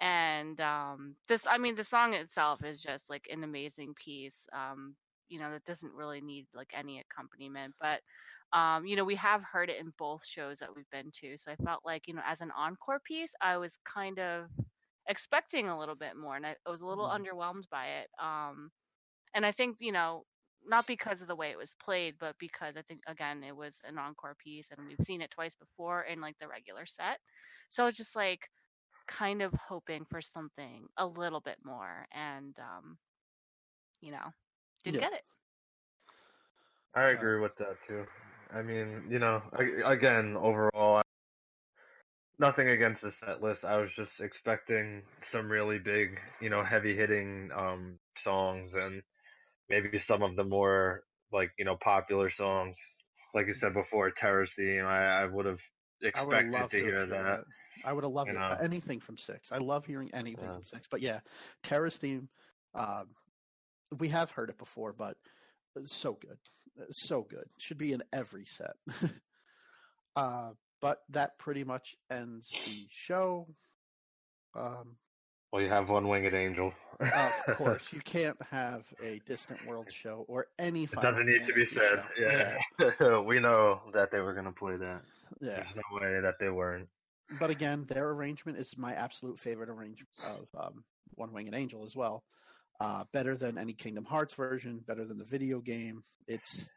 And 0.00 0.60
um 0.60 1.14
this 1.28 1.46
I 1.46 1.58
mean 1.58 1.74
the 1.74 1.84
song 1.84 2.14
itself 2.14 2.64
is 2.64 2.82
just 2.82 3.08
like 3.10 3.28
an 3.30 3.44
amazing 3.44 3.94
piece. 3.94 4.46
Um, 4.52 4.94
you 5.28 5.40
know, 5.40 5.50
that 5.50 5.64
doesn't 5.64 5.92
really 5.94 6.20
need 6.20 6.46
like 6.54 6.72
any 6.74 7.00
accompaniment, 7.00 7.74
but 7.80 8.00
um, 8.52 8.86
you 8.86 8.96
know, 8.96 9.04
we 9.04 9.16
have 9.16 9.42
heard 9.42 9.70
it 9.70 9.80
in 9.80 9.92
both 9.98 10.24
shows 10.26 10.58
that 10.60 10.74
we've 10.74 10.90
been 10.90 11.10
to. 11.20 11.36
So 11.38 11.52
I 11.52 11.56
felt 11.56 11.84
like, 11.84 12.08
you 12.08 12.14
know, 12.14 12.22
as 12.24 12.40
an 12.40 12.50
encore 12.52 13.00
piece, 13.00 13.34
I 13.40 13.56
was 13.58 13.76
kind 13.84 14.18
of 14.18 14.50
expecting 15.08 15.68
a 15.68 15.78
little 15.78 15.94
bit 15.96 16.16
more 16.16 16.36
and 16.36 16.46
I, 16.46 16.56
I 16.66 16.70
was 16.70 16.80
a 16.82 16.86
little 16.86 17.08
Mhm. 17.08 17.08
underwhelmed 17.08 17.68
by 17.70 17.86
it. 18.00 18.10
Um 18.20 18.70
and 19.34 19.46
I 19.46 19.52
think, 19.52 19.78
you 19.80 19.92
know, 19.92 20.24
not 20.64 20.86
because 20.86 21.22
of 21.22 21.28
the 21.28 21.36
way 21.36 21.50
it 21.50 21.58
was 21.58 21.74
played, 21.74 22.16
but 22.18 22.36
because 22.38 22.76
I 22.76 22.82
think 22.82 23.02
again 23.06 23.44
it 23.44 23.56
was 23.56 23.80
an 23.84 23.98
encore 23.98 24.36
piece 24.36 24.70
and 24.72 24.86
we've 24.86 24.98
seen 25.02 25.20
it 25.22 25.30
twice 25.30 25.54
before 25.54 26.02
in 26.04 26.20
like 26.20 26.38
the 26.38 26.48
regular 26.48 26.86
set. 26.86 27.20
So 27.68 27.82
I 27.84 27.86
was 27.86 27.96
just 27.96 28.16
like 28.16 28.48
kind 29.08 29.42
of 29.42 29.52
hoping 29.54 30.06
for 30.06 30.20
something 30.22 30.88
a 30.98 31.06
little 31.06 31.40
bit 31.40 31.58
more 31.64 32.06
and 32.12 32.58
um 32.60 32.98
you 34.00 34.10
know, 34.12 34.32
didn't 34.84 34.98
Yeah. 34.98 35.00
get 35.00 35.12
it. 35.12 35.22
I 36.94 37.10
agree 37.10 37.38
with 37.40 37.54
that 37.58 37.80
too. 37.82 38.06
I 38.50 38.62
mean, 38.62 39.08
you 39.10 39.18
know, 39.18 39.42
a- 39.52 39.90
again, 39.90 40.36
overall, 40.36 41.02
nothing 42.38 42.68
against 42.68 43.02
the 43.02 43.10
set 43.10 43.42
list. 43.42 43.64
I 43.64 43.78
was 43.78 43.92
just 43.92 44.20
expecting 44.20 45.02
some 45.24 45.50
really 45.50 45.78
big, 45.78 46.20
you 46.40 46.50
know, 46.50 46.62
heavy 46.62 46.96
hitting 46.96 47.50
um 47.52 47.98
songs 48.16 48.74
and 48.74 49.02
maybe 49.68 49.98
some 49.98 50.22
of 50.22 50.36
the 50.36 50.44
more 50.44 51.04
like, 51.32 51.52
you 51.58 51.64
know, 51.64 51.76
popular 51.76 52.30
songs. 52.30 52.78
Like 53.34 53.46
you 53.46 53.54
said 53.54 53.74
before, 53.74 54.10
Terra 54.10 54.46
theme. 54.46 54.86
I, 54.86 55.22
I 55.22 55.24
would 55.26 55.46
have 55.46 55.60
I 56.14 56.24
would 56.24 56.36
expected 56.36 56.52
loved 56.52 56.70
to 56.72 56.78
hear 56.78 57.00
have 57.00 57.10
heard 57.10 57.26
that. 57.26 57.44
I 57.84 57.92
would 57.92 58.04
have 58.04 58.12
loved 58.12 58.30
it. 58.30 58.36
anything 58.62 59.00
from 59.00 59.18
six. 59.18 59.52
I 59.52 59.58
love 59.58 59.84
hearing 59.84 60.10
anything 60.14 60.44
Yeah. 60.44 60.54
from 60.54 60.64
six. 60.64 60.88
But 60.90 61.00
yeah, 61.02 61.20
Terra's 61.62 61.98
theme. 61.98 62.28
Um, 62.74 63.08
we 63.98 64.08
have 64.08 64.30
heard 64.32 64.50
it 64.50 64.58
before, 64.58 64.92
but 64.92 65.16
it's 65.76 65.94
so 65.94 66.14
good, 66.14 66.38
so 66.90 67.22
good. 67.22 67.44
Should 67.58 67.78
be 67.78 67.92
in 67.92 68.02
every 68.12 68.44
set. 68.46 68.74
uh, 70.16 70.50
but 70.80 71.00
that 71.10 71.38
pretty 71.38 71.64
much 71.64 71.96
ends 72.10 72.50
the 72.66 72.86
show. 72.90 73.48
Um, 74.54 74.96
Well, 75.52 75.62
you 75.62 75.68
have 75.68 75.88
one 75.90 76.08
winged 76.08 76.34
angel. 76.34 76.72
of 77.00 77.56
course, 77.56 77.92
you 77.92 78.00
can't 78.04 78.36
have 78.50 78.84
a 79.02 79.20
Distant 79.26 79.66
World 79.66 79.90
show 79.92 80.24
or 80.28 80.46
any. 80.58 80.84
It 80.84 80.92
doesn't 81.00 81.26
need 81.26 81.44
to 81.44 81.52
be 81.52 81.64
said. 81.64 82.02
show. 82.16 82.56
Yeah. 82.98 83.18
we 83.26 83.40
know 83.40 83.80
that 83.92 84.10
they 84.10 84.20
were 84.20 84.32
going 84.34 84.46
to 84.46 84.52
play 84.52 84.76
that. 84.76 85.02
yeah. 85.40 85.56
There's 85.56 85.76
no 85.76 85.82
way 86.00 86.20
that 86.20 86.34
they 86.38 86.50
weren't. 86.50 86.88
but 87.40 87.50
again, 87.50 87.84
their 87.88 88.10
arrangement 88.10 88.58
is 88.58 88.76
my 88.78 88.94
absolute 88.94 89.38
favorite 89.38 89.68
arrangement 89.70 90.08
of 90.26 90.46
um, 90.66 90.84
One 91.14 91.32
Winged 91.32 91.54
Angel 91.54 91.84
as 91.84 91.96
well. 91.96 92.22
Uh, 92.78 93.04
better 93.12 93.34
than 93.34 93.56
any 93.56 93.72
Kingdom 93.72 94.04
Hearts 94.04 94.34
version, 94.34 94.80
better 94.86 95.04
than 95.04 95.18
the 95.18 95.24
video 95.24 95.60
game. 95.60 96.04
It's 96.26 96.70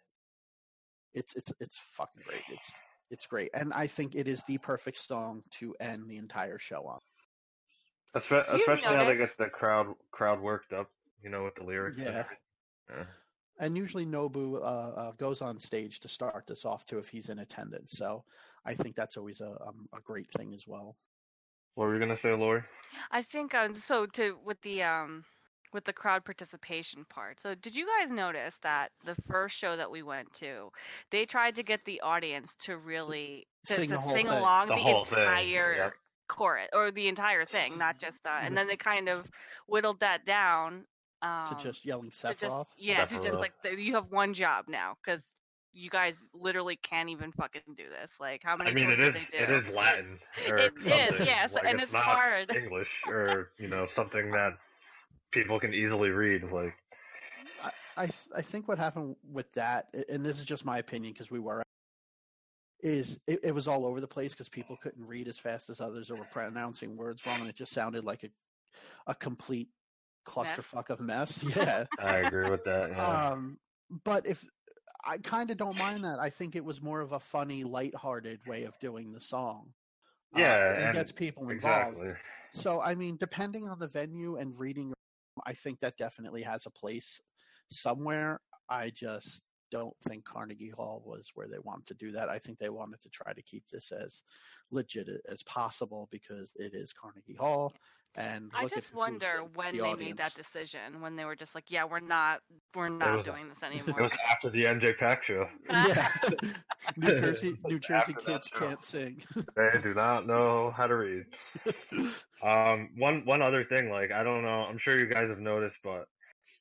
it's 1.14 1.36
it's 1.36 1.52
it's 1.60 1.78
fucking 1.78 2.24
great. 2.26 2.44
It's 2.50 2.74
it's 3.12 3.26
great, 3.26 3.50
and 3.54 3.74
I 3.74 3.88
think 3.88 4.16
it 4.16 4.28
is 4.28 4.44
the 4.48 4.60
perfect 4.60 4.98
song 4.98 5.44
to 5.60 5.76
end 5.80 6.10
the 6.10 6.18
entire 6.18 6.60
show 6.60 6.86
on. 6.88 7.00
Espe- 8.16 8.50
Do 8.50 8.56
especially 8.56 8.96
how 8.96 9.06
they 9.06 9.16
get 9.16 9.38
the 9.38 9.48
crowd 9.48 9.88
crowd 10.12 10.42
worked 10.42 10.74
up, 10.74 10.90
you 11.22 11.30
know, 11.30 11.44
with 11.44 11.56
the 11.56 11.64
lyrics. 11.64 11.98
Yeah. 11.98 12.06
everything. 12.06 12.38
Yeah. 12.90 13.04
And 13.60 13.76
usually 13.76 14.06
Nobu 14.06 14.56
uh, 14.56 14.60
uh, 14.60 15.12
goes 15.14 15.42
on 15.42 15.60
stage 15.60 16.00
to 16.00 16.08
start 16.08 16.46
this 16.48 16.64
off 16.64 16.86
too 16.86 16.98
if 16.98 17.10
he's 17.10 17.28
in 17.28 17.40
attendance. 17.40 17.92
So 17.92 18.24
I 18.66 18.74
think 18.74 18.96
that's 18.96 19.18
always 19.18 19.42
a 19.42 19.50
um, 19.50 19.90
a 19.94 20.00
great 20.02 20.32
thing 20.32 20.54
as 20.54 20.66
well. 20.66 20.96
What 21.76 21.88
were 21.88 21.94
you 21.94 22.00
gonna 22.00 22.18
say, 22.18 22.34
Lori? 22.34 22.64
I 23.12 23.22
think 23.22 23.54
um, 23.54 23.76
so. 23.76 24.06
To 24.06 24.38
with 24.44 24.62
the 24.62 24.84
um 24.84 25.26
with 25.74 25.86
the 25.86 25.94
crowd 25.94 26.26
participation 26.26 27.06
part. 27.10 27.40
So 27.40 27.56
did 27.56 27.76
you 27.76 27.88
guys 28.00 28.12
notice 28.12 28.56
that 28.64 28.92
the 29.06 29.16
first 29.28 29.56
show 29.58 29.76
that 29.78 29.90
we 29.92 30.02
went 30.04 30.32
to, 30.36 30.72
they 31.12 31.26
tried 31.26 31.56
to 31.56 31.64
get 31.64 31.86
the 31.86 32.02
audience 32.02 32.56
to 32.62 32.78
really 32.78 33.48
to, 33.66 33.74
Sing 33.74 33.90
to 33.90 33.96
the 33.96 34.02
sing 34.04 34.16
thing. 34.26 34.28
along 34.28 34.70
The 34.70 34.76
the, 34.76 35.00
entire 35.00 35.76
yep. 35.76 35.94
chorus 36.28 36.70
or 36.74 36.92
the 36.92 37.08
entire 37.08 37.46
thing, 37.46 37.78
not 37.78 38.00
just 38.00 38.24
that. 38.24 38.44
and 38.46 38.58
then 38.58 38.68
they 38.68 38.78
kind 38.78 39.10
of 39.10 39.30
whittled 39.68 40.00
that 40.00 40.26
down 40.26 40.86
um, 41.22 41.46
to 41.48 41.56
just 41.62 41.86
yelling 41.86 42.10
to 42.12 42.16
just 42.34 42.40
Sephiroth. 42.42 42.66
yeah 42.78 43.06
to 43.06 43.22
just 43.22 43.38
like 43.38 43.52
the, 43.62 43.80
you 43.80 43.94
have 43.96 44.10
one 44.12 44.34
job 44.34 44.66
now 44.70 44.96
because 45.04 45.22
you 45.74 45.90
guys 45.90 46.16
literally 46.34 46.78
can't 46.78 47.10
even 47.10 47.32
fucking 47.32 47.62
do 47.78 47.84
this. 47.90 48.12
Like 48.20 48.42
how 48.44 48.56
many? 48.58 48.72
I 48.72 48.74
mean, 48.74 48.86
tours 48.86 49.00
it 49.00 49.02
did 49.02 49.16
is 49.16 49.30
they 49.30 49.38
do? 49.38 49.44
it 49.44 49.50
is 49.52 49.68
Latin. 49.70 50.20
Or 50.48 50.58
It 50.58 50.74
is, 50.80 50.90
something. 50.90 51.26
yes, 51.28 51.54
like, 51.54 51.66
and 51.66 51.76
it's, 51.76 51.84
it's 51.84 51.94
not 51.94 52.04
hard. 52.04 52.56
English 52.56 53.02
or 53.08 53.52
you 53.60 53.68
know 53.68 53.86
something 53.86 54.32
that 54.32 54.54
people 55.32 55.60
can 55.60 55.74
easily 55.74 56.10
read. 56.10 56.52
Like 56.52 56.74
I 57.64 57.72
I, 57.98 58.06
th- 58.06 58.30
I 58.36 58.42
think 58.42 58.68
what 58.68 58.78
happened 58.78 59.16
with 59.32 59.52
that, 59.54 59.94
and 60.10 60.26
this 60.26 60.40
is 60.40 60.46
just 60.46 60.64
my 60.66 60.78
opinion 60.78 61.14
because 61.14 61.30
we 61.30 61.40
were, 61.40 61.62
is 62.82 63.20
it, 63.28 63.40
it 63.44 63.52
was 63.54 63.68
all 63.68 63.86
over 63.86 64.00
the 64.00 64.08
place 64.08 64.32
because 64.34 64.48
people 64.50 64.78
couldn't 64.82 65.06
read 65.06 65.28
as 65.28 65.38
fast 65.38 65.70
as 65.70 65.82
others 65.82 66.10
or 66.10 66.16
were 66.16 66.28
pronouncing 66.32 66.96
words 66.96 67.26
wrong, 67.26 67.40
and 67.42 67.50
it 67.50 67.56
just 67.56 67.74
sounded 67.74 68.04
like 68.04 68.24
a 68.24 68.30
a 69.08 69.16
complete 69.16 69.70
clusterfuck 70.28 70.90
of 70.90 71.00
mess. 71.00 71.44
Yeah. 71.56 71.86
I 72.00 72.18
agree 72.18 72.50
with 72.50 72.64
that. 72.66 72.90
Yeah. 72.96 73.30
um, 73.32 73.58
but 74.06 74.26
if 74.26 74.46
I 75.04 75.18
kind 75.18 75.50
of 75.52 75.58
don't 75.58 75.78
mind 75.78 76.04
that, 76.04 76.20
I 76.20 76.30
think 76.30 76.56
it 76.56 76.64
was 76.64 76.82
more 76.82 77.02
of 77.02 77.12
a 77.14 77.20
funny, 77.20 77.64
lighthearted 77.64 78.46
way 78.46 78.64
of 78.66 78.78
doing 78.80 79.12
the 79.12 79.22
song. 79.22 79.74
Uh, 80.36 80.40
Yeah, 80.40 80.70
and 80.74 80.78
it 80.82 80.86
and- 80.86 80.94
gets 80.94 81.12
people 81.12 81.50
involved. 81.50 81.94
exactly. 81.98 82.14
So, 82.52 82.82
I 82.82 82.96
mean, 82.96 83.18
depending 83.18 83.68
on 83.68 83.80
the 83.80 83.88
venue 83.88 84.36
and 84.38 84.58
reading, 84.60 84.94
I 85.46 85.54
think 85.54 85.80
that 85.80 85.98
definitely 85.98 86.44
has 86.44 86.66
a 86.66 86.72
place 86.72 87.22
somewhere. 87.70 88.42
I 88.70 88.90
just 88.92 89.44
don't 89.72 89.96
think 90.08 90.26
Carnegie 90.26 90.70
Hall 90.70 91.02
was 91.06 91.32
where 91.36 91.48
they 91.48 91.60
wanted 91.60 91.88
to 91.88 91.94
do 91.94 92.12
that. 92.14 92.30
I 92.30 92.40
think 92.40 92.58
they 92.58 92.70
wanted 92.70 93.02
to 93.02 93.10
try 93.10 93.34
to 93.34 93.42
keep 93.42 93.68
this 93.68 93.92
as 93.92 94.24
legit 94.72 95.10
as 95.30 95.44
possible 95.44 96.08
because 96.12 96.52
it 96.56 96.74
is 96.74 96.94
Carnegie 96.94 97.36
Hall. 97.36 97.74
And 98.16 98.50
I 98.56 98.66
just 98.66 98.94
wonder 98.94 99.28
in 99.38 99.54
when 99.54 99.72
the 99.72 99.82
they 99.84 99.94
made 99.94 100.18
that 100.18 100.34
decision. 100.34 101.00
When 101.00 101.16
they 101.16 101.26
were 101.26 101.36
just 101.36 101.54
like, 101.54 101.66
"Yeah, 101.68 101.86
we're 101.86 102.00
not, 102.00 102.42
we're 102.76 102.90
not 102.90 103.18
was- 103.18 103.26
doing 103.26 103.50
this 103.50 103.62
anymore. 103.64 104.00
It 104.00 104.02
was 104.02 104.12
after 104.32 104.50
the 104.50 104.64
NJ 104.66 104.98
Pack 104.98 105.22
show. 105.24 105.48
yeah, 105.70 106.10
New 106.98 107.08
Jersey, 107.20 107.56
New 107.66 107.78
Jersey 107.80 108.14
that 108.14 108.26
kids 108.26 108.48
can't 108.48 108.84
sing. 108.84 109.22
They 109.56 109.80
do 109.84 109.94
not 109.94 110.26
know 110.26 110.74
how 110.76 110.88
to 110.88 110.96
read. 110.96 111.26
Um, 112.42 112.90
one 112.98 113.22
one 113.26 113.44
other 113.44 113.64
thing, 113.64 113.92
like 113.92 114.12
I 114.12 114.24
don't 114.24 114.42
know, 114.42 114.66
I'm 114.68 114.80
sure 114.80 114.98
you 114.98 115.06
guys 115.06 115.30
have 115.30 115.40
noticed, 115.40 115.78
but 115.84 116.08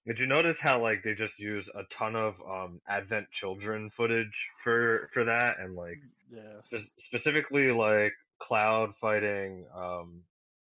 did 0.07 0.19
you 0.21 0.27
notice 0.27 0.59
how 0.61 0.81
like 0.81 1.03
they 1.03 1.15
just 1.15 1.39
use 1.39 1.69
a 1.75 1.83
ton 1.91 2.17
of 2.17 2.35
um 2.49 2.81
Advent 2.89 3.31
Children 3.31 3.91
footage 3.91 4.49
for 4.63 5.09
for 5.13 5.25
that, 5.25 5.59
and 5.61 5.75
like 5.75 5.99
yeah, 6.31 6.61
spe- 6.63 6.91
specifically 6.99 7.73
like 7.73 8.13
Cloud 8.39 8.95
fighting, 9.01 9.67
um, 9.75 10.23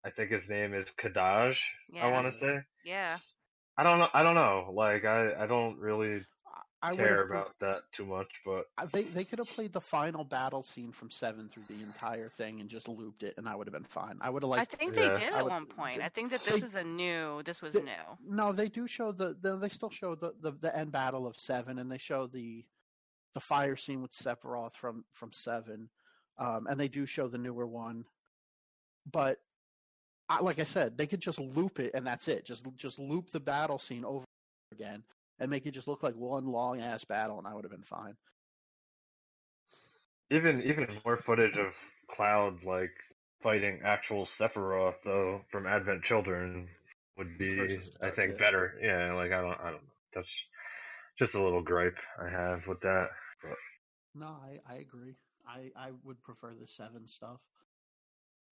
I 0.05 0.11
think 0.11 0.31
his 0.31 0.49
name 0.49 0.73
is 0.75 0.87
Kadaj. 0.99 1.59
I 2.01 2.09
want 2.09 2.33
to 2.33 2.39
say. 2.39 2.61
yeah, 2.85 3.19
I 3.77 3.83
don't 3.83 3.99
know. 3.99 4.09
I 4.15 4.23
don't 4.23 4.35
know. 4.35 4.71
Like 4.73 5.05
I 5.05 5.35
I 5.43 5.47
don't 5.47 5.79
really 5.79 6.23
I 6.81 6.91
would 6.91 6.99
care 6.99 7.17
have. 7.23 7.31
about 7.31 7.59
that 7.61 7.81
too 7.93 8.07
much, 8.07 8.29
but 8.47 8.67
They 8.93 9.03
they 9.03 9.25
could 9.25 9.41
have 9.41 9.49
played 9.49 9.73
the 9.73 9.81
final 9.81 10.23
battle 10.25 10.63
scene 10.63 10.93
from 10.93 11.11
seven 11.11 11.49
through 11.49 11.65
the 11.69 11.83
entire 11.83 12.29
thing 12.29 12.61
and 12.61 12.71
just 12.71 12.87
looped 12.89 13.25
it, 13.25 13.35
and 13.37 13.49
I 13.49 13.57
would 13.57 13.67
have 13.67 13.73
been 13.75 13.83
fine. 13.83 14.19
I 14.21 14.31
would 14.31 14.43
have 14.45 14.51
liked. 14.51 14.59
I 14.59 14.63
liked. 14.63 14.77
think 14.77 14.97
Yeah. 14.97 15.15
they 15.15 15.21
did 15.25 15.33
I 15.33 15.39
at 15.39 15.45
would- 15.45 15.51
one 15.51 15.67
point. 15.67 15.97
they- 15.99 16.05
I 16.05 16.09
think 16.09 16.31
that 16.31 16.45
this 16.45 16.61
they- 16.61 16.67
is 16.67 16.75
a 16.77 16.85
new. 16.85 17.43
This 17.43 17.63
was 17.63 17.75
they- 17.75 17.83
new. 17.83 18.19
No, 18.25 18.53
they 18.53 18.69
do 18.69 18.87
show 18.87 19.11
the, 19.13 19.35
the 19.35 19.57
they 19.57 19.69
still 19.69 19.91
show 19.91 20.15
the, 20.15 20.35
the 20.41 20.53
the 20.53 20.77
end 20.77 20.93
battle 20.93 21.27
of 21.27 21.37
seven, 21.39 21.79
and 21.79 21.91
they 21.91 21.99
show 21.99 22.27
the 22.29 22.65
the 23.35 23.41
fire 23.41 23.77
scene 23.77 24.01
with 24.01 24.13
Sephiroth 24.13 24.73
from 24.73 25.05
from 25.13 25.33
seven, 25.33 25.91
um, 26.39 26.67
and 26.69 26.79
they 26.79 26.89
do 26.89 27.07
show 27.07 27.27
the 27.29 27.39
newer 27.39 27.67
one, 27.67 28.05
but 29.11 29.41
I, 30.29 30.41
like 30.41 30.59
I 30.59 30.65
said, 30.65 30.97
they 30.97 31.07
could 31.07 31.21
just 31.21 31.41
loop 31.41 31.81
it 31.81 31.93
and 31.95 32.07
that's 32.07 32.29
it. 32.29 32.45
Just 32.45 32.65
just 32.77 32.99
loop 32.99 33.31
the 33.31 33.41
battle 33.41 33.79
scene 33.79 34.05
over 34.05 34.25
again 34.73 35.03
and 35.41 35.51
make 35.51 35.67
it 35.67 35.73
just 35.73 35.89
look 35.89 36.03
like 36.03 36.17
one 36.17 36.47
long 36.47 36.81
ass 36.81 37.05
battle, 37.05 37.39
and 37.39 37.47
I 37.47 37.55
would 37.55 37.65
have 37.65 37.71
been 37.73 37.83
fine. 37.83 38.17
Even 40.31 40.63
even 40.63 41.01
more 41.05 41.17
footage 41.17 41.57
of 41.59 41.75
Cloud 42.11 42.65
like 42.65 42.93
fighting 43.43 43.81
actual 43.85 44.27
Sephiroth 44.27 44.97
though 45.05 45.43
from 45.51 45.67
Advent 45.67 46.03
Children 46.05 46.69
would 47.17 47.39
be, 47.39 47.55
Versus 47.57 47.91
I 48.03 48.11
think, 48.11 48.33
yeah. 48.33 48.39
better. 48.39 48.75
Yeah, 48.83 49.15
like 49.15 49.33
I 49.33 49.41
don't, 49.43 49.61
I 49.61 49.71
don't 49.71 49.83
know. 49.83 49.93
That's 50.15 50.49
just 51.19 51.35
a 51.35 51.43
little 51.43 51.63
gripe 51.63 51.99
I 52.23 52.29
have 52.29 52.67
with 52.67 52.81
that. 52.83 53.09
But 53.43 53.57
No, 54.15 54.27
I, 54.27 54.59
I 54.69 54.77
agree. 54.79 55.17
I, 55.47 55.71
I 55.77 55.91
would 56.05 56.23
prefer 56.23 56.55
the 56.55 56.67
seven 56.67 57.07
stuff. 57.07 57.41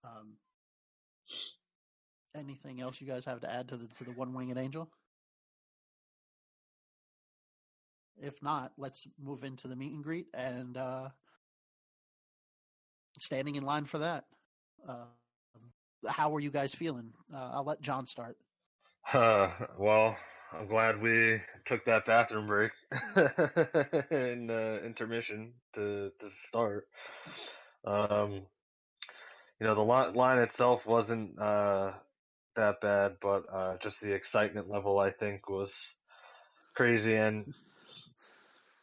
Um, 0.04 0.34
anything 2.34 2.80
else 2.80 3.00
you 3.00 3.06
guys 3.06 3.24
have 3.24 3.40
to 3.40 3.52
add 3.52 3.68
to 3.68 3.76
the 3.76 3.88
to 3.98 4.04
the 4.04 4.12
one 4.12 4.32
winged 4.34 4.58
angel? 4.58 4.90
If 8.20 8.42
not, 8.42 8.72
let's 8.76 9.06
move 9.22 9.44
into 9.44 9.68
the 9.68 9.76
meet 9.76 9.92
and 9.92 10.02
greet 10.02 10.26
and 10.32 10.76
uh, 10.76 11.08
standing 13.18 13.56
in 13.56 13.64
line 13.64 13.84
for 13.84 13.98
that. 13.98 14.24
Uh, 14.88 15.04
how 16.08 16.34
are 16.34 16.40
you 16.40 16.50
guys 16.50 16.74
feeling? 16.74 17.12
Uh, 17.32 17.50
I'll 17.54 17.64
let 17.64 17.80
John 17.80 18.06
start. 18.06 18.36
Uh, 19.12 19.50
well, 19.78 20.16
I'm 20.52 20.66
glad 20.66 21.00
we 21.00 21.40
took 21.64 21.84
that 21.84 22.06
bathroom 22.06 22.46
break 22.46 22.72
in 24.10 24.50
uh, 24.50 24.78
intermission 24.84 25.52
to 25.74 26.10
to 26.20 26.30
start. 26.48 26.88
Um, 27.84 28.46
you 29.60 29.66
know, 29.66 29.74
the 29.74 29.80
line 29.82 30.38
itself 30.38 30.86
wasn't 30.86 31.38
uh, 31.38 31.92
that 32.56 32.80
bad, 32.80 33.16
but 33.20 33.44
uh, 33.52 33.76
just 33.78 34.00
the 34.00 34.12
excitement 34.12 34.68
level 34.68 34.98
I 34.98 35.10
think 35.10 35.48
was 35.48 35.72
crazy, 36.74 37.14
and 37.14 37.54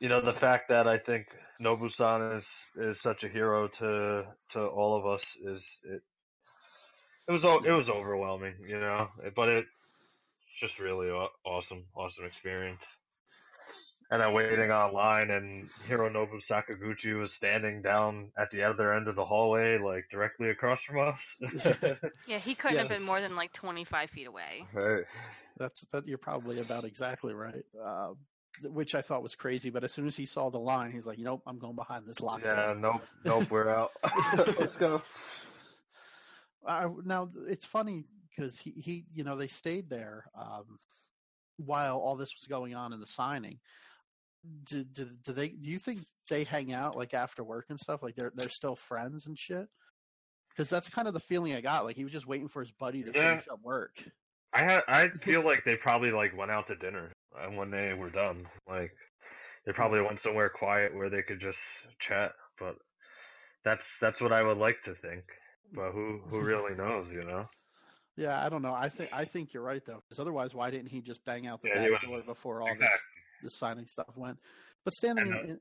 you 0.04 0.10
know 0.10 0.20
the 0.20 0.34
fact 0.34 0.68
that 0.68 0.86
I 0.86 0.98
think 0.98 1.28
Nobu-san 1.62 2.34
is 2.34 2.46
is 2.76 3.00
such 3.00 3.24
a 3.24 3.30
hero 3.30 3.70
to 3.80 4.26
to 4.50 4.60
all 4.60 4.98
of 5.00 5.06
us 5.06 5.24
is 5.42 5.66
it. 5.86 6.02
It 7.30 7.32
was 7.32 7.46
o- 7.46 7.64
it 7.64 7.72
was 7.72 7.90
overwhelming, 7.90 8.56
you 8.68 8.82
know, 8.82 9.08
but 9.34 9.48
it 9.48 9.66
just 10.60 10.78
really 10.80 11.08
awesome, 11.46 11.86
awesome 11.96 12.26
experience. 12.26 12.86
And 14.12 14.22
I'm 14.22 14.34
waiting 14.34 14.72
online, 14.72 15.32
and 15.32 15.70
Hironobu 15.88 16.46
Sakaguchi 16.46 17.18
was 17.18 17.32
standing 17.34 17.82
down 17.82 18.34
at 18.38 18.52
the 18.52 18.64
other 18.64 18.94
end 18.94 19.08
of 19.08 19.16
the 19.16 19.24
hallway, 19.24 19.78
like 19.78 20.10
directly 20.12 20.50
across 20.50 20.84
from 20.84 21.00
us. 21.00 21.38
Yeah, 22.28 22.40
he 22.40 22.56
couldn't 22.56 22.78
have 22.78 22.90
been 22.90 23.04
more 23.04 23.22
than 23.22 23.38
like 23.38 23.54
25 23.54 24.10
feet 24.10 24.28
away. 24.28 24.66
right. 24.74 25.06
That's 25.58 25.82
that. 25.92 26.08
You're 26.08 26.18
probably 26.18 26.60
about 26.60 26.84
exactly 26.84 27.34
right. 27.34 27.64
Uh, 27.82 28.08
th- 28.08 28.18
which 28.62 28.96
I 28.96 29.02
thought 29.02 29.24
was 29.24 29.36
crazy, 29.36 29.70
but 29.70 29.84
as 29.84 29.92
soon 29.94 30.08
as 30.08 30.16
he 30.16 30.26
saw 30.26 30.50
the 30.50 30.60
line, 30.60 30.92
he's 30.92 31.06
like, 31.06 31.20
"Nope, 31.20 31.42
I'm 31.48 31.60
going 31.60 31.76
behind 31.76 32.06
this 32.06 32.20
lock." 32.22 32.42
Yeah. 32.44 32.74
Nope. 32.78 33.04
Nope. 33.26 33.50
We're 33.50 33.70
out. 33.70 33.92
Let's 34.60 34.76
go. 34.76 35.02
Now 36.66 37.30
it's 37.48 37.66
funny 37.66 38.06
because 38.30 38.60
he, 38.60 38.72
he, 38.72 39.06
you 39.14 39.24
know, 39.24 39.36
they 39.36 39.48
stayed 39.48 39.90
there 39.90 40.26
um, 40.38 40.80
while 41.58 41.98
all 41.98 42.16
this 42.16 42.34
was 42.40 42.48
going 42.48 42.74
on 42.76 42.94
in 42.94 43.00
the 43.00 43.08
signing. 43.08 43.60
Do, 44.66 44.84
do, 44.84 45.10
do 45.24 45.32
they? 45.34 45.50
Do 45.50 45.70
you 45.70 45.78
think 45.78 46.00
they 46.30 46.44
hang 46.44 46.74
out 46.74 46.98
like 46.98 47.14
after 47.14 47.44
work 47.44 47.66
and 47.70 47.80
stuff? 47.80 48.04
Like 48.04 48.16
they're 48.16 48.32
they're 48.36 48.50
still 48.50 48.76
friends 48.76 49.26
and 49.26 49.38
shit? 49.38 49.68
Because 50.50 50.70
that's 50.70 50.90
kind 50.90 51.08
of 51.08 51.14
the 51.14 51.20
feeling 51.20 51.54
I 51.54 51.62
got. 51.62 51.86
Like 51.86 51.96
he 51.96 52.04
was 52.04 52.14
just 52.14 52.28
waiting 52.28 52.48
for 52.48 52.62
his 52.62 52.72
buddy 52.72 53.04
to 53.04 53.12
Yeah. 53.14 53.30
finish 53.30 53.48
up 53.52 53.60
work. 53.64 54.04
I 54.54 54.64
had. 54.64 54.84
I 54.88 55.10
feel 55.22 55.44
like 55.44 55.64
they 55.64 55.76
probably 55.76 56.12
like 56.12 56.38
went 56.38 56.52
out 56.52 56.68
to 56.68 56.76
dinner 56.76 57.12
uh, 57.36 57.50
when 57.52 57.72
they 57.72 57.94
were 57.94 58.10
done. 58.10 58.48
Like 58.68 58.92
they 59.66 59.74
probably 59.74 60.02
went 60.02 60.20
somewhere 60.20 60.50
quiet 60.50 60.96
where 60.96 61.10
they 61.10 61.22
could 61.22 61.40
just 61.40 61.60
chat. 62.00 62.32
But 62.60 62.76
that's 63.64 63.86
that's 64.00 64.22
what 64.22 64.34
I 64.34 64.44
would 64.44 64.58
like 64.58 64.82
to 64.84 64.96
think. 64.96 65.24
But 65.74 65.92
who 65.92 66.20
who 66.30 66.42
really 66.42 66.76
knows? 66.76 67.12
You 67.12 67.24
know. 67.24 67.48
Yeah, 68.16 68.46
I 68.46 68.50
don't 68.50 68.62
know. 68.62 68.74
I 68.74 68.90
think 68.90 69.12
I 69.14 69.26
think 69.26 69.54
you're 69.54 69.64
right 69.64 69.84
though, 69.84 70.02
because 70.08 70.20
otherwise, 70.20 70.54
why 70.54 70.70
didn't 70.70 70.90
he 70.90 71.02
just 71.02 71.26
bang 71.26 71.48
out 71.48 71.62
the 71.62 71.70
Yeah, 71.70 71.90
back 71.90 72.04
door 72.04 72.22
before 72.22 72.62
all 72.62 72.70
Exactly. 72.70 72.88
this 72.88 73.08
the 73.42 73.50
signing 73.50 73.88
stuff 73.88 74.16
went? 74.16 74.38
But 74.86 74.94
standing 74.94 75.28
in, 75.28 75.50
in 75.50 75.60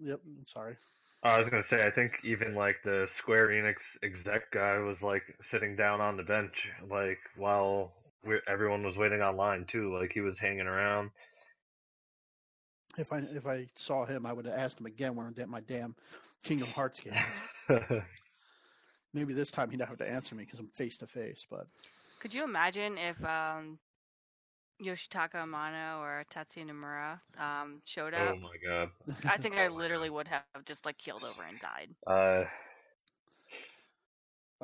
yep, 0.00 0.20
I'm 0.24 0.44
sorry. 0.46 0.76
I 1.22 1.38
was 1.38 1.48
gonna 1.48 1.62
say, 1.62 1.82
I 1.82 1.90
think 1.90 2.20
even 2.22 2.54
like 2.54 2.76
the 2.84 3.06
Square 3.10 3.48
Enix 3.48 3.76
exec 4.02 4.50
guy 4.50 4.78
was 4.78 5.00
like 5.00 5.22
sitting 5.40 5.76
down 5.76 6.02
on 6.02 6.18
the 6.18 6.22
bench, 6.22 6.70
like 6.90 7.18
while 7.36 7.92
everyone 8.46 8.82
was 8.82 8.96
waiting 8.96 9.20
online 9.20 9.64
too. 9.64 9.96
Like 9.96 10.12
he 10.12 10.20
was 10.20 10.38
hanging 10.38 10.66
around. 10.66 11.10
If 12.96 13.12
I 13.12 13.18
if 13.18 13.46
I 13.46 13.66
saw 13.74 14.04
him, 14.04 14.24
I 14.26 14.32
would 14.32 14.46
have 14.46 14.54
asked 14.56 14.80
him 14.80 14.86
again 14.86 15.14
where 15.16 15.30
my 15.46 15.60
damn 15.60 15.94
Kingdom 16.42 16.68
Hearts 16.68 17.00
game. 17.04 17.14
is. 17.68 18.02
Maybe 19.12 19.32
this 19.32 19.50
time 19.52 19.70
he'd 19.70 19.80
have 19.80 19.96
to 19.98 20.08
answer 20.10 20.34
me 20.34 20.44
because 20.44 20.58
I'm 20.58 20.68
face 20.68 20.98
to 20.98 21.06
face. 21.06 21.46
But 21.48 21.66
Could 22.20 22.34
you 22.34 22.42
imagine 22.42 22.98
if 22.98 23.22
um, 23.24 23.78
Yoshitaka 24.82 25.34
Amano 25.34 26.00
or 26.00 26.24
Tatsuya 26.34 26.68
Nomura 26.68 27.20
um, 27.40 27.80
showed 27.84 28.12
up? 28.12 28.34
oh 28.34 28.40
my 28.40 28.56
god. 28.66 28.90
I 29.24 29.36
think 29.40 29.54
I 29.54 29.68
literally 29.68 30.10
would 30.10 30.26
have 30.28 30.42
just 30.64 30.84
like 30.84 30.98
keeled 30.98 31.22
over 31.22 31.44
and 31.44 31.60
died. 31.60 31.90
Uh, 32.06 32.44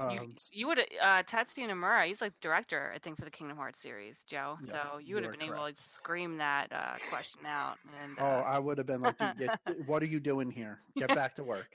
um, 0.01 0.11
you 0.11 0.35
you 0.53 0.67
would 0.67 0.79
uh, 0.79 1.23
Tatsuya 1.23 1.69
Nomura. 1.69 2.07
He's 2.07 2.21
like 2.21 2.33
director, 2.41 2.93
I 2.95 2.99
think, 2.99 3.19
for 3.19 3.25
the 3.25 3.31
Kingdom 3.31 3.57
Hearts 3.57 3.79
series, 3.79 4.17
Joe. 4.25 4.57
Yes, 4.63 4.71
so 4.73 4.99
you 4.99 5.09
you 5.09 5.15
would 5.17 5.25
have 5.25 5.35
are 5.35 5.37
been 5.37 5.49
able 5.49 5.67
to 5.67 5.75
scream 5.77 6.39
that 6.39 6.73
uh, 6.73 6.95
question 7.11 7.43
out. 7.47 7.77
And 8.03 8.17
oh, 8.19 8.25
uh, 8.25 8.45
I 8.47 8.59
would 8.59 8.79
have 8.79 8.87
been 8.87 9.03
like, 9.03 9.19
"Dude, 9.19 9.39
get- 9.39 9.61
"What 9.87 10.03
are 10.03 10.07
you 10.07 10.21
doing 10.21 10.51
here? 10.51 10.81
Get 10.97 11.09
back 11.09 11.37
to 11.37 11.45
work." 11.45 11.69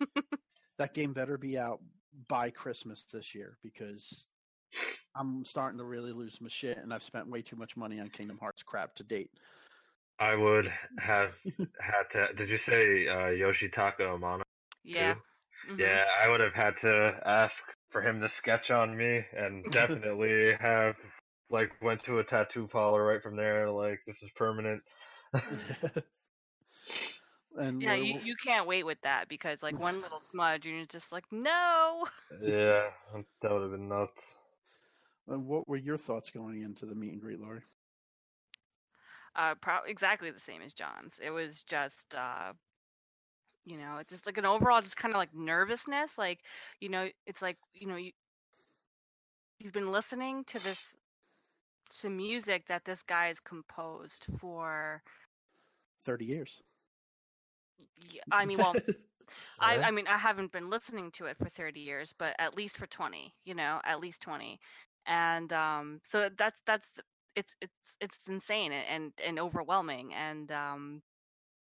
that 0.78 0.94
game 0.94 1.12
better 1.12 1.36
be 1.36 1.58
out 1.58 1.80
by 2.28 2.50
Christmas 2.50 3.04
this 3.04 3.34
year 3.34 3.58
because 3.62 4.26
I'm 5.14 5.44
starting 5.44 5.78
to 5.78 5.84
really 5.84 6.12
lose 6.12 6.40
my 6.40 6.48
shit, 6.48 6.78
and 6.78 6.94
I've 6.94 7.02
spent 7.02 7.28
way 7.28 7.42
too 7.42 7.56
much 7.56 7.76
money 7.76 8.00
on 8.00 8.08
Kingdom 8.08 8.38
Hearts 8.38 8.62
crap 8.62 8.94
to 8.96 9.02
date. 9.02 9.30
I 10.18 10.34
would 10.34 10.72
have 10.98 11.34
had 11.80 12.10
to. 12.12 12.28
Did 12.34 12.48
you 12.48 12.58
say 12.58 13.06
uh, 13.06 13.26
Yoshitaka 13.26 14.00
Amano? 14.00 14.42
yeah. 14.82 15.14
too? 15.14 15.20
Mhm. 15.68 15.78
Yeah, 15.78 16.04
I 16.22 16.28
would 16.28 16.40
have 16.40 16.54
had 16.54 16.76
to 16.78 17.20
ask 17.24 17.62
for 17.90 18.02
him 18.02 18.20
to 18.20 18.28
sketch 18.28 18.70
on 18.70 18.96
me, 18.96 19.24
and 19.36 19.64
definitely 19.72 20.54
have 20.60 20.96
like 21.50 21.70
went 21.82 22.02
to 22.04 22.18
a 22.18 22.24
tattoo 22.24 22.68
parlor 22.68 23.04
right 23.04 23.22
from 23.22 23.36
there. 23.36 23.70
Like 23.70 24.00
this 24.06 24.22
is 24.22 24.30
permanent. 24.36 24.82
and 27.58 27.82
Yeah, 27.82 27.94
we're- 27.94 28.06
you, 28.06 28.14
you 28.22 28.36
can't 28.42 28.66
wait 28.66 28.84
with 28.84 29.00
that 29.02 29.28
because 29.28 29.62
like 29.62 29.78
one 29.78 30.00
little 30.02 30.20
smudge 30.30 30.66
and 30.66 30.76
you're 30.76 30.86
just 30.86 31.12
like, 31.12 31.24
no. 31.30 32.06
yeah, 32.42 32.90
that 33.40 33.52
would 33.52 33.62
have 33.62 33.70
been 33.70 33.88
nuts. 33.88 34.22
and 35.28 35.46
what 35.46 35.68
were 35.68 35.76
your 35.76 35.96
thoughts 35.98 36.30
going 36.30 36.62
into 36.62 36.86
the 36.86 36.94
meet 36.94 37.12
and 37.12 37.20
greet, 37.20 37.40
Lori? 37.40 37.62
Uh, 39.34 39.54
pro- 39.56 39.84
exactly 39.84 40.30
the 40.30 40.40
same 40.40 40.62
as 40.62 40.72
John's. 40.72 41.18
It 41.22 41.30
was 41.30 41.62
just, 41.64 42.14
uh, 42.14 42.52
you 43.66 43.76
know, 43.76 43.98
it's 43.98 44.12
just 44.12 44.26
like 44.26 44.38
an 44.38 44.46
overall, 44.46 44.80
just 44.80 44.96
kind 44.96 45.12
of 45.12 45.18
like 45.18 45.34
nervousness. 45.34 46.16
Like, 46.16 46.38
you 46.80 46.88
know, 46.88 47.08
it's 47.26 47.42
like, 47.42 47.56
you 47.74 47.86
know, 47.88 47.96
you 47.96 48.12
you've 49.58 49.72
been 49.72 49.90
listening 49.90 50.44
to 50.44 50.62
this 50.62 50.78
to 52.00 52.10
music 52.10 52.66
that 52.68 52.84
this 52.84 53.02
guy 53.02 53.26
has 53.28 53.40
composed 53.40 54.26
for. 54.38 55.02
Thirty 56.02 56.26
years. 56.26 56.62
i 58.30 58.46
mean, 58.46 58.58
well, 58.58 58.74
I, 59.60 59.78
I 59.78 59.90
mean, 59.90 60.06
I 60.06 60.16
haven't 60.16 60.52
been 60.52 60.70
listening 60.70 61.10
to 61.12 61.26
it 61.26 61.36
for 61.36 61.48
30 61.48 61.80
years, 61.80 62.14
but 62.16 62.34
at 62.38 62.56
least 62.56 62.78
for 62.78 62.86
20, 62.86 63.34
you 63.44 63.54
know, 63.54 63.80
at 63.84 64.00
least 64.00 64.22
20. 64.22 64.58
And 65.06 65.52
um, 65.52 66.00
so 66.04 66.28
that's 66.36 66.60
that's 66.66 66.88
it's 67.34 67.54
it's 67.60 67.96
it's 68.00 68.28
insane 68.28 68.72
and, 68.72 69.12
and 69.24 69.38
overwhelming 69.38 70.14
and 70.14 70.50
um, 70.52 71.02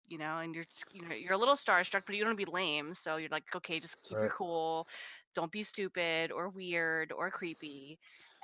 you 0.07 0.17
know, 0.17 0.37
and 0.39 0.55
you're 0.55 0.65
you 0.91 1.01
know 1.07 1.15
you're 1.15 1.33
a 1.33 1.37
little 1.37 1.55
starstruck, 1.55 2.03
but 2.05 2.15
you 2.15 2.21
don't 2.23 2.29
want 2.31 2.39
to 2.39 2.45
be 2.45 2.51
lame, 2.51 2.93
so 2.93 3.17
you're 3.17 3.29
like, 3.29 3.43
okay, 3.55 3.79
just 3.79 4.01
keep 4.03 4.17
Right. 4.17 4.31
it 4.31 4.31
cool, 4.31 4.87
don't 5.35 5.51
be 5.51 5.63
stupid 5.63 6.31
or 6.31 6.49
weird 6.49 7.11
or 7.11 7.31
creepy. 7.31 7.99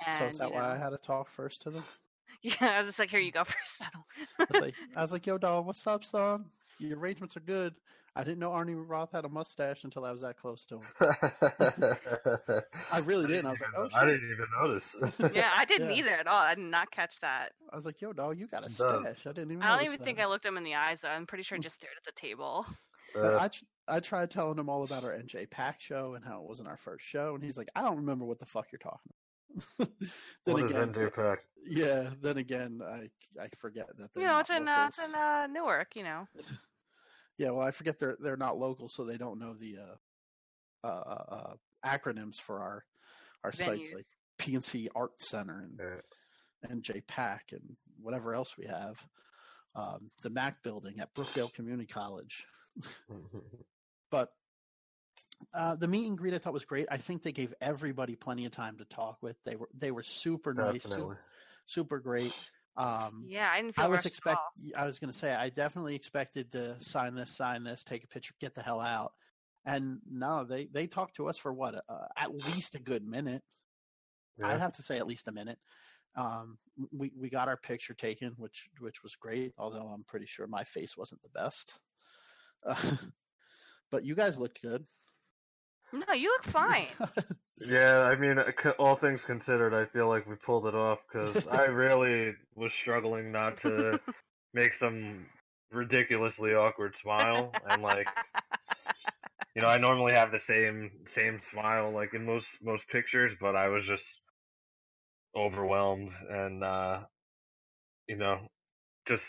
And 0.06 0.08
so 0.10 0.26
is 0.26 0.36
that 0.38 0.52
you 0.52 0.52
why 0.52 0.72
I 0.74 0.76
had 0.78 0.90
to 0.90 0.98
talk 0.98 1.28
first 1.28 1.62
to 1.62 1.70
them? 1.70 1.84
yeah, 2.42 2.54
I 2.60 2.78
was 2.78 2.88
just 2.88 2.98
like, 2.98 3.10
here 3.10 3.20
you 3.20 3.32
go 3.32 3.44
first. 3.44 3.82
I 3.82 4.44
was 4.48 4.60
like, 4.60 4.76
I 4.94 5.02
was 5.02 5.12
like, 5.12 5.26
"Yo, 5.26 5.38
dog, 5.38 5.66
what's 5.66 5.86
up, 5.86 6.04
son? 6.04 6.50
Your 6.82 6.98
arrangements 6.98 7.36
are 7.36 7.40
good." 7.40 7.74
I 8.14 8.24
didn't 8.24 8.40
know 8.40 8.50
Arnie 8.50 8.74
Roth 8.76 9.12
had 9.12 9.24
a 9.24 9.28
mustache 9.30 9.84
until 9.84 10.04
I 10.04 10.12
was 10.12 10.20
that 10.20 10.36
close 10.36 10.66
to 10.66 10.74
him. 10.76 10.82
I 12.92 12.98
really 12.98 13.26
didn't. 13.26 13.46
I 13.46 13.50
was 13.52 13.60
like, 13.60 13.70
"Oh 13.76 13.88
shit. 13.88 13.98
I 13.98 14.04
didn't 14.04 14.30
even 14.30 14.46
notice. 14.60 14.94
yeah, 15.34 15.50
I 15.56 15.64
didn't 15.64 15.90
Yeah. 15.90 15.96
either 15.96 16.10
at 16.16 16.26
all. 16.26 16.38
I 16.38 16.54
did 16.54 16.64
not 16.64 16.90
catch 16.90 17.20
that. 17.20 17.52
I 17.72 17.76
was 17.76 17.86
like, 17.86 18.00
"Yo, 18.02 18.12
dog, 18.12 18.38
you 18.38 18.46
got 18.46 18.64
a 18.64 18.66
Duh. 18.68 19.02
stash." 19.02 19.26
I 19.26 19.32
didn't 19.32 19.52
even. 19.52 19.62
I 19.62 19.68
don't 19.68 19.78
notice 19.78 19.94
even 19.94 20.04
think. 20.04 20.20
I 20.20 20.26
looked 20.26 20.44
him 20.44 20.56
in 20.58 20.64
the 20.64 20.74
eyes. 20.74 21.00
Though. 21.00 21.08
I'm 21.08 21.26
pretty 21.26 21.44
sure 21.44 21.56
I 21.56 21.60
just 21.60 21.76
stared 21.76 21.94
at 21.96 22.04
the 22.04 22.20
table. 22.20 22.66
Uh, 23.14 23.46
I, 23.86 23.96
I 23.96 24.00
tried 24.00 24.30
telling 24.30 24.58
him 24.58 24.70
all 24.70 24.84
about 24.84 25.04
our 25.04 25.12
NJ 25.12 25.50
Pack 25.50 25.82
show 25.82 26.14
and 26.14 26.24
how 26.24 26.40
it 26.40 26.48
wasn't 26.48 26.68
our 26.68 26.78
first 26.78 27.04
show, 27.04 27.34
and 27.34 27.44
he's 27.44 27.58
like, 27.58 27.68
"I 27.76 27.82
don't 27.82 27.96
remember 27.98 28.24
what 28.24 28.38
the 28.38 28.46
fuck 28.46 28.68
you're 28.72 28.78
talking." 28.78 29.12
About. 29.78 29.90
then 30.46 30.54
What 30.54 30.62
is 30.64 30.70
again, 30.70 30.94
NJ 30.94 31.14
Pack? 31.14 31.40
yeah. 31.62 32.08
Then 32.22 32.38
again, 32.38 32.80
I 32.82 33.10
I 33.38 33.48
forget 33.58 33.88
that 33.98 34.08
you 34.16 34.22
know, 34.22 34.38
it's 34.38 34.48
in 34.48 34.66
uh, 34.66 34.86
it's 34.88 34.98
in 35.06 35.14
uh, 35.14 35.46
Newark. 35.46 35.94
You 35.94 36.04
know. 36.04 36.28
Yeah, 37.38 37.50
well, 37.50 37.66
I 37.66 37.70
forget 37.70 37.98
they're 37.98 38.16
they're 38.20 38.36
not 38.36 38.58
local, 38.58 38.88
so 38.88 39.04
they 39.04 39.16
don't 39.16 39.38
know 39.38 39.54
the 39.54 39.78
uh, 39.78 40.86
uh, 40.86 41.24
uh, 41.28 41.54
acronyms 41.84 42.40
for 42.40 42.60
our 42.60 42.84
our 43.44 43.52
sites 43.52 43.90
like 43.92 44.06
PNC 44.38 44.88
Art 44.94 45.20
Center 45.20 45.54
and 45.54 45.78
Yeah. 45.80 46.70
NJ 46.70 47.06
Pack 47.06 47.52
and 47.52 47.76
whatever 48.00 48.34
else 48.34 48.56
we 48.56 48.66
have. 48.66 49.04
Um, 49.74 50.10
the 50.22 50.30
Mac 50.30 50.62
Building 50.62 51.00
at 51.00 51.14
Brookdale 51.14 51.52
Community 51.52 51.86
College, 51.86 52.46
but 54.10 54.32
uh, 55.54 55.76
the 55.76 55.88
meet 55.88 56.06
and 56.06 56.18
greet 56.18 56.34
I 56.34 56.38
thought 56.38 56.52
was 56.52 56.64
great. 56.64 56.86
I 56.90 56.96
think 56.96 57.22
they 57.22 57.32
gave 57.32 57.54
everybody 57.60 58.14
plenty 58.14 58.44
of 58.44 58.52
time 58.52 58.76
to 58.78 58.84
talk 58.84 59.18
with. 59.22 59.36
They 59.44 59.56
were 59.56 59.68
they 59.74 59.90
were 59.90 60.02
super 60.02 60.54
nice, 60.54 60.84
super, 60.84 61.18
super 61.66 61.98
great. 61.98 62.34
Um, 62.76 63.24
Yeah, 63.28 63.50
I 63.52 63.60
didn't 63.60 63.74
feel 63.74 63.84
I 63.84 63.88
was 63.88 63.98
rushed 63.98 64.06
at 64.06 64.12
expect. 64.12 64.38
all. 64.38 64.70
I 64.76 64.86
was 64.86 64.98
going 64.98 65.10
to 65.10 65.16
say 65.16 65.34
I 65.34 65.48
definitely 65.50 65.94
expected 65.94 66.52
to 66.52 66.76
sign 66.80 67.14
this, 67.14 67.30
sign 67.30 67.64
this, 67.64 67.84
take 67.84 68.04
a 68.04 68.06
picture, 68.08 68.34
get 68.40 68.54
the 68.54 68.62
hell 68.62 68.80
out. 68.80 69.12
And 69.64 70.00
no, 70.10 70.44
they 70.44 70.66
they 70.72 70.86
talked 70.86 71.16
to 71.16 71.28
us 71.28 71.38
for 71.38 71.52
what 71.52 71.76
uh, 71.88 72.06
at 72.16 72.34
least 72.34 72.74
a 72.74 72.80
good 72.80 73.06
minute. 73.06 73.42
Yeah. 74.38 74.48
I'd 74.48 74.60
have 74.60 74.72
to 74.76 74.82
say 74.82 74.98
at 74.98 75.06
least 75.06 75.28
a 75.28 75.32
minute. 75.32 75.58
Um, 76.16 76.58
we 76.90 77.12
we 77.16 77.30
got 77.30 77.48
our 77.48 77.56
picture 77.56 77.94
taken, 77.94 78.32
which 78.38 78.68
which 78.80 79.02
was 79.02 79.14
great. 79.14 79.52
Although 79.56 79.88
I'm 79.94 80.04
pretty 80.04 80.26
sure 80.26 80.46
my 80.46 80.64
face 80.64 80.96
wasn't 80.96 81.22
the 81.22 81.28
best. 81.28 81.74
Uh, 82.66 82.74
but 83.90 84.04
you 84.04 84.14
guys 84.14 84.38
looked 84.38 84.62
good. 84.62 84.84
No, 85.92 86.14
you 86.14 86.28
look 86.28 86.44
fine. 86.44 86.86
Yeah, 87.64 88.00
I 88.00 88.16
mean, 88.16 88.38
uh, 88.38 88.70
all 88.78 88.96
things 88.96 89.24
considered, 89.24 89.72
I 89.72 89.86
feel 89.86 90.08
like 90.08 90.26
we 90.26 90.34
pulled 90.36 90.66
it 90.66 90.74
off 90.74 90.98
because 91.06 91.46
I 91.50 91.64
really 91.64 92.34
was 92.54 92.72
struggling 92.72 93.30
not 93.30 93.58
to 93.58 94.00
make 94.52 94.72
some 94.72 95.26
ridiculously 95.70 96.54
awkward 96.54 96.96
smile, 96.96 97.52
and 97.68 97.82
like, 97.82 98.08
you 99.54 99.62
know, 99.62 99.68
I 99.68 99.78
normally 99.78 100.14
have 100.14 100.32
the 100.32 100.38
same 100.38 100.90
same 101.06 101.40
smile 101.40 101.92
like 101.92 102.14
in 102.14 102.26
most 102.26 102.64
most 102.64 102.88
pictures, 102.88 103.34
but 103.40 103.54
I 103.54 103.68
was 103.68 103.84
just 103.84 104.20
overwhelmed, 105.36 106.10
and 106.28 106.64
uh, 106.64 107.00
you 108.08 108.16
know, 108.16 108.48
just 109.06 109.26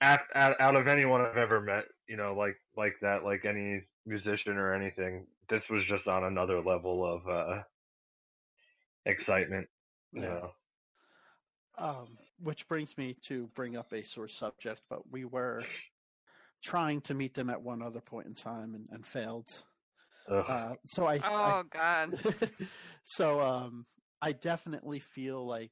out, 0.00 0.20
out 0.34 0.60
out 0.60 0.76
of 0.76 0.88
anyone 0.88 1.20
I've 1.20 1.36
ever 1.36 1.60
met, 1.60 1.84
you 2.08 2.16
know, 2.16 2.34
like 2.34 2.56
like 2.76 2.94
that, 3.02 3.24
like 3.24 3.44
any 3.44 3.82
musician 4.06 4.56
or 4.56 4.74
anything, 4.74 5.26
this 5.48 5.68
was 5.68 5.84
just 5.84 6.08
on 6.08 6.24
another 6.24 6.60
level 6.62 7.04
of 7.04 7.28
uh 7.28 7.62
excitement. 9.06 9.68
You 10.12 10.22
Yeah. 10.22 10.28
know. 10.28 10.50
Um, 11.78 12.18
which 12.38 12.68
brings 12.68 12.98
me 12.98 13.14
to 13.28 13.46
bring 13.54 13.76
up 13.76 13.92
a 13.92 14.02
sore 14.02 14.28
subject, 14.28 14.82
but 14.90 15.10
we 15.10 15.24
were 15.24 15.62
trying 16.62 17.00
to 17.02 17.14
meet 17.14 17.32
them 17.34 17.48
at 17.48 17.62
one 17.62 17.80
other 17.80 18.00
point 18.00 18.26
in 18.26 18.34
time 18.34 18.74
and, 18.74 18.86
and 18.90 19.06
failed. 19.06 19.46
Ugh. 20.28 20.44
Uh, 20.46 20.74
so 20.86 21.06
I, 21.06 21.20
oh 21.24 21.62
God. 21.70 22.18
So 23.04 23.40
um, 23.40 23.86
I 24.20 24.32
definitely 24.32 24.98
feel 25.00 25.44
like 25.46 25.70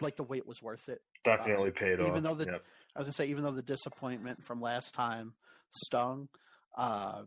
like 0.00 0.16
the 0.16 0.22
wait 0.24 0.46
was 0.46 0.60
worth 0.62 0.88
it. 0.90 1.00
Definitely 1.24 1.70
paid 1.70 1.98
off. 2.00 2.08
even 2.08 2.22
though 2.22 2.34
the- 2.34 2.44
Yep. 2.44 2.62
I 2.94 2.98
was 2.98 3.06
gonna 3.06 3.12
say, 3.14 3.26
even 3.26 3.42
though 3.44 3.52
the 3.52 3.62
disappointment 3.62 4.44
from 4.44 4.60
last 4.60 4.94
time 4.94 5.34
stung, 5.70 6.28
uh, 6.76 7.22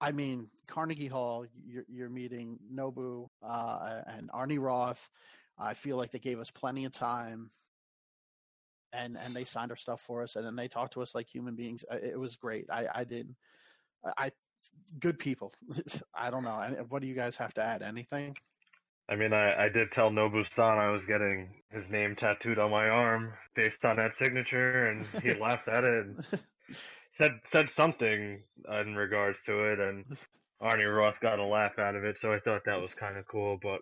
I 0.00 0.12
mean 0.12 0.48
Carnegie 0.66 1.08
Hall, 1.08 1.46
you're, 1.66 1.84
you're 1.88 2.10
meeting 2.10 2.58
Nobu 2.72 3.28
uh, 3.42 4.02
and 4.06 4.30
Arnie 4.30 4.60
Roth. 4.60 5.10
I 5.58 5.74
feel 5.74 5.96
like 5.96 6.10
they 6.10 6.18
gave 6.18 6.40
us 6.40 6.50
plenty 6.50 6.84
of 6.84 6.92
time, 6.92 7.50
and 8.92 9.16
and 9.16 9.34
they 9.34 9.44
signed 9.44 9.70
our 9.70 9.76
stuff 9.76 10.00
for 10.00 10.22
us, 10.22 10.36
and 10.36 10.44
then 10.44 10.56
they 10.56 10.68
talked 10.68 10.94
to 10.94 11.02
us 11.02 11.14
like 11.14 11.28
human 11.28 11.54
beings. 11.54 11.84
It 11.90 12.18
was 12.18 12.36
great. 12.36 12.66
I 12.70 12.88
I 12.92 13.04
didn't. 13.04 13.36
I 14.18 14.32
good 14.98 15.18
people. 15.18 15.52
I 16.14 16.30
don't 16.30 16.44
know. 16.44 16.58
And 16.60 16.90
What 16.90 17.02
do 17.02 17.08
you 17.08 17.14
guys 17.14 17.36
have 17.36 17.54
to 17.54 17.62
add? 17.62 17.82
Anything? 17.82 18.36
I 19.08 19.16
mean, 19.16 19.34
I, 19.34 19.66
I 19.66 19.68
did 19.68 19.92
tell 19.92 20.10
Nobu-san 20.10 20.78
I 20.78 20.90
was 20.90 21.04
getting 21.04 21.50
his 21.70 21.90
name 21.90 22.16
tattooed 22.16 22.58
on 22.58 22.70
my 22.70 22.88
arm 22.88 23.34
based 23.54 23.84
on 23.84 23.96
that 23.96 24.14
signature, 24.14 24.86
and 24.86 25.04
he 25.22 25.34
laughed 25.40 25.68
at 25.68 25.84
it 25.84 26.06
and 26.06 26.24
said 27.16 27.40
said 27.44 27.68
something 27.70 28.42
in 28.80 28.96
regards 28.96 29.42
to 29.42 29.72
it, 29.72 29.80
and 29.80 30.04
Arnie 30.62 30.94
Roth 30.94 31.20
got 31.20 31.38
a 31.38 31.44
laugh 31.44 31.78
out 31.78 31.94
of 31.96 32.04
it, 32.04 32.18
so 32.18 32.32
I 32.32 32.38
thought 32.38 32.62
that 32.66 32.80
was 32.80 32.94
kind 32.94 33.16
of 33.16 33.26
cool. 33.26 33.58
But 33.60 33.80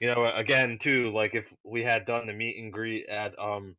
you 0.00 0.08
know, 0.08 0.26
again, 0.26 0.78
too, 0.80 1.10
like 1.12 1.34
if 1.34 1.46
we 1.64 1.82
had 1.84 2.04
done 2.04 2.26
the 2.26 2.32
meet 2.32 2.58
and 2.58 2.72
greet 2.72 3.08
at 3.08 3.38
um 3.38 3.76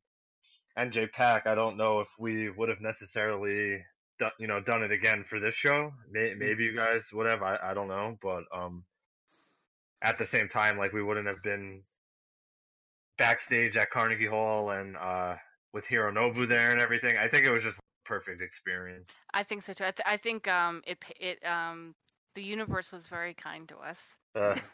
NJ 0.78 1.12
Pack, 1.12 1.48
I 1.48 1.56
don't 1.56 1.78
know 1.78 2.00
if 2.00 2.08
we 2.20 2.50
would 2.50 2.70
have 2.70 2.82
necessarily 2.82 3.82
done 4.20 4.32
you 4.40 4.48
know 4.48 4.62
done 4.62 4.84
it 4.84 4.92
again 4.92 5.24
for 5.24 5.40
this 5.40 5.56
show. 5.56 5.92
May, 6.12 6.34
maybe 6.36 6.64
you 6.64 6.76
guys 6.76 7.06
would 7.14 7.30
have. 7.30 7.44
I 7.44 7.58
I 7.64 7.74
don't 7.74 7.88
know, 7.88 8.18
but 8.22 8.44
um 8.54 8.84
at 10.02 10.18
the 10.18 10.26
same 10.26 10.50
time, 10.50 10.78
like 10.78 10.94
we 10.94 11.04
wouldn't 11.04 11.28
have 11.28 11.44
been 11.44 11.84
backstage 13.18 13.78
at 13.78 13.92
Carnegie 13.92 14.28
Hall 14.28 14.72
and 14.72 14.98
uh 14.98 15.36
with 15.74 15.86
Hironobu 15.86 16.48
there 16.48 16.72
and 16.72 16.82
everything. 16.82 17.18
I 17.18 17.28
think 17.28 17.46
it 17.46 17.52
was 17.52 17.64
just 17.64 17.80
perfect 18.06 18.42
experience. 18.42 19.10
I 19.34 19.44
think 19.44 19.64
so 19.64 19.74
too. 19.74 19.86
I, 19.86 19.92
th- 19.92 20.06
I 20.06 20.18
think 20.18 20.48
um 20.48 20.82
it 20.86 21.04
it 21.20 21.46
um 21.46 21.96
the 22.36 22.44
universe 22.44 22.92
was 22.92 23.08
very 23.08 23.34
kind 23.34 23.68
to 23.70 23.78
us. 23.78 24.00
Uh, 24.36 24.56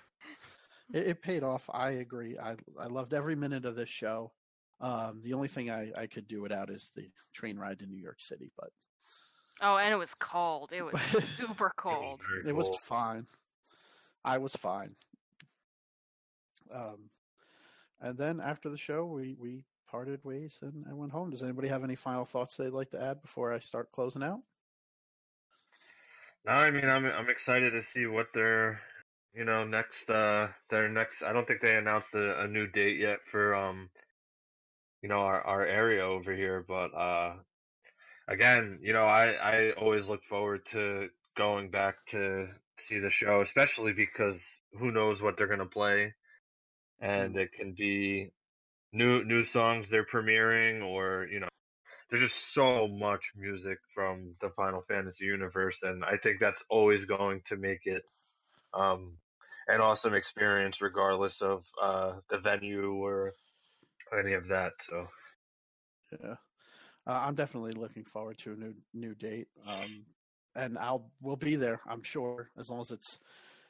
It, 0.93 1.07
it 1.07 1.21
paid 1.21 1.43
off. 1.43 1.69
I 1.73 1.91
agree. 1.91 2.37
I 2.37 2.55
I 2.79 2.87
loved 2.87 3.13
every 3.13 3.35
minute 3.35 3.65
of 3.65 3.75
this 3.75 3.89
show. 3.89 4.33
Um, 4.81 5.21
the 5.23 5.33
only 5.33 5.47
thing 5.47 5.69
I, 5.69 5.91
I 5.95 6.07
could 6.07 6.27
do 6.27 6.41
without 6.41 6.69
is 6.69 6.91
the 6.95 7.07
train 7.33 7.57
ride 7.57 7.79
to 7.79 7.85
New 7.85 8.01
York 8.01 8.19
City, 8.19 8.51
but 8.57 8.71
Oh, 9.61 9.77
and 9.77 9.93
it 9.93 9.97
was 9.97 10.13
cold. 10.15 10.73
It 10.73 10.81
was 10.81 10.99
super 11.37 11.67
it 11.67 11.83
was 11.85 12.17
cold. 12.17 12.21
it 12.47 12.55
was 12.55 12.67
cool. 12.67 12.77
fine. 12.77 13.27
I 14.25 14.37
was 14.39 14.55
fine. 14.55 14.95
Um, 16.73 17.09
and 17.99 18.17
then 18.17 18.39
after 18.39 18.69
the 18.69 18.77
show, 18.77 19.05
we 19.05 19.35
we 19.39 19.65
parted 19.91 20.23
ways 20.23 20.59
and 20.61 20.85
I 20.89 20.93
went 20.93 21.11
home. 21.11 21.29
Does 21.29 21.43
anybody 21.43 21.67
have 21.67 21.83
any 21.83 21.95
final 21.95 22.25
thoughts 22.25 22.55
they'd 22.55 22.69
like 22.69 22.91
to 22.91 23.03
add 23.03 23.21
before 23.21 23.53
I 23.53 23.59
start 23.59 23.91
closing 23.91 24.23
out? 24.23 24.39
No, 26.45 26.53
I 26.53 26.71
mean 26.71 26.85
I'm 26.85 27.05
I'm 27.05 27.29
excited 27.29 27.73
to 27.73 27.81
see 27.81 28.05
what 28.05 28.27
their 28.33 28.79
you 29.33 29.43
know 29.43 29.65
next 29.65 30.09
uh 30.09 30.47
their 30.69 30.87
next 30.89 31.21
I 31.21 31.33
don't 31.33 31.45
think 31.45 31.61
they 31.61 31.75
announced 31.75 32.15
a, 32.15 32.43
a 32.43 32.47
new 32.47 32.67
date 32.67 32.97
yet 32.97 33.19
for 33.29 33.53
um 33.53 33.89
you 35.01 35.09
know 35.09 35.19
our 35.19 35.41
our 35.41 35.65
area 35.65 36.03
over 36.03 36.33
here 36.33 36.63
but 36.67 36.93
uh 36.95 37.33
again 38.27 38.79
you 38.81 38.93
know 38.93 39.05
I 39.05 39.31
I 39.33 39.71
always 39.71 40.07
look 40.07 40.23
forward 40.23 40.65
to 40.67 41.09
going 41.35 41.69
back 41.69 41.95
to 42.07 42.47
see 42.77 42.99
the 42.99 43.09
show 43.09 43.41
especially 43.41 43.93
because 43.93 44.41
who 44.79 44.91
knows 44.91 45.21
what 45.21 45.37
they're 45.37 45.47
going 45.47 45.59
to 45.59 45.65
play 45.65 46.13
and 46.99 47.35
it 47.35 47.51
can 47.53 47.73
be 47.73 48.31
new 48.93 49.23
new 49.23 49.43
songs 49.43 49.89
they're 49.89 50.05
premiering 50.05 50.83
or 50.83 51.27
you 51.31 51.39
know 51.39 51.47
there's 52.09 52.23
just 52.23 52.53
so 52.53 52.87
much 52.87 53.31
music 53.35 53.79
from 53.95 54.35
the 54.41 54.49
Final 54.49 54.81
Fantasy 54.81 55.25
universe, 55.25 55.81
and 55.83 56.03
I 56.03 56.17
think 56.17 56.39
that's 56.39 56.63
always 56.69 57.05
going 57.05 57.41
to 57.45 57.55
make 57.57 57.85
it 57.85 58.03
um, 58.73 59.17
an 59.67 59.79
awesome 59.81 60.13
experience, 60.13 60.81
regardless 60.81 61.41
of 61.41 61.63
uh, 61.81 62.19
the 62.29 62.39
venue 62.39 62.93
or 62.93 63.33
any 64.17 64.33
of 64.33 64.49
that. 64.49 64.73
So 64.81 65.07
Yeah, 66.11 66.35
uh, 67.07 67.19
I'm 67.19 67.35
definitely 67.35 67.71
looking 67.71 68.03
forward 68.03 68.37
to 68.39 68.53
a 68.53 68.55
new 68.55 68.75
new 68.93 69.15
date. 69.15 69.47
Um, 69.65 70.05
and 70.55 70.77
I'll 70.77 71.11
we'll 71.21 71.37
be 71.37 71.55
there. 71.55 71.81
I'm 71.87 72.03
sure 72.03 72.51
as 72.57 72.69
long 72.69 72.81
as 72.81 72.91
it's 72.91 73.19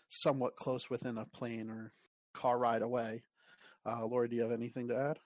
somewhat 0.10 0.56
close 0.56 0.90
within 0.90 1.18
a 1.18 1.26
plane 1.26 1.70
or 1.70 1.94
car 2.34 2.58
ride 2.58 2.82
away. 2.82 3.24
Uh, 3.86 4.06
Laura, 4.06 4.28
do 4.30 4.36
you 4.36 4.42
have 4.42 4.52
anything 4.52 4.88
to 4.90 4.98
add? 4.98 5.20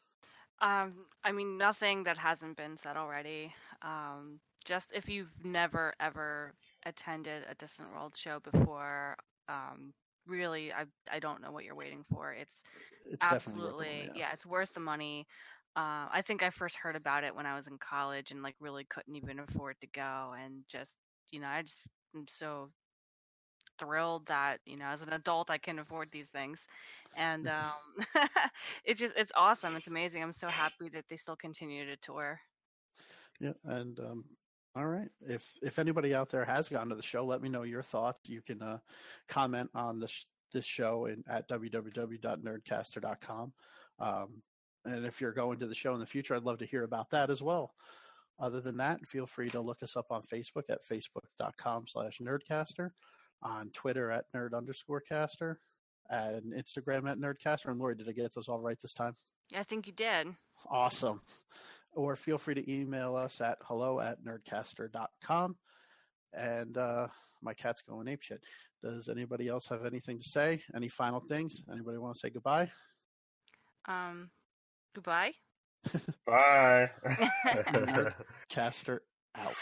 Um, 0.61 1.05
I 1.23 1.31
mean, 1.31 1.57
nothing 1.57 2.03
that 2.03 2.17
hasn't 2.17 2.57
been 2.57 2.77
said 2.77 2.97
already. 2.97 3.53
Um, 3.81 4.39
just 4.65 4.91
if 4.93 5.09
you've 5.09 5.33
never 5.43 5.93
ever 5.99 6.53
attended 6.85 7.43
a 7.49 7.55
Distant 7.55 7.91
World 7.91 8.15
show 8.15 8.39
before, 8.39 9.17
um, 9.47 9.93
really, 10.27 10.71
I 10.73 10.85
I 11.11 11.19
don't 11.19 11.41
know 11.41 11.51
what 11.51 11.65
you're 11.65 11.75
waiting 11.75 12.03
for. 12.09 12.31
It's 12.33 12.63
It's 13.05 13.31
absolutely 13.31 14.07
money, 14.07 14.11
yeah. 14.13 14.31
it's 14.33 14.45
worth 14.45 14.73
the 14.73 14.79
money. 14.79 15.27
Uh, 15.75 16.07
I 16.11 16.21
think 16.25 16.41
I 16.43 16.49
first 16.49 16.77
heard 16.77 16.95
about 16.95 17.23
it 17.23 17.35
when 17.35 17.45
I 17.45 17.55
was 17.55 17.67
in 17.67 17.77
college 17.77 18.31
and 18.31 18.41
like 18.41 18.55
really 18.59 18.85
couldn't 18.85 19.15
even 19.15 19.39
afford 19.39 19.75
to 19.81 19.87
go, 19.87 20.33
and 20.37 20.63
just 20.69 20.97
you 21.31 21.39
know, 21.39 21.47
I 21.47 21.61
just 21.61 21.83
am 22.15 22.25
so 22.29 22.71
thrilled 23.77 24.25
that 24.27 24.59
you 24.65 24.77
know 24.77 24.85
as 24.85 25.01
an 25.01 25.13
adult 25.13 25.49
I 25.49 25.57
can 25.57 25.79
afford 25.79 26.11
these 26.11 26.27
things, 26.27 26.59
and 27.17 27.47
um, 27.47 28.05
it's 28.85 28.99
just 28.99 29.13
it's 29.15 29.31
awesome. 29.35 29.75
It's 29.75 29.87
amazing. 29.87 30.23
I'm 30.23 30.33
so 30.33 30.47
happy 30.47 30.89
that 30.89 31.05
they 31.09 31.17
still 31.17 31.35
continue 31.35 31.85
to 31.85 31.95
tour. 31.97 32.39
Yeah, 33.39 33.53
and 33.65 33.99
um, 33.99 34.25
all 34.75 34.87
right. 34.87 35.09
If 35.21 35.57
if 35.61 35.79
anybody 35.79 36.13
out 36.13 36.29
there 36.29 36.45
has 36.45 36.69
gone 36.69 36.89
to 36.89 36.95
the 36.95 37.03
show, 37.03 37.25
let 37.25 37.41
me 37.41 37.49
know 37.49 37.63
your 37.63 37.83
thoughts. 37.83 38.21
You 38.27 38.41
can 38.41 38.61
uh, 38.61 38.79
comment 39.27 39.69
on 39.73 39.99
this 39.99 40.11
sh- 40.11 40.25
this 40.53 40.65
show 40.65 41.05
in, 41.05 41.23
at 41.29 41.49
www.nerdcaster.com. 41.49 43.53
Um, 43.99 44.41
and 44.85 45.05
if 45.05 45.21
you're 45.21 45.31
going 45.31 45.59
to 45.59 45.67
the 45.67 45.75
show 45.75 45.93
in 45.93 45.99
the 45.99 46.05
future, 46.05 46.35
I'd 46.35 46.43
love 46.43 46.59
to 46.59 46.65
hear 46.65 46.83
about 46.83 47.09
that 47.11 47.29
as 47.29 47.41
well. 47.41 47.73
Other 48.39 48.59
than 48.59 48.77
that, 48.77 49.07
feel 49.07 49.25
free 49.25 49.49
to 49.49 49.61
look 49.61 49.81
us 49.81 49.95
up 49.95 50.11
on 50.11 50.21
Facebook 50.21 50.63
at 50.69 50.83
facebook.com 50.83 51.87
slash 51.87 52.19
nerdcaster, 52.19 52.91
on 53.41 53.69
Twitter 53.69 54.11
at 54.11 54.25
nerd 54.35 54.55
underscore 54.55 55.01
caster, 55.01 55.59
and 56.09 56.53
Instagram 56.53 57.09
at 57.09 57.17
nerdcaster. 57.17 57.67
And 57.67 57.79
Lori, 57.79 57.95
did 57.95 58.09
I 58.09 58.11
get 58.11 58.33
those 58.33 58.47
all 58.47 58.59
right 58.59 58.77
this 58.81 58.93
time? 58.93 59.15
I 59.55 59.63
think 59.63 59.87
you 59.87 59.93
did. 59.93 60.27
Awesome. 60.69 61.21
Or 61.93 62.15
feel 62.15 62.37
free 62.37 62.55
to 62.55 62.71
email 62.71 63.15
us 63.15 63.39
at 63.41 63.57
hello 63.63 63.99
at 63.99 64.23
nerdcaster.com. 64.23 65.55
And 66.33 66.77
uh, 66.77 67.07
my 67.41 67.53
cat's 67.53 67.81
going 67.81 68.07
ape 68.07 68.21
shit. 68.21 68.41
Does 68.83 69.07
anybody 69.09 69.47
else 69.47 69.67
have 69.69 69.85
anything 69.85 70.17
to 70.17 70.23
say? 70.25 70.61
Any 70.75 70.89
final 70.89 71.19
things? 71.19 71.61
Anybody 71.71 71.97
want 71.97 72.15
to 72.15 72.19
say 72.19 72.29
goodbye? 72.29 72.69
Um, 73.87 74.29
goodbye. 74.93 75.31
Bye. 76.25 76.89
Caster 78.49 79.01
out. 79.35 79.55